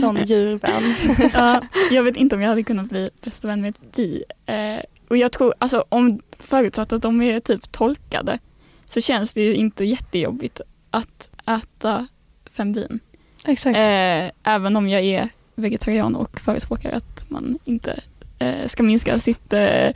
Sån 0.00 0.16
djurvän. 0.24 0.94
Ja, 1.32 1.62
jag 1.90 2.02
vet 2.02 2.16
inte 2.16 2.36
om 2.36 2.42
jag 2.42 2.48
hade 2.48 2.62
kunnat 2.62 2.88
bli 2.90 3.10
bästa 3.24 3.48
vän 3.48 3.60
med 3.60 3.68
ett 3.68 3.96
bi. 3.96 4.22
Eh, 4.46 4.80
och 5.08 5.16
jag 5.16 5.32
tror, 5.32 5.54
alltså 5.58 5.84
om 5.88 6.20
förutsatt 6.38 6.92
att 6.92 7.02
de 7.02 7.22
är 7.22 7.40
typ 7.40 7.72
torkade 7.72 8.38
så 8.86 9.00
känns 9.00 9.34
det 9.34 9.40
ju 9.40 9.54
inte 9.54 9.84
jättejobbigt 9.84 10.60
att 10.90 11.28
äta 11.46 12.06
fem 12.50 12.72
bin. 12.72 13.00
Exakt. 13.44 13.76
Eh, 13.78 14.52
även 14.54 14.76
om 14.76 14.88
jag 14.88 15.02
är 15.04 15.28
vegetarian 15.54 16.14
och 16.16 16.40
förespråkar 16.40 16.90
att 16.92 17.30
man 17.30 17.58
inte 17.64 18.00
eh, 18.38 18.66
ska 18.66 18.82
minska 18.82 19.18
sitt 19.18 19.52
eh, 19.52 19.92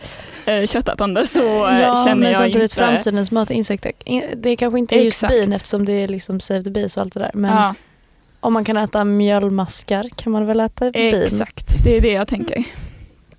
eh, 0.46 0.66
köttätande 0.66 1.26
så 1.26 1.66
eh, 1.68 1.80
ja, 1.80 2.02
känner 2.04 2.14
men 2.14 2.32
jag 2.32 2.48
inte... 2.48 2.68
framtidens 2.76 3.30
mat 3.30 3.50
är 3.50 3.54
insekter. 3.54 3.92
In- 4.04 4.24
Det 4.36 4.56
kanske 4.56 4.78
inte 4.78 4.94
är 4.94 5.04
just 5.04 5.22
Exakt. 5.24 5.32
bin 5.40 5.52
eftersom 5.52 5.84
det 5.84 5.92
är 5.92 6.08
liksom 6.08 6.40
save 6.40 6.62
the 6.62 6.70
bees 6.70 6.96
och 6.96 7.02
allt 7.02 7.12
det 7.14 7.20
där. 7.20 7.30
Men 7.34 7.50
ja, 7.56 7.74
om 8.42 8.52
man 8.52 8.64
kan 8.64 8.76
äta 8.76 9.04
mjölmaskar 9.04 10.08
kan 10.16 10.32
man 10.32 10.46
väl 10.46 10.60
äta 10.60 10.90
bin? 10.90 11.22
exakt, 11.22 11.84
det 11.84 11.96
är 11.96 12.00
det 12.00 12.12
jag 12.12 12.28
tänker. 12.28 12.64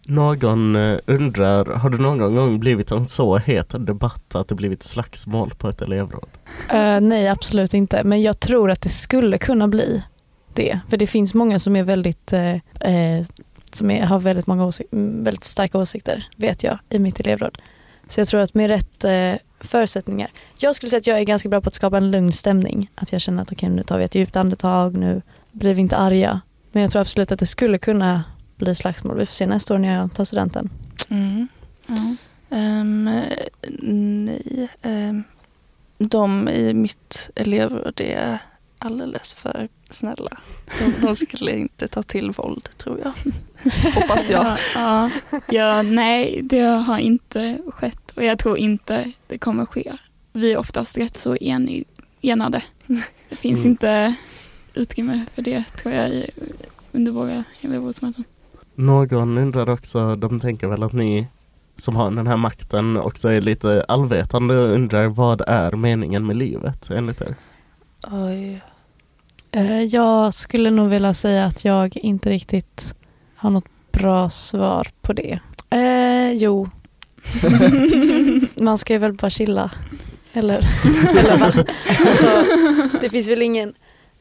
Någon 0.07 0.75
eh, 0.75 0.97
undrar, 1.05 1.65
har 1.65 1.89
det 1.89 1.97
någon 1.97 2.35
gång 2.35 2.59
blivit 2.59 2.91
en 2.91 3.07
så 3.07 3.37
het 3.37 3.85
debatt 3.85 4.35
att 4.35 4.47
det 4.47 4.55
blivit 4.55 4.83
slagsmål 4.83 5.49
på 5.57 5.69
ett 5.69 5.81
elevråd? 5.81 6.29
Eh, 6.69 6.99
nej, 7.01 7.27
absolut 7.27 7.73
inte. 7.73 8.03
Men 8.03 8.21
jag 8.21 8.39
tror 8.39 8.71
att 8.71 8.81
det 8.81 8.89
skulle 8.89 9.37
kunna 9.37 9.67
bli 9.67 10.03
det. 10.53 10.79
För 10.89 10.97
det 10.97 11.07
finns 11.07 11.33
många 11.33 11.59
som 11.59 11.75
är 11.75 11.83
väldigt 11.83 12.33
eh, 12.33 12.53
eh, 12.79 13.25
som 13.73 13.91
är, 13.91 14.05
har 14.05 14.19
väldigt, 14.19 14.47
många 14.47 14.65
åsik- 14.65 14.93
mm, 14.93 15.23
väldigt 15.23 15.43
starka 15.43 15.77
åsikter, 15.77 16.27
vet 16.35 16.63
jag, 16.63 16.77
i 16.89 16.99
mitt 16.99 17.19
elevråd. 17.19 17.57
Så 18.07 18.19
jag 18.19 18.27
tror 18.27 18.41
att 18.41 18.53
med 18.53 18.67
rätt 18.67 19.03
förutsättningar. 19.63 20.31
Jag 20.57 20.75
skulle 20.75 20.89
säga 20.89 20.97
att 20.97 21.07
jag 21.07 21.19
är 21.19 21.23
ganska 21.23 21.49
bra 21.49 21.61
på 21.61 21.67
att 21.67 21.73
skapa 21.73 21.97
en 21.97 22.11
lugn 22.11 22.31
stämning. 22.31 22.89
Att 22.95 23.11
jag 23.11 23.21
känner 23.21 23.41
att 23.41 23.51
okej, 23.51 23.69
nu 23.69 23.83
tar 23.83 23.97
vi 23.97 24.03
ett 24.03 24.15
djupt 24.15 24.35
andetag, 24.35 24.97
nu 24.97 25.21
blir 25.51 25.73
vi 25.73 25.81
inte 25.81 25.97
arga. 25.97 26.41
Men 26.71 26.81
jag 26.81 26.91
tror 26.91 27.01
absolut 27.01 27.31
att 27.31 27.39
det 27.39 27.45
skulle 27.45 27.77
kunna 27.77 28.23
bli 28.55 28.75
slagsmål. 28.75 29.17
Vi 29.17 29.25
får 29.25 29.33
se 29.33 29.45
nästa 29.45 29.73
år 29.73 29.77
när 29.77 29.95
jag 29.95 30.13
tar 30.13 30.25
studenten. 30.25 30.69
Mm. 31.09 31.47
Ja. 31.87 32.15
Ehm, 32.49 33.03
nej. 33.03 34.69
ehm, 34.81 35.23
de 35.97 36.49
i 36.49 36.73
mitt 36.73 37.29
elevråd 37.35 38.01
är 38.01 38.39
alldeles 38.79 39.33
för 39.33 39.67
snälla. 39.89 40.37
De, 40.79 40.93
de 41.01 41.15
skulle 41.15 41.51
inte 41.51 41.87
ta 41.87 42.03
till 42.03 42.31
våld 42.31 42.69
tror 42.77 42.99
jag. 43.03 43.13
Hoppas 43.93 44.29
jag. 44.29 44.45
Ja, 44.45 44.57
ja, 44.75 45.39
ja, 45.47 45.81
nej, 45.81 46.41
det 46.43 46.61
har 46.61 46.97
inte 46.97 47.57
skett 47.67 48.02
och 48.15 48.23
jag 48.23 48.39
tror 48.39 48.57
inte 48.57 49.11
det 49.27 49.37
kommer 49.37 49.65
ske. 49.65 49.91
Vi 50.33 50.53
är 50.53 50.57
oftast 50.57 50.97
rätt 50.97 51.17
så 51.17 51.35
enig, 51.35 51.83
enade. 52.21 52.63
Det 53.29 53.35
finns 53.35 53.59
Mm. 53.59 53.71
inte 53.71 54.15
utrymme 54.73 55.25
för 55.35 55.41
det 55.41 55.63
tror 55.77 55.93
jag 55.93 56.09
i, 56.09 56.29
under 56.91 57.11
våra 57.11 57.43
elevrådsmöten. 57.61 58.23
Någon 58.75 59.37
undrar 59.37 59.69
också, 59.69 60.15
de 60.15 60.39
tänker 60.39 60.67
väl 60.67 60.83
att 60.83 60.93
ni 60.93 61.27
som 61.77 61.95
har 61.95 62.11
den 62.11 62.27
här 62.27 62.37
makten 62.37 62.97
också 62.97 63.29
är 63.29 63.41
lite 63.41 63.85
allvetande 63.87 64.57
och 64.57 64.69
undrar 64.75 65.07
vad 65.07 65.41
är 65.47 65.71
meningen 65.71 66.25
med 66.25 66.37
livet 66.37 66.89
enligt 66.89 67.21
er? 67.21 67.35
Oj. 68.11 68.61
Eh, 69.51 69.81
Jag 69.81 70.33
skulle 70.33 70.71
nog 70.71 70.89
vilja 70.89 71.13
säga 71.13 71.45
att 71.45 71.65
jag 71.65 71.97
inte 71.97 72.29
riktigt 72.29 72.95
har 73.35 73.49
något 73.49 73.67
bra 73.91 74.29
svar 74.29 74.87
på 75.01 75.13
det. 75.13 75.39
Eh, 75.69 76.31
jo. 76.31 76.69
Man 78.63 78.77
ska 78.77 78.93
ju 78.93 78.99
väl 78.99 79.13
bara 79.13 79.29
chilla. 79.29 79.71
Eller, 80.33 80.55
eller 81.09 81.37
va? 81.37 81.45
Alltså, 81.45 82.97
det 83.01 83.09
finns 83.09 83.27
väl 83.27 83.41
ingen... 83.41 83.73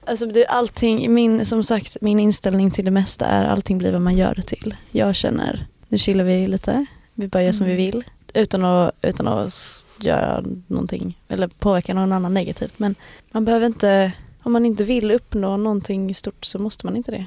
Alltså 0.07 0.27
det, 0.27 0.47
allting, 0.47 1.15
min, 1.15 1.47
som 1.47 1.65
sagt, 1.65 1.97
min 2.01 2.21
inställning 2.21 2.71
till 2.71 2.85
det 2.85 2.91
mesta 2.91 3.27
är 3.27 3.45
allting 3.45 3.79
blir 3.79 3.93
vad 3.93 4.01
man 4.01 4.17
gör 4.17 4.35
det 4.35 4.43
till. 4.43 4.77
Jag 4.91 5.15
känner, 5.15 5.67
nu 5.88 5.99
chillar 5.99 6.25
vi 6.25 6.47
lite, 6.49 6.87
vi 7.15 7.29
bara 7.29 7.43
gör 7.43 7.53
som 7.53 7.67
vi 7.67 7.73
Mm. 7.73 7.85
vill. 7.87 8.05
Utan 8.35 8.65
att, 8.65 8.93
utan 9.03 9.29
att 9.29 9.87
göra 10.01 10.45
någonting 10.67 11.19
eller 11.29 11.49
påverka 11.49 11.95
någon 11.95 12.12
annan 12.12 12.35
negativt. 12.35 12.79
Men 12.79 12.95
man 13.33 13.45
behöver 13.45 13.67
inte, 13.67 14.12
om 14.43 14.53
man 14.53 14.67
inte 14.67 14.85
vill 14.85 15.11
uppnå 15.11 15.57
någonting 15.57 16.15
stort 16.15 16.45
så 16.45 16.59
måste 16.59 16.87
man 16.87 16.97
inte 16.97 17.11
det. 17.11 17.27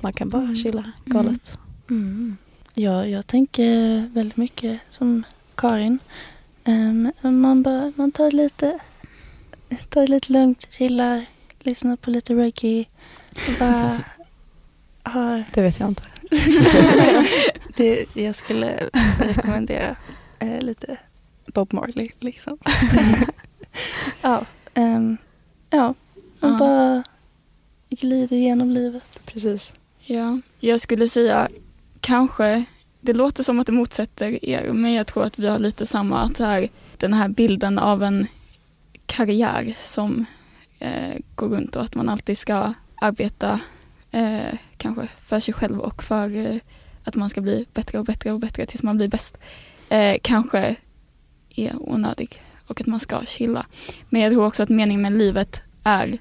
Man 0.00 0.12
kan 0.12 0.28
bara 0.28 0.42
Mm. 0.42 0.56
chilla 0.56 0.92
galet. 1.04 1.58
Mm. 1.90 2.36
Ja, 2.80 3.06
jag 3.06 3.26
tänker 3.26 4.00
väldigt 4.14 4.36
mycket 4.36 4.80
som 4.90 5.22
Karin. 5.54 5.98
Ehm, 6.64 7.12
man, 7.22 7.62
bara, 7.62 7.92
man 7.96 8.12
tar 8.12 8.30
lite, 8.30 8.78
tar 9.88 10.06
lite 10.06 10.32
lugnt, 10.32 10.68
chillar, 10.74 11.26
lyssnar 11.60 11.96
på 11.96 12.10
lite 12.10 12.34
reggae. 12.34 12.84
Bara 13.58 14.00
har 15.02 15.44
Det 15.54 15.62
vet 15.62 15.80
jag 15.80 15.88
inte. 15.88 16.02
det 17.76 18.06
jag 18.16 18.34
skulle 18.34 18.88
rekommendera 19.20 19.96
eh, 20.38 20.60
lite 20.60 20.96
Bob 21.46 21.72
Marley 21.72 22.08
liksom. 22.18 22.58
ja, 24.22 24.44
ehm, 24.74 25.16
ja, 25.70 25.94
man 26.40 26.50
Ja. 26.52 26.58
bara 26.58 27.02
glider 27.90 28.36
igenom 28.36 28.70
livet. 28.70 29.20
Precis. 29.24 29.72
Ja, 30.00 30.40
jag 30.60 30.80
skulle 30.80 31.08
säga 31.08 31.48
kanske, 32.00 32.64
det 33.00 33.12
låter 33.12 33.42
som 33.42 33.60
att 33.60 33.66
det 33.66 33.72
motsätter 33.72 34.44
er, 34.44 34.72
men 34.72 34.92
jag 34.92 35.06
tror 35.06 35.24
att 35.24 35.38
vi 35.38 35.48
har 35.48 35.58
lite 35.58 35.86
samma, 35.86 36.20
att 36.20 36.34
det 36.34 36.46
här, 36.46 36.68
den 36.96 37.12
här 37.12 37.28
bilden 37.28 37.78
av 37.78 38.02
en 38.02 38.26
karriär 39.06 39.74
som 39.82 40.24
eh, 40.78 41.16
går 41.34 41.48
runt 41.48 41.76
och 41.76 41.82
att 41.82 41.94
man 41.94 42.08
alltid 42.08 42.38
ska 42.38 42.72
arbeta 42.94 43.60
eh, 44.10 44.58
kanske 44.76 45.08
för 45.20 45.40
sig 45.40 45.54
själv 45.54 45.80
och 45.80 46.02
för 46.02 46.36
eh, 46.36 46.56
att 47.04 47.14
man 47.14 47.30
ska 47.30 47.40
bli 47.40 47.66
bättre 47.74 47.98
och 47.98 48.04
bättre 48.04 48.32
och 48.32 48.40
bättre 48.40 48.66
tills 48.66 48.82
man 48.82 48.96
blir 48.96 49.08
bäst. 49.08 49.38
Eh, 49.88 50.16
kanske 50.22 50.76
är 51.54 51.72
onödig 51.78 52.42
och 52.66 52.80
att 52.80 52.86
man 52.86 53.00
ska 53.00 53.20
chilla. 53.26 53.66
Men 54.08 54.22
jag 54.22 54.32
tror 54.32 54.46
också 54.46 54.62
att 54.62 54.68
meningen 54.68 55.02
med 55.02 55.18
livet 55.18 55.62
är 55.82 56.18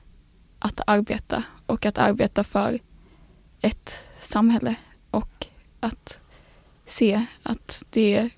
att 0.60 0.82
arbeta 0.88 1.44
och 1.66 1.86
att 1.86 1.98
arbeta 1.98 2.44
för 2.44 2.80
ett 3.62 4.04
samhälle 4.22 4.76
och 5.12 5.48
att 5.88 6.20
se 6.86 7.26
att 7.44 7.84
det 7.90 8.30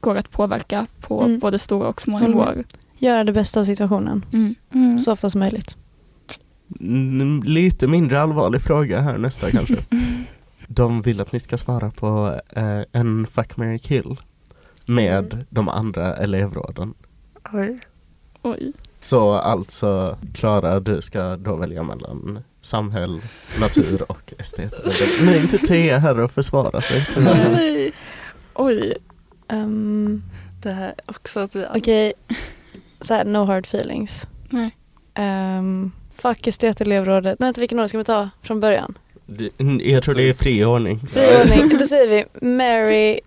går 0.00 0.16
att 0.16 0.30
påverka 0.30 0.86
på 1.00 1.22
Mm. 1.22 1.38
både 1.38 1.58
stora 1.58 1.88
och 1.88 2.00
små 2.02 2.18
nivåer. 2.18 2.64
Göra 2.98 3.24
det 3.24 3.32
bästa 3.32 3.60
av 3.60 3.64
situationen 3.64 4.24
Mm. 4.32 4.54
Mm. 4.74 5.00
så 5.00 5.12
ofta 5.12 5.30
som 5.30 5.38
möjligt. 5.38 5.76
Mm, 6.80 7.42
Lite 7.42 7.86
mindre 7.86 8.20
allvarlig 8.22 8.62
fråga 8.62 9.00
här 9.00 9.18
nästa 9.18 9.50
kanske. 9.50 9.76
De 10.66 11.02
vill 11.02 11.20
att 11.20 11.32
ni 11.32 11.40
ska 11.40 11.58
svara 11.58 11.90
på 11.90 12.40
eh, 12.56 12.80
en 12.92 13.26
fuck, 13.26 13.56
marry, 13.56 13.78
kill 13.78 14.16
med 14.86 15.44
de 15.50 15.68
andra 15.68 16.16
elevråden. 16.16 16.94
Oj. 17.52 17.80
Oj. 18.42 18.72
Så 19.00 19.32
alltså 19.32 20.18
Klara, 20.34 20.80
du 20.80 21.02
ska 21.02 21.36
då 21.36 21.56
välja 21.56 21.82
mellan 21.82 22.38
samhäll, 22.62 23.20
natur 23.60 24.02
och 24.10 24.32
estet. 24.38 24.72
Är 25.20 25.40
inte 25.42 25.58
Thea 25.58 25.98
här 25.98 26.18
och 26.20 26.30
försvara 26.30 26.80
sig. 26.80 27.06
Nej. 27.16 27.92
Oj. 28.54 28.94
Um, 29.48 30.22
Det 30.62 30.70
här 30.70 30.86
är 30.88 30.94
också 31.06 31.40
att 31.40 31.56
vi 31.56 31.66
Okej, 31.74 32.12
så 33.00 33.14
här, 33.14 33.24
no 33.24 33.38
hard 33.44 33.66
feelings. 33.66 34.22
Nej. 34.50 34.70
Um, 35.58 35.92
fuck 36.16 36.46
estet-elevrådet. 36.46 37.38
Nej, 37.38 37.46
vänta, 37.46 37.60
vilken 37.60 37.78
ordning 37.78 37.88
ska 37.88 37.98
vi 37.98 38.04
ta 38.04 38.28
från 38.42 38.60
början? 38.60 38.98
Det- 39.26 39.50
Jag 39.90 40.02
tror 40.02 40.14
det 40.14 40.28
är 40.28 40.34
fri 40.34 40.64
ordning. 40.64 41.00
Fri 41.12 41.26
ordning. 41.42 41.78
Då 41.78 41.84
säger 41.84 42.08
vi 42.08 42.46
Mary 42.56 43.20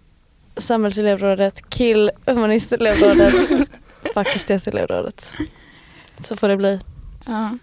samhällselevrådet, 0.58 1.70
kill 1.70 2.12
humanistelevrådet, 2.26 3.34
fuck 4.14 4.28
estet-elevrådet. 4.36 5.34
Så 6.20 6.36
får 6.36 6.48
det 6.48 6.58
bli. 6.58 6.80
Ja. 7.26 7.58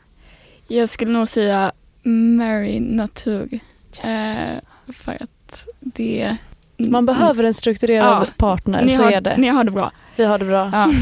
Jag 0.69 0.89
skulle 0.89 1.13
nog 1.13 1.29
säga 1.29 1.73
Mary 2.03 2.81
Natur. 2.81 3.61
Eh, 4.05 4.59
för 4.93 5.23
att 5.23 5.65
det... 5.81 6.37
Man 6.77 7.07
behöver 7.07 7.45
en 7.45 7.55
strukturerad 7.55 8.23
Ja, 8.23 8.27
partner, 8.37 8.89
så 8.89 9.03
har, 9.03 9.11
är 9.11 9.21
det. 9.21 9.37
Ni 9.37 9.49
har 9.49 9.65
det 9.65 9.71
bra. 9.71 9.93
Vi 10.17 10.25
har 10.25 10.39
det 10.39 10.45
bra. 10.45 10.71
Ja. 10.73 10.93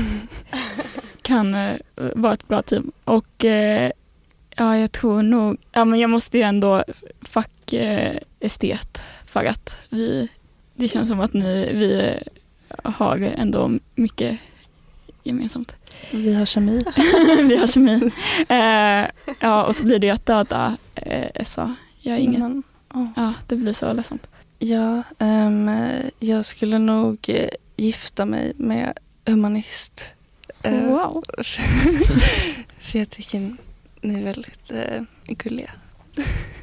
kan 1.23 1.55
eh, 1.55 1.77
vara 1.97 2.35
ett 2.35 2.49
bra 2.49 2.63
team. 2.63 2.93
Och 3.05 3.45
eh, 3.45 3.91
ja, 4.57 4.79
jag 4.79 4.93
tror 4.93 5.23
nog, 5.23 5.57
ja 5.73 5.85
men 5.85 6.01
jag 6.01 6.11
måste 6.11 6.39
ju 6.39 6.45
ändå 6.45 6.85
fuck 7.23 7.73
eh, 7.73 8.17
estet 8.41 9.03
för 9.25 9.45
att 9.45 9.77
vi, 9.91 10.29
det 10.75 10.89
känns 10.89 11.09
som 11.09 11.21
att 11.21 11.33
ni, 11.33 11.73
vi 11.73 12.19
har 12.85 13.19
ändå 13.19 13.71
mycket 13.95 14.39
gemensamt. 15.23 15.77
Vi 16.11 16.35
har 16.35 16.47
kemi. 16.47 16.83
vi 17.49 17.57
har 17.57 17.66
kemi. 17.66 18.11
Eh, 18.49 19.11
ja, 19.41 19.64
och 19.64 19.77
så 19.77 19.85
blir 19.85 19.99
det 19.99 20.07
ju 20.07 20.12
att 20.12 20.27
döda 20.27 20.77
eh, 20.95 21.45
SA. 21.45 21.75
Jag 21.99 22.16
är 22.16 22.21
inget, 22.21 22.41
Men, 22.41 22.62
ja. 22.95 23.12
ja 23.16 23.33
det 23.47 23.57
blir 23.57 23.73
så 23.73 23.93
ledsamt. 23.93 24.27
Ja, 24.59 25.03
ehm, 25.18 25.71
jag 26.18 26.45
skulle 26.45 26.79
nog 26.79 27.18
eh, 27.29 27.49
gifta 27.77 28.27
mig 28.27 28.53
med 28.57 28.99
humanist. 29.27 30.14
Eh, 30.62 30.85
Wow. 30.87 31.25
För 32.81 32.99
jag 32.99 33.11
tycker 33.11 33.57
ni 34.01 34.14
är 34.21 34.25
väldigt 34.25 34.71
eh, 34.71 35.03
gulliga. 35.27 35.71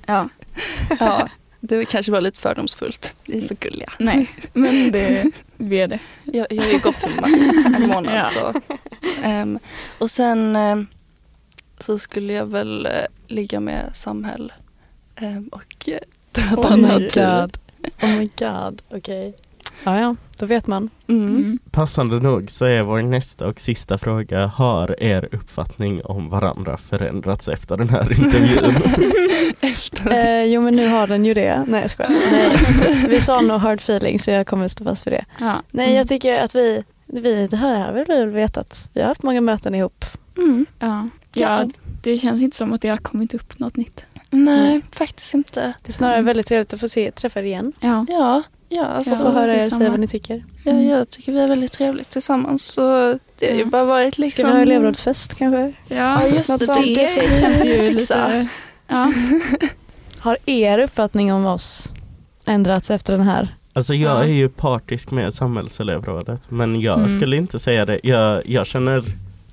Ja, 0.06 0.30
Ja, 1.00 1.30
det 1.60 1.86
kanske 1.86 2.12
var 2.12 2.22
lite 2.22 2.40
fördomsfullt. 2.40 3.14
Ni 3.28 3.38
är 3.38 3.42
så 3.42 3.56
gulliga. 3.60 3.94
nej, 4.00 4.30
men 4.54 4.92
det, 4.92 5.32
vi 5.58 5.82
är 5.82 5.88
det. 5.88 6.00
Jag, 6.24 6.48
jag 6.50 6.64
har 6.64 6.70
ju 6.70 6.80
gått 6.80 7.04
humanist 7.04 7.78
en 7.78 7.88
månad. 7.88 8.16
Ja. 8.16 8.30
Så. 8.34 8.78
Ehm, 9.24 9.60
och 9.98 10.12
sen 10.12 10.56
ehm, 10.56 10.88
så 11.80 12.00
skulle 12.00 12.34
jag 12.34 12.46
väl 12.46 12.86
eh, 12.86 12.92
ligga 13.28 13.60
med 13.60 13.90
Samhäll 13.94 14.54
ehm, 15.16 15.48
och 15.48 15.90
eh, 15.90 16.00
döda 16.32 16.74
Oj. 16.74 16.82
natur. 16.82 17.52
Oh 18.02 18.18
my 18.18 18.30
god, 18.38 18.82
okej. 18.90 19.36
Ja, 19.88 20.00
ja, 20.00 20.16
då 20.38 20.46
vet 20.46 20.68
man. 20.68 20.90
Mm. 21.08 21.28
Mm. 21.38 21.60
Passande 21.72 22.20
nog 22.20 22.52
så 22.52 22.66
är 22.66 22.84
vår 22.84 23.02
nästa 23.02 23.48
och 23.48 23.60
sista 23.60 23.98
fråga, 23.98 24.46
har 24.48 25.04
er 25.04 25.30
uppfattning 25.32 26.02
om 26.06 26.30
varandra 26.30 26.78
förändrats 26.78 27.48
efter 27.48 27.78
den 27.78 27.90
här 27.90 28.20
intervjun? 28.26 28.74
Eh, 30.12 30.44
jo 30.44 30.62
men 30.62 30.76
nu 30.76 30.88
har 30.88 31.08
den 31.08 31.26
ju 31.26 31.34
det. 31.34 31.64
Nej 31.68 31.82
jag 31.82 31.92
skojar. 31.92 32.12
Nej. 32.32 33.06
Vi 33.10 33.22
sa 33.22 33.42
no 33.42 33.54
hard 33.54 33.80
feelings 33.80 34.24
så 34.24 34.32
jag 34.32 34.48
kommer 34.48 34.68
stå 34.68 34.84
fast 34.84 35.04
för 35.04 35.12
det. 35.12 35.26
Ja. 35.40 35.64
Nej 35.72 35.94
jag 35.94 36.08
tycker 36.08 36.40
att 36.42 36.56
vi, 36.56 36.84
vi 37.06 37.48
det 37.48 37.58
här 37.58 37.86
har 37.86 37.94
vi 37.94 38.04
väl 38.04 38.30
vetat. 38.30 38.90
Vi 38.94 39.02
har 39.02 39.08
haft 39.08 39.24
många 39.24 39.42
möten 39.42 39.76
ihop. 39.76 40.06
Mm. 40.38 40.66
Ja. 40.80 40.88
Ja. 40.88 41.62
ja, 41.64 41.70
det 42.04 42.18
känns 42.18 42.42
inte 42.42 42.58
som 42.58 42.74
att 42.74 42.82
det 42.82 42.90
har 42.90 42.98
kommit 42.98 43.34
upp 43.34 43.60
något 43.60 43.76
nytt. 43.78 44.06
Nej, 44.30 44.70
Mm. 44.70 44.82
faktiskt 44.92 45.34
inte. 45.34 45.74
Det 45.84 45.90
är 45.90 45.94
snarare 45.94 46.22
väldigt 46.22 46.46
trevligt 46.48 46.74
att 46.74 46.80
få 46.80 46.90
se, 46.90 47.12
träffa 47.12 47.40
er 47.40 47.44
igen. 47.44 47.74
Ja. 47.80 48.06
Ja, 48.10 48.44
ja, 48.70 48.86
alltså, 48.86 49.12
Och 49.12 49.18
få 49.22 49.30
höra 49.32 49.46
det 49.54 49.66
er 49.66 49.70
säga 49.70 49.90
vad 49.90 50.00
ni 50.00 50.08
tycker. 50.08 50.44
ja, 50.64 50.72
jag 50.74 51.10
tycker 51.10 51.32
vi 51.32 51.40
är 51.40 51.48
väldigt 51.48 51.72
trevligt 51.72 52.10
tillsammans. 52.10 52.64
Så 52.64 52.82
det 53.40 53.46
har 53.48 53.54
ju 53.54 53.60
Ja. 53.60 53.66
bara 53.66 53.86
varit 53.86 54.18
liksom... 54.18 54.42
Ska 54.42 54.48
vi 54.48 54.54
ha 54.56 54.62
elevrådsfest 54.62 55.34
kanske? 55.36 55.74
Ja, 55.88 56.28
just 56.28 56.50
Något 56.50 56.60
det. 56.60 56.66
sånt. 56.66 56.78
Det 56.96 57.08
får 57.08 57.22
vi 57.22 57.40
känns 57.40 57.66
ju 57.66 57.90
lite... 57.92 58.48
Ja. 58.88 59.12
Har 60.20 60.38
er 60.46 60.80
uppfattning 60.80 61.34
om 61.34 61.46
oss 61.46 61.94
ändrats 62.46 62.92
efter 62.92 63.14
den 63.18 63.22
här? 63.28 63.56
Alltså 63.74 63.94
jag 63.94 64.16
Ja. 64.18 64.24
är 64.24 64.28
ju 64.34 64.50
partisk 64.50 65.12
med 65.12 65.34
samhällselevrådet 65.34 66.52
men 66.52 66.82
jag 66.82 66.98
Mm. 67.00 67.10
skulle 67.10 67.38
inte 67.38 67.60
säga 67.60 67.86
det. 67.86 68.00
Jag, 68.04 68.42
jag 68.50 68.68
känner 68.68 69.04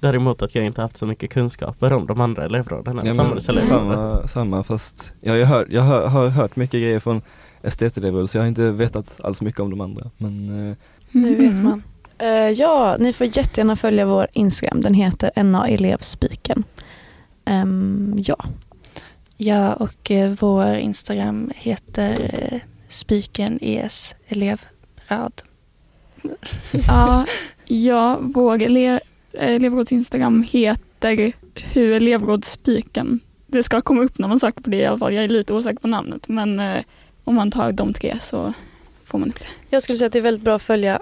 däremot 0.01 0.43
att 0.43 0.55
jag 0.55 0.65
inte 0.65 0.83
haft 0.83 0.97
så 0.97 1.07
mycket 1.07 1.31
kunskaper 1.31 1.93
om 1.93 2.07
de 2.07 2.21
andra 2.21 2.45
elevråden 2.45 2.99
än 2.99 3.07
Ja, 3.07 3.13
samhällselevrådet. 3.15 3.69
samma, 3.99 4.29
samma 4.29 4.63
fast 4.65 5.13
jag 5.21 5.33
har, 5.33 5.37
ju 5.39 5.45
hört, 5.45 5.67
jag 5.71 5.83
har, 5.83 6.07
har 6.07 6.29
hört 6.29 6.57
mycket 6.57 6.81
grejer 6.81 7.01
från 7.01 7.23
estetelever 7.65 8.27
så 8.27 8.37
jag 8.37 8.43
har 8.43 8.49
inte 8.49 8.71
vetat 8.71 9.21
alls 9.21 9.43
mycket 9.43 9.61
om 9.61 9.71
de 9.71 9.81
andra. 9.81 10.11
Men 10.19 10.69
eh, 10.71 10.77
Nu 11.11 11.35
vet 11.35 11.53
Mm. 11.55 11.65
man. 11.65 11.83
Eh, 12.19 12.29
ja, 12.49 12.97
ni 13.01 13.13
får 13.13 13.27
jättegärna 13.37 13.77
följa 13.77 14.07
vår 14.07 14.27
Instagram. 14.33 14.81
Den 14.81 14.95
heter 14.95 15.31
NA 15.43 15.69
Elevspiken. 15.69 16.65
Ehm, 17.45 18.15
ja, 18.19 18.37
Ja, 19.37 19.73
och 19.73 20.11
eh, 20.11 20.35
vår 20.41 20.75
Instagram 20.75 21.51
heter 21.57 22.31
eh, 22.53 22.61
Spiken 22.89 23.59
ES 23.63 24.15
elevrad. 24.29 25.33
Ja, 26.87 27.27
ja 27.65 28.19
vår 28.23 28.57
ele- 28.59 29.01
elevråds 29.33 29.93
Instagram 29.93 30.45
heter 30.51 31.33
Hur 31.55 31.93
elevrådsspiken. 31.93 33.21
Det 33.47 33.63
ska 33.63 33.81
komma 33.81 34.03
upp 34.03 34.19
när 34.19 34.29
man 34.29 34.41
söker 34.41 34.63
på 34.63 34.71
det 34.71 34.77
i 34.77 34.87
alla 34.87 34.99
fall. 34.99 35.15
Jag 35.15 35.25
är 35.25 35.29
lite 35.29 35.53
osäker 35.55 35.79
på 35.81 35.89
namnet 35.89 36.29
men 36.29 36.61
eh, 36.61 36.83
om 37.25 37.35
man 37.35 37.51
tar 37.51 37.73
de 37.73 37.93
tre 37.93 38.17
så 38.21 38.53
får 39.05 39.19
man 39.19 39.29
upp 39.29 39.41
det. 39.41 39.47
jag 39.71 39.83
skulle 39.83 39.97
säga 39.99 40.07
att 40.07 40.13
det 40.13 40.19
är 40.19 40.23
väldigt 40.23 40.45
bra 40.45 40.55
att 40.57 40.63
följa 40.63 41.01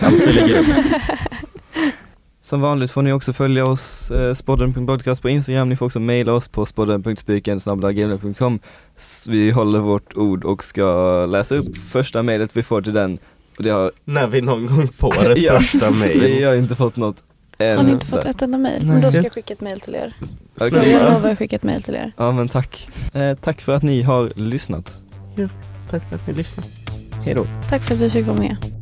vi 2.42 2.46
som 2.46 2.60
vanligt 2.60 2.90
får 2.90 3.02
ni 3.02 3.12
också 3.12 3.32
följa 3.32 3.66
oss, 3.66 4.10
eh, 4.10 4.34
spodden.podcast 4.34 5.22
på 5.22 5.28
Instagram, 5.28 5.68
ni 5.68 5.76
får 5.76 5.86
också 5.86 6.00
mejla 6.00 6.32
oss 6.32 6.48
på 6.48 6.66
spodden.spiken.gmail.com 6.66 8.58
Vi 9.28 9.50
håller 9.50 9.78
vårt 9.78 10.16
ord 10.16 10.44
och 10.44 10.64
ska 10.64 11.26
läsa 11.26 11.54
upp 11.54 11.76
första 11.76 12.22
mejlet 12.22 12.56
vi 12.56 12.62
får 12.62 12.82
till 12.82 12.92
den. 12.92 13.18
Och 13.58 13.62
det 13.64 13.70
har, 13.70 13.92
När 14.04 14.26
vi 14.26 14.40
någon 14.40 14.66
gång 14.66 14.88
får 14.88 15.30
ett 15.30 15.42
Ja. 15.42 15.58
första 15.60 15.90
vi 15.90 15.98
mejl. 15.98 16.44
har 16.44 16.54
inte 16.54 16.76
fått 16.76 16.96
något 16.96 17.16
än. 17.58 17.76
Har 17.76 17.84
ni 17.84 17.92
inte 17.92 18.06
fått 18.06 18.24
ett 18.24 18.42
enda 18.42 18.58
mejl? 18.58 18.86
Men 18.86 19.00
då 19.00 19.10
ska 19.12 19.22
jag 19.22 19.32
skicka 19.32 19.54
ett 19.54 19.60
mejl 19.60 19.80
till 19.80 19.94
er. 19.94 20.14
Okej. 20.60 20.90
jag 20.90 21.12
lovar 21.12 21.30
att 21.30 21.38
skicka 21.38 21.56
ett 21.56 21.62
mejl 21.62 21.82
till 21.82 21.94
er. 21.94 22.12
Ja 22.16 22.32
men 22.32 22.48
tack. 22.48 22.88
Eh, 23.14 23.34
tack 23.34 23.60
för 23.60 23.72
att 23.72 23.82
ni 23.82 24.02
har 24.02 24.32
lyssnat. 24.36 24.96
Tack 25.90 26.08
för 26.08 26.16
att 26.16 26.26
ni 26.26 26.32
lyssnade. 26.34 26.68
Hej 27.24 27.34
då. 27.34 27.46
Tack 27.68 27.82
för 27.82 27.94
att 27.94 28.00
vi 28.00 28.10
fick 28.10 28.26
vara 28.26 28.38
med. 28.38 28.79